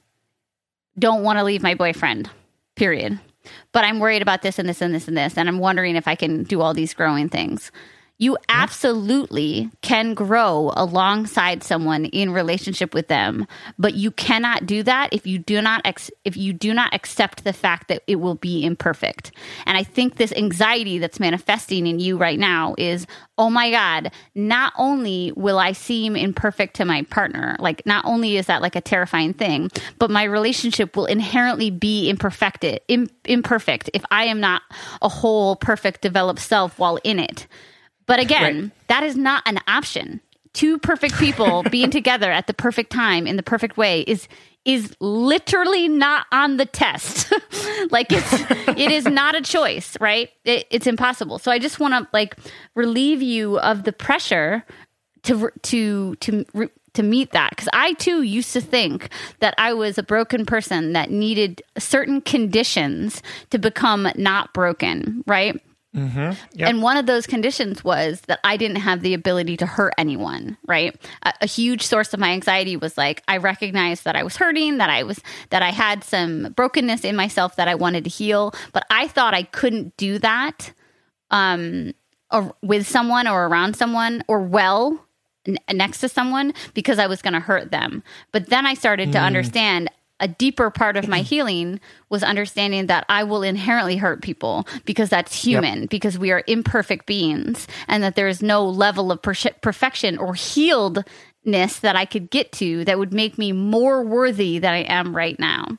[0.99, 2.31] don't want to leave my boyfriend.
[2.75, 3.19] Period.
[3.73, 6.09] But I'm worried about this and this and this and this, and I'm wondering if
[6.09, 7.71] I can do all these growing things.
[8.19, 13.47] You absolutely can grow alongside someone in relationship with them,
[13.79, 17.45] but you cannot do that if you do not ex- if you do not accept
[17.45, 19.33] the fact that it will be imperfect.
[19.67, 23.07] And I think this anxiety that's manifesting in you right now is,
[23.37, 28.39] oh my god, not only will I seem imperfect to my partner, like not only
[28.39, 33.91] is that like a terrifying thing, but my relationship will inherently be imperfected, im- imperfect
[33.93, 34.63] if I am not
[35.03, 37.47] a whole, perfect, developed self while in it.
[38.07, 38.73] But again, Right.
[38.89, 40.21] that is not an option.
[40.53, 44.29] Two perfect people being together at the perfect time in the perfect way is
[44.65, 47.33] is literally not on the test.
[47.91, 48.33] like it's
[48.77, 50.31] it is not a choice, right?
[50.45, 51.39] It, it's impossible.
[51.39, 52.37] So I just want to like
[52.75, 54.65] relieve you of the pressure
[55.25, 56.45] to to to
[56.95, 59.11] to meet that because I too used to think
[59.41, 65.61] that I was a broken person that needed certain conditions to become not broken, right?
[65.97, 66.69] Yep.
[66.69, 70.59] And one of those conditions was that I didn't have the ability to hurt anyone,
[70.67, 70.95] right?
[71.25, 74.79] A, a huge source of my anxiety was like I recognized that I was hurting,
[74.79, 75.21] that I was
[75.51, 79.35] that I had some brokenness in myself that I wanted to heal, but I thought
[79.35, 80.73] I couldn't do that
[81.31, 81.93] um
[82.31, 85.05] or with someone or around someone or well
[85.47, 88.03] n- next to someone because I was going to hurt them.
[88.33, 89.91] But then I started to understand
[90.21, 95.11] a deeper part of my healing was understanding that I will inherently hurt people because
[95.11, 99.35] that's human, because we are imperfect beings, and that there is no level of per-
[99.61, 104.73] perfection or healedness that I could get to that would make me more worthy than
[104.73, 105.79] I am right now.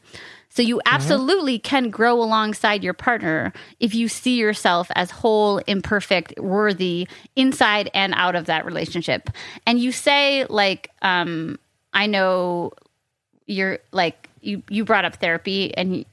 [0.50, 6.40] So you absolutely can grow alongside your partner if you see yourself as whole, imperfect,
[6.40, 9.30] worthy inside and out of that relationship.
[9.68, 11.60] And you say like um
[11.94, 12.72] I know
[13.48, 16.06] you're like you you brought up therapy and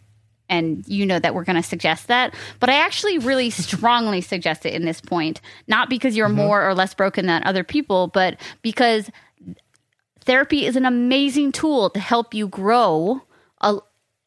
[0.48, 4.64] and you know that we're going to suggest that but i actually really strongly suggest
[4.64, 6.36] it in this point not because you're mm-hmm.
[6.36, 9.10] more or less broken than other people but because
[10.20, 13.20] therapy is an amazing tool to help you grow
[13.60, 13.78] a,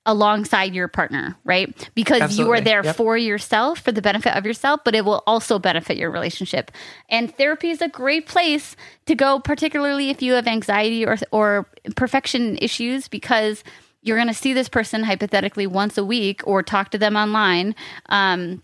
[0.07, 1.89] alongside your partner right?
[1.93, 2.95] Because you are there Yep.
[2.95, 6.71] for yourself for the benefit of yourself but it will also benefit your relationship.
[7.09, 8.75] And therapy is a great place
[9.05, 13.63] to go particularly if you have anxiety or or perfection issues because
[14.01, 17.75] you're going to see this person hypothetically once a week or talk to them online
[18.07, 18.63] um,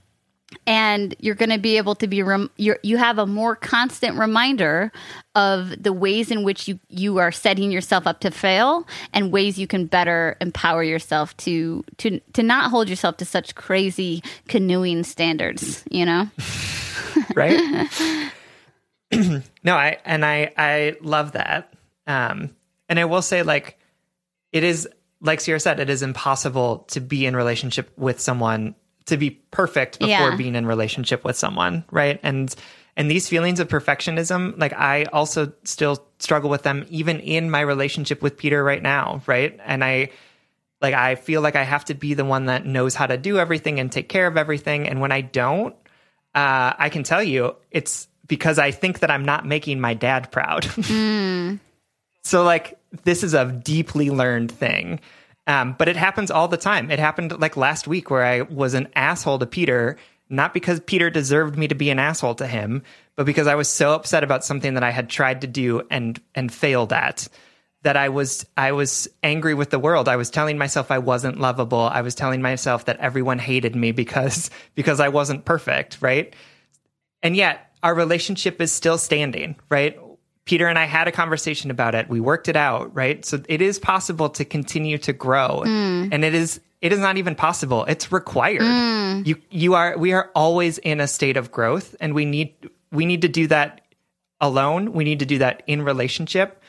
[0.66, 4.92] and you're going to be able to be rem- you have a more constant reminder
[5.36, 9.58] of the ways in which you you are setting yourself up to fail and ways
[9.58, 15.04] you can better empower yourself to to to not hold yourself to such crazy canoeing
[15.04, 16.30] standards you know
[17.36, 18.32] right?
[19.64, 21.74] no, I and I I love that.
[22.08, 22.56] Um
[22.90, 23.78] and I will say like
[24.52, 24.88] it is
[25.22, 28.76] like Sierra said, it is impossible to be in relationship with someone
[29.06, 30.36] to be perfect before Yeah.
[30.36, 32.20] being in relationship with someone, right?
[32.24, 32.54] And
[32.96, 37.62] and these feelings of perfectionism, like I also still struggle with them even in my
[37.62, 39.60] relationship with Peter right now, right?
[39.66, 40.10] And I
[40.82, 43.40] like I feel like I have to be the one that knows how to do
[43.40, 44.88] everything and take care of everything.
[44.88, 45.74] And when I don't,
[46.36, 50.32] uh, I can tell you it's because I think that I'm not making my dad
[50.32, 50.68] proud.
[52.24, 55.00] So like this is a deeply learned thing.
[55.46, 56.90] Um, but it happens all the time.
[56.90, 59.98] It happened like last week where I was an asshole to Peter,
[60.30, 62.84] not because Peter deserved me to be an asshole to him,
[63.16, 66.20] but because I was so upset about something that I had tried to do and
[66.34, 67.28] and failed at
[67.84, 70.10] that I was I was angry with the world.
[70.10, 71.82] I was telling myself I wasn't lovable.
[71.82, 76.34] I was telling myself that everyone hated me because because I wasn't perfect, right?
[77.22, 80.00] And yet our relationship is still standing, right?
[80.46, 82.10] Peter and I had a conversation about it.
[82.10, 83.24] We worked it out, right?
[83.24, 85.64] So it is possible to continue to grow.
[85.64, 87.86] And it is it is not even possible.
[87.86, 89.26] It's required.
[89.26, 92.54] You you are we are always in a state of growth and we need
[92.92, 93.82] we need to do that
[94.42, 94.92] alone.
[94.92, 96.62] We need to do that in relationship.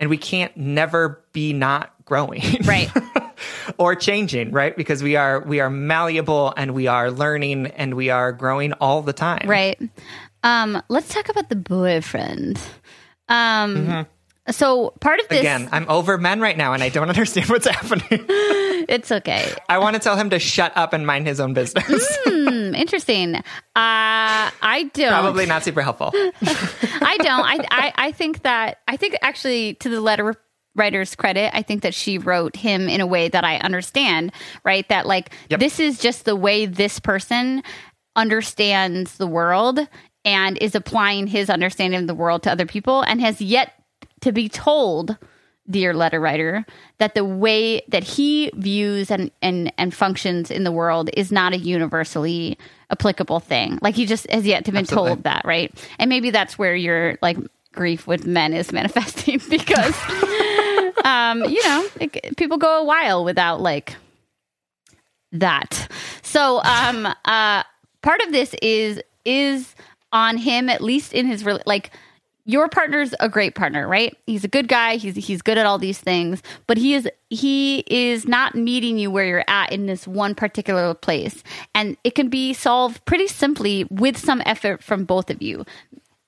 [0.00, 2.42] And we can't never be not growing.
[2.64, 2.90] right
[3.78, 4.74] or changing, right?
[4.74, 9.02] Because we are we are malleable and we are learning and we are growing all
[9.02, 9.48] the time.
[9.48, 9.78] right
[10.44, 12.60] um let's talk about the boyfriend
[13.28, 14.06] um
[14.50, 17.66] so part of this Again, I'm over men right now and I don't understand what's
[17.66, 18.06] happening.
[18.88, 22.18] it's okay I want to tell him to shut up and mind his own business.
[22.24, 23.34] Hmm, interesting.
[23.34, 23.42] Uh,
[23.76, 25.10] I don't.
[25.10, 26.10] Probably not super helpful.
[26.14, 27.44] I don't.
[27.44, 30.34] I, I I think that I think actually to the letter
[30.74, 34.32] writer's credit, I think that she wrote him in a way that I understand.
[34.64, 35.60] Right, that like Yep.
[35.60, 37.62] this is just the way this person
[38.16, 39.78] understands the world
[40.28, 43.72] and is applying his understanding of the world to other people, and has yet
[44.20, 45.16] to be told
[45.70, 46.64] dear letter writer
[46.98, 51.52] that the way that he views and, and and functions in the world is not
[51.52, 52.58] a universally
[52.90, 53.78] applicable thing.
[53.82, 55.10] Like he just has yet to been Absolutely.
[55.10, 55.72] told that right?
[55.98, 57.36] And maybe that's where your like
[57.72, 59.94] grief with men is manifesting because
[61.04, 63.94] um you know it, people go a while without like
[65.32, 65.88] that.
[66.22, 67.62] So um uh
[68.02, 69.74] part of this is is
[70.12, 71.90] on him at least in his like
[72.48, 74.16] your partner's a great partner, right?
[74.26, 74.96] He's a good guy.
[74.96, 79.10] He's he's good at all these things, but he is he is not meeting you
[79.10, 81.44] where you're at in this one particular place,
[81.74, 85.66] and it can be solved pretty simply with some effort from both of you.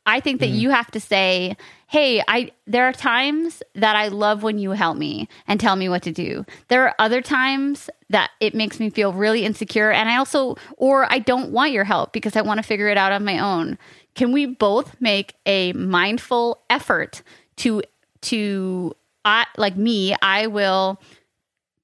[0.07, 1.57] I think that you have to say,
[1.87, 5.89] "Hey, I there are times that I love when you help me and tell me
[5.89, 6.45] what to do.
[6.69, 11.07] There are other times that it makes me feel really insecure and I also or
[11.13, 13.79] I don't want your help because I want to figure it out on my own."
[14.15, 17.23] Can we both make a mindful effort
[17.59, 17.83] to
[18.23, 18.95] to
[19.25, 21.01] I like me, I will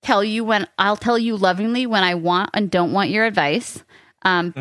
[0.02, 3.82] tell you when I'll tell you lovingly when I want and don't want your advice.
[4.22, 4.52] Um,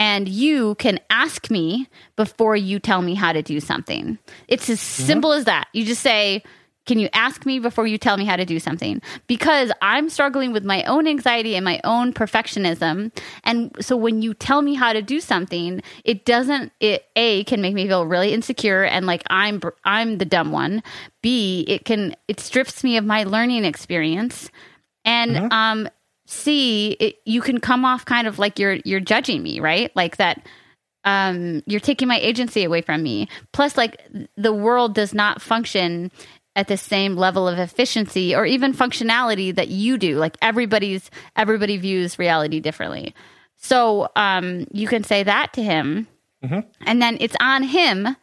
[0.00, 1.86] And you can ask me
[2.16, 4.18] before you tell me how to do something.
[4.48, 5.68] It's as simple as that.
[5.74, 6.42] You just say,
[6.86, 9.02] Can you ask me before you tell me how to do something?
[9.26, 13.12] Because I'm struggling with my own anxiety and my own perfectionism.
[13.44, 17.60] And so when you tell me how to do something, it doesn't, it A, can
[17.60, 20.82] make me feel really insecure and like I'm, I'm the dumb one.
[21.20, 24.50] B, it can, it strips me of my learning experience.
[25.04, 25.88] And um,
[26.30, 29.90] C, it, you can come off kind of like you're you're judging me, right?
[29.96, 30.46] Like that
[31.02, 33.28] um, you're taking my agency away from me.
[33.52, 34.00] Plus, like
[34.36, 36.12] the world does not function
[36.54, 40.18] at the same level of efficiency or even functionality that you do.
[40.18, 43.12] Like everybody's everybody views reality differently.
[43.56, 46.06] So um, you can say that to him,
[46.86, 48.16] and then it's on him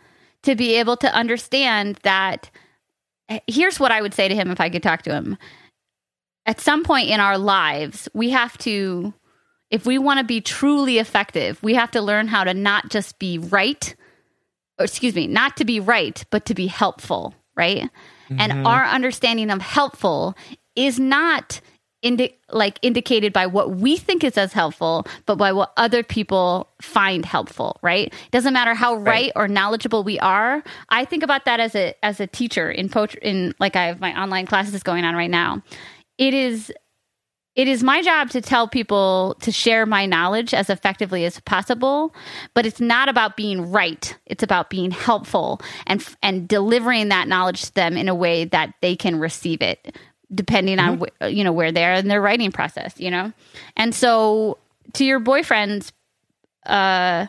[0.43, 2.49] to be able to understand that.
[3.47, 5.37] Here's what I would say to him if I could talk to him.
[6.47, 9.13] At some point in our lives, we have to
[9.69, 13.19] if we want to be truly effective, we have to learn how to not just
[13.19, 13.95] be right,
[14.79, 17.83] or excuse me, not to be right, but to be helpful, right?
[18.29, 18.39] Mm-hmm.
[18.39, 20.37] And our understanding of helpful
[20.75, 21.59] is not
[22.01, 26.69] indi- like indicated by what we think is as helpful, but by what other people
[26.81, 28.07] find helpful, right?
[28.07, 30.63] It doesn't matter how right, right or knowledgeable we are.
[30.89, 33.99] I think about that as a as a teacher in poetry in like I have
[33.99, 35.61] my online classes going on right now.
[36.17, 36.71] It is
[37.57, 42.13] it is my job to tell people to share my knowledge as effectively as possible
[42.53, 47.63] but it's not about being right it's about being helpful and and delivering that knowledge
[47.63, 49.97] to them in a way that they can receive it
[50.33, 51.01] depending mm-hmm.
[51.01, 53.33] on wh- you know where they are in their writing process you know
[53.75, 54.57] and so
[54.93, 55.91] to your boyfriend's
[56.67, 57.25] uh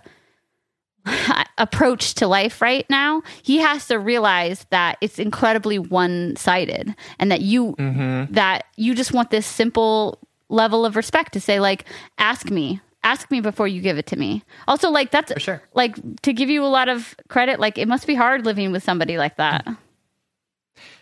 [1.58, 7.40] approach to life right now, he has to realize that it's incredibly one-sided and that
[7.40, 8.32] you mm-hmm.
[8.32, 10.18] that you just want this simple
[10.48, 11.84] level of respect to say like
[12.18, 15.62] ask me ask me before you give it to me also like that's For sure.
[15.74, 18.82] like to give you a lot of credit like it must be hard living with
[18.82, 19.66] somebody like that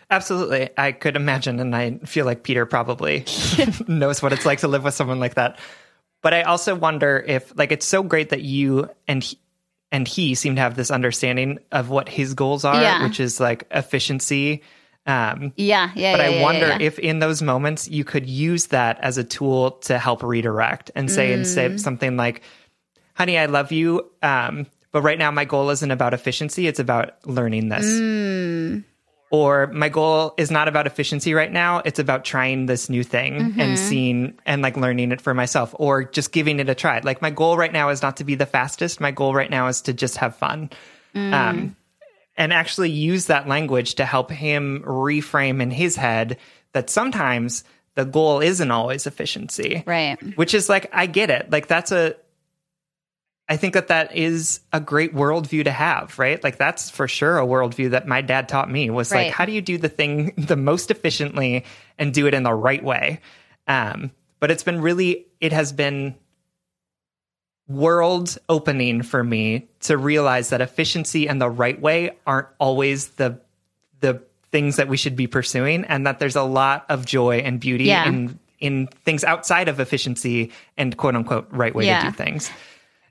[0.09, 3.25] absolutely i could imagine and i feel like peter probably
[3.87, 5.59] knows what it's like to live with someone like that
[6.21, 9.39] but i also wonder if like it's so great that you and he,
[9.91, 13.03] and he seem to have this understanding of what his goals are, yeah.
[13.03, 14.63] which is like efficiency.
[15.05, 16.17] Um, yeah, yeah.
[16.17, 19.23] But yeah, I wonder yeah, if in those moments you could use that as a
[19.23, 21.35] tool to help redirect and say mm.
[21.35, 22.41] and say something like,
[23.13, 27.25] "Honey, I love you, um, but right now my goal isn't about efficiency; it's about
[27.25, 28.83] learning this." Mm
[29.29, 31.81] or my goal is not about efficiency right now.
[31.83, 33.59] It's about trying this new thing mm-hmm.
[33.59, 36.99] and seeing and like learning it for myself or just giving it a try.
[36.99, 39.01] Like my goal right now is not to be the fastest.
[39.01, 40.69] My goal right now is to just have fun.
[41.15, 41.33] Mm.
[41.33, 41.75] um,
[42.37, 46.37] and actually use that language to help him reframe in his head
[46.73, 47.63] that sometimes
[47.95, 50.21] the goal isn't always efficiency right.
[50.37, 51.49] which is like i get it.
[51.49, 52.15] Like that's a
[53.49, 56.43] I think that that is a great worldview to have, right?
[56.43, 59.27] Like that's for sure a worldview that my dad taught me was right.
[59.27, 61.63] like, how do you do the thing the most efficiently
[61.97, 63.21] and do it in the right way?
[63.67, 66.15] Um, but it's been really, it has been
[67.67, 73.39] world opening for me to realize that efficiency and the right way aren't always the
[73.99, 74.21] the
[74.51, 77.85] things that we should be pursuing, and that there's a lot of joy and beauty
[77.85, 78.07] yeah.
[78.07, 82.01] in in things outside of efficiency and quote unquote right way yeah.
[82.01, 82.49] to do things.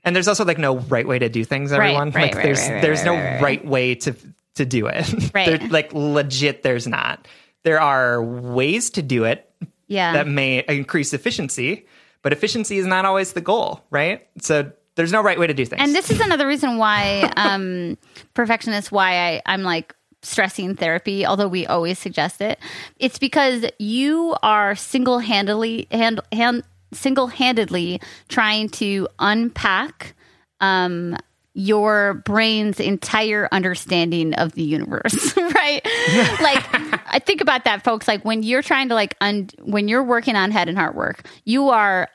[0.07, 2.11] And there's also like no right way to do things, everyone.
[2.11, 4.15] Right, like right, there's right, there's no right, way to
[4.55, 5.05] to do it.
[5.35, 5.69] Right.
[5.69, 7.27] like legit there's not.
[7.63, 9.51] There are ways to do it
[9.87, 10.13] yeah.
[10.13, 11.87] that may increase efficiency,
[12.21, 14.25] but efficiency is not always the goal, right?
[14.39, 15.81] So there's no right way to do things.
[15.81, 17.97] And this is another reason why um
[18.33, 22.59] perfectionist why I, I'm like stressing therapy, although we always suggest it.
[22.97, 26.63] It's because you are single handedly hand, hand
[26.93, 30.15] single handedly trying to unpack
[30.59, 31.15] um,
[31.57, 35.81] your brain's entire understanding of the universe, right?
[36.41, 36.63] like,
[37.07, 38.07] I think about that, folks.
[38.07, 41.27] Like when you're trying to like un- when you're working on head and heart work,
[41.45, 42.09] you are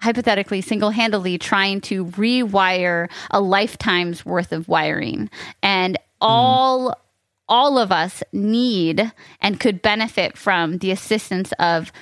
[0.00, 5.30] hypothetically single-handedly trying to rewire a lifetime's worth of wiring,
[5.62, 6.90] and all.
[6.90, 6.94] Mm.
[7.48, 9.12] All of us need
[9.42, 11.92] and could benefit from the assistance of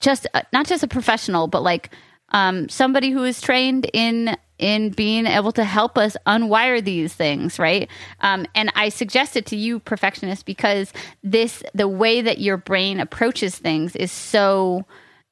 [0.00, 1.90] just uh, not just a professional, but like
[2.30, 7.58] um, somebody who is trained in in being able to help us unwire these things,
[7.60, 7.88] right?
[8.20, 10.92] Um, and I suggest it to you, perfectionist, because
[11.22, 14.84] this the way that your brain approaches things is so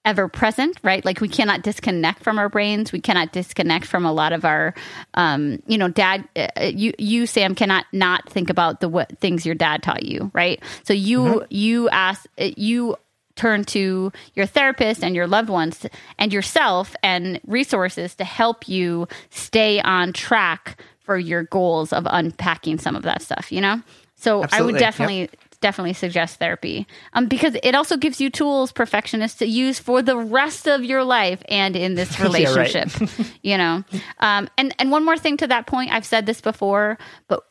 [0.04, 1.04] ever present, right?
[1.04, 2.92] Like we cannot disconnect from our brains.
[2.92, 4.72] We cannot disconnect from a lot of our,
[5.14, 6.26] um, you know, dad.
[6.36, 10.30] Uh, you, you, Sam, cannot not think about the what things your dad taught you,
[10.32, 10.62] right?
[10.84, 11.44] So you, mm-hmm.
[11.50, 12.96] you ask, uh, you
[13.36, 15.86] turn to your therapist and your loved ones
[16.18, 22.78] and yourself and resources to help you stay on track for your goals of unpacking
[22.78, 23.80] some of that stuff, you know?
[24.16, 24.58] So Absolutely.
[24.58, 25.36] I would definitely yep.
[25.60, 26.86] definitely suggest therapy.
[27.12, 31.04] Um because it also gives you tools perfectionists to use for the rest of your
[31.04, 32.88] life and in this relationship.
[32.98, 33.84] yeah, you know.
[34.18, 36.98] Um and and one more thing to that point, I've said this before,
[37.28, 37.44] but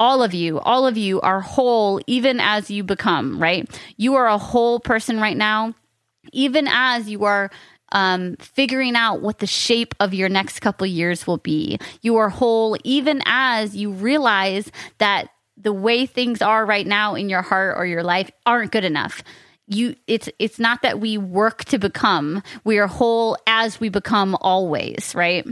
[0.00, 3.68] all of you, all of you are whole even as you become, right?
[3.98, 5.74] You are a whole person right now,
[6.32, 7.50] even as you are
[7.92, 11.78] um, figuring out what the shape of your next couple years will be.
[12.00, 15.28] You are whole even as you realize that
[15.58, 19.22] the way things are right now in your heart or your life aren't good enough
[19.66, 24.36] you it's it's not that we work to become we are whole as we become
[24.40, 25.46] always right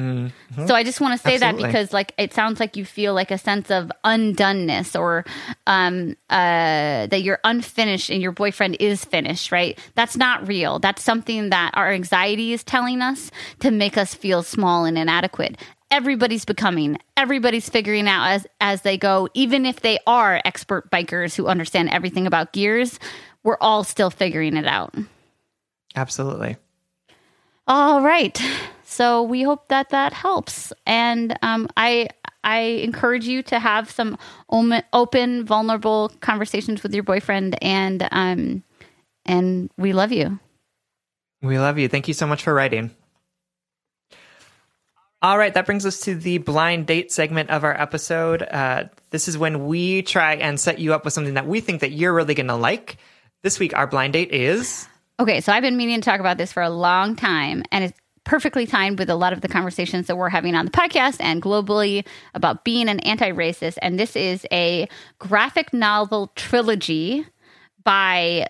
[0.00, 0.66] mm-hmm.
[0.66, 1.62] so i just want to say Absolutely.
[1.62, 5.24] that because like it sounds like you feel like a sense of undoneness or
[5.66, 11.02] um uh that you're unfinished and your boyfriend is finished right that's not real that's
[11.02, 15.56] something that our anxiety is telling us to make us feel small and inadequate
[15.90, 21.34] everybody's becoming everybody's figuring out as as they go even if they are expert bikers
[21.34, 22.98] who understand everything about gears
[23.42, 24.94] we're all still figuring it out.
[25.96, 26.56] Absolutely.
[27.66, 28.40] All right.
[28.90, 32.08] So we hope that that helps, and um, I
[32.42, 34.18] I encourage you to have some
[34.50, 38.64] open, vulnerable conversations with your boyfriend, and um,
[39.24, 40.40] and we love you.
[41.40, 41.86] We love you.
[41.86, 42.90] Thank you so much for writing.
[45.22, 48.42] All right, that brings us to the blind date segment of our episode.
[48.42, 51.82] Uh, this is when we try and set you up with something that we think
[51.82, 52.96] that you're really going to like.
[53.44, 54.88] This week, our blind date is.
[55.20, 57.99] Okay, so I've been meaning to talk about this for a long time, and it's
[58.30, 61.42] perfectly timed with a lot of the conversations that we're having on the podcast and
[61.42, 63.76] globally about being an anti racist.
[63.82, 64.88] And this is a
[65.18, 67.26] graphic novel trilogy
[67.82, 68.46] by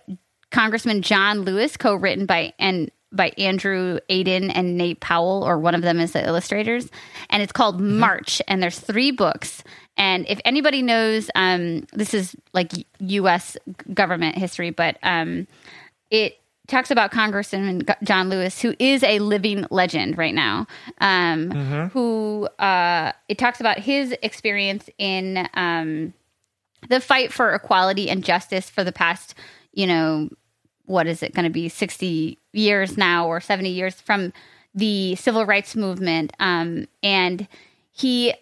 [0.50, 5.74] Congressman John Lewis, co written by and by Andrew Aydin and Nate Powell, or one
[5.74, 6.86] of them is the illustrators.
[7.30, 8.00] And it's called mm-hmm.
[8.00, 8.42] March.
[8.46, 9.64] And there's three books.
[9.96, 13.56] And if anybody knows, um, this is like U.S.
[13.94, 15.46] government history, but um,
[16.10, 16.36] it
[16.70, 20.66] talks about Congressman John Lewis, who is a living legend right now.
[20.98, 21.86] Um, mm-hmm.
[21.86, 26.14] Who uh, it talks about his experience in um,
[26.88, 29.34] the fight for equality and justice for the past,
[29.72, 30.30] you know,
[30.86, 34.32] what is it going to be, sixty years now or seventy years from
[34.74, 37.48] the civil rights movement, um, and
[37.90, 38.32] he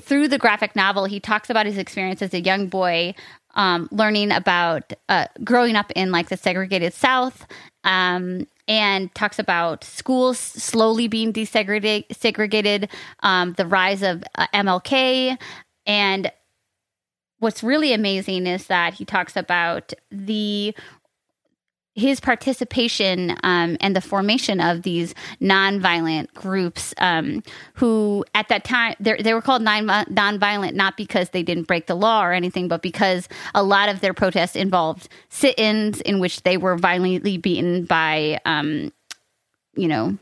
[0.00, 3.14] through the graphic novel, he talks about his experience as a young boy,
[3.54, 7.46] um, learning about uh, growing up in like the segregated South,
[7.84, 12.88] um, and talks about schools slowly being desegregated, segregated,
[13.20, 15.38] um, the rise of uh, MLK,
[15.86, 16.30] and
[17.38, 20.74] what's really amazing is that he talks about the
[21.98, 27.42] his participation um, and the formation of these nonviolent groups um,
[27.74, 31.94] who at that time they were called non- nonviolent not because they didn't break the
[31.94, 36.56] law or anything but because a lot of their protests involved sit-ins in which they
[36.56, 38.92] were violently beaten by um,
[39.74, 40.16] you know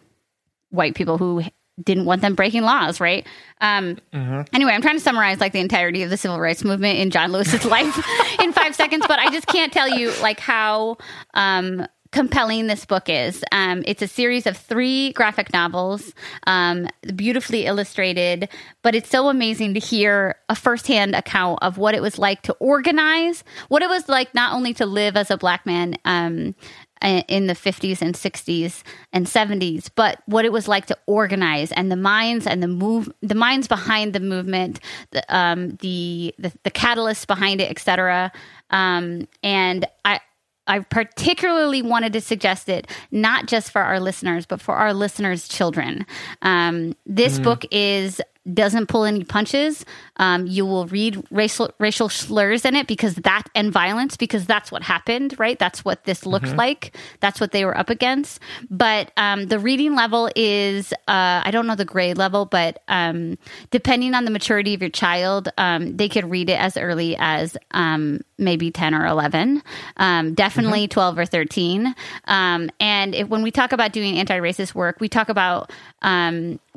[0.70, 1.42] white people who
[1.82, 3.26] didn't want them breaking laws, right?
[3.60, 4.42] Um, mm-hmm.
[4.54, 7.32] Anyway, I'm trying to summarize like the entirety of the civil rights movement in John
[7.32, 7.96] Lewis's life
[8.40, 10.96] in five seconds, but I just can't tell you like how
[11.34, 13.44] um, compelling this book is.
[13.52, 16.14] Um, it's a series of three graphic novels,
[16.46, 18.48] um, beautifully illustrated,
[18.82, 22.54] but it's so amazing to hear a firsthand account of what it was like to
[22.54, 26.54] organize, what it was like not only to live as a black man um,
[27.02, 28.82] in the 50s and 60s
[29.12, 33.12] and 70s but what it was like to organize and the minds and the move
[33.20, 38.32] the minds behind the movement the um, the, the, the catalysts behind it etc
[38.70, 40.20] um, and i
[40.66, 45.46] I particularly wanted to suggest it not just for our listeners, but for our listeners'
[45.46, 46.06] children.
[46.42, 47.44] Um, this mm.
[47.44, 48.20] book is
[48.52, 49.84] doesn't pull any punches.
[50.16, 54.70] Um, you will read racial racial slurs in it because that and violence because that's
[54.70, 55.58] what happened, right?
[55.58, 56.56] That's what this looked mm-hmm.
[56.56, 56.96] like.
[57.20, 58.40] That's what they were up against.
[58.70, 63.38] But um, the reading level is uh, I don't know the grade level, but um,
[63.70, 67.56] depending on the maturity of your child, um, they could read it as early as
[67.72, 69.62] um, maybe ten or eleven,
[69.96, 70.92] um, definitely mm-hmm.
[70.92, 71.94] twelve or thirteen.
[72.26, 75.72] and if, when we talk about doing anti-racist work, we talk about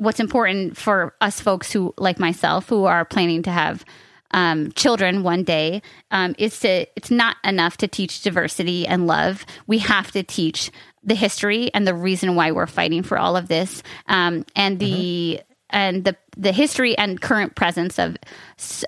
[0.00, 3.84] what's important for us folks who, like myself, who are planning to have
[4.32, 9.44] um, children one day um, is to it's not enough to teach diversity and love
[9.66, 10.70] we have to teach
[11.02, 15.40] the history and the reason why we're fighting for all of this um, and the
[15.40, 15.49] mm-hmm.
[15.72, 18.16] And the the history and current presence of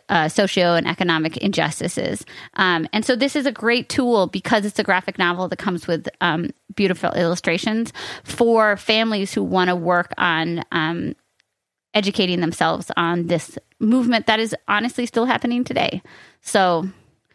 [0.08, 4.78] uh, socio and economic injustices um, and so this is a great tool because it's
[4.78, 7.92] a graphic novel that comes with um, beautiful illustrations
[8.24, 11.14] for families who want to work on um,
[11.94, 16.02] educating themselves on this movement that is honestly still happening today.
[16.40, 16.88] So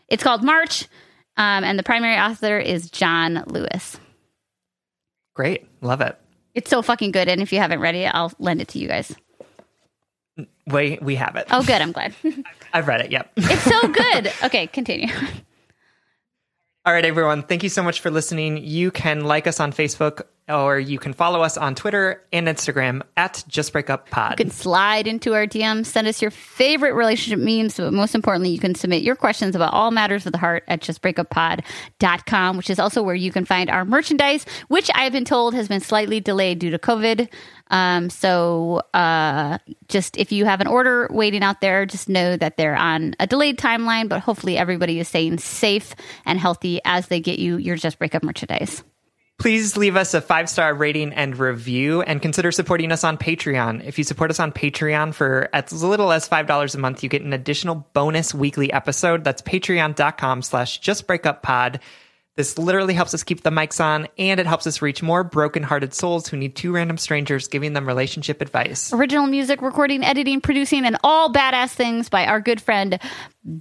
[0.07, 0.83] it's called March,
[1.37, 3.99] um, and the primary author is John Lewis.
[5.35, 5.67] Great.
[5.81, 6.17] Love it.
[6.55, 7.27] It's so fucking good.
[7.27, 9.15] And if you haven't read it, I'll lend it to you guys.
[10.67, 11.47] We, we have it.
[11.49, 11.81] Oh, good.
[11.81, 12.13] I'm glad.
[12.73, 13.11] I've read it.
[13.11, 13.31] Yep.
[13.37, 14.31] It's so good.
[14.43, 15.07] Okay, continue.
[16.85, 17.43] All right, everyone.
[17.43, 18.57] Thank you so much for listening.
[18.57, 23.01] You can like us on Facebook or you can follow us on Twitter and Instagram
[23.17, 24.31] at Just Break Up Pod.
[24.31, 28.49] You can slide into our DMs, send us your favorite relationship memes, but most importantly,
[28.49, 32.79] you can submit your questions about all matters of the heart at justbreakuppod.com, which is
[32.79, 36.59] also where you can find our merchandise, which I've been told has been slightly delayed
[36.59, 37.27] due to COVID.
[37.69, 39.57] Um, so uh,
[39.89, 43.27] just if you have an order waiting out there, just know that they're on a
[43.27, 45.93] delayed timeline, but hopefully everybody is staying safe
[46.25, 48.83] and healthy as they get you your Just Breakup merchandise.
[49.39, 53.85] Please leave us a five star rating and review and consider supporting us on Patreon.
[53.85, 57.21] If you support us on Patreon for as little as $5 a month, you get
[57.21, 59.23] an additional bonus weekly episode.
[59.23, 61.79] That's patreon.com slash justbreakuppod.
[62.35, 65.93] This literally helps us keep the mics on and it helps us reach more broken-hearted
[65.93, 68.91] souls who need two random strangers giving them relationship advice.
[68.91, 72.99] Original music, recording, editing, producing, and all badass things by our good friend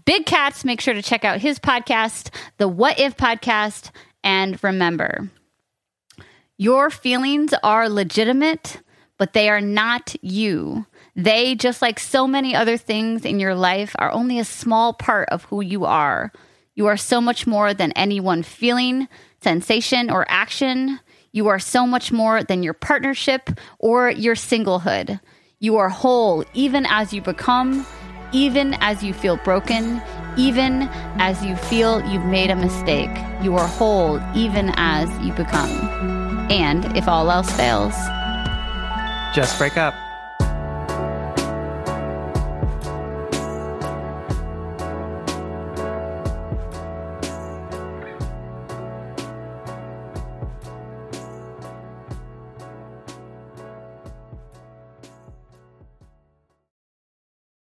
[0.06, 0.64] Big Cats.
[0.64, 3.90] Make sure to check out his podcast, the What If Podcast.
[4.24, 5.30] And remember,
[6.58, 8.80] your feelings are legitimate,
[9.18, 10.86] but they are not you.
[11.14, 15.28] They, just like so many other things in your life, are only a small part
[15.30, 16.32] of who you are.
[16.74, 19.08] You are so much more than any one feeling,
[19.40, 21.00] sensation, or action.
[21.32, 25.20] You are so much more than your partnership or your singlehood.
[25.58, 27.86] You are whole even as you become,
[28.32, 30.02] even as you feel broken,
[30.36, 30.82] even
[31.18, 33.10] as you feel you've made a mistake.
[33.42, 36.25] You are whole even as you become.
[36.50, 37.94] And if all else fails,
[39.34, 40.05] Just break up.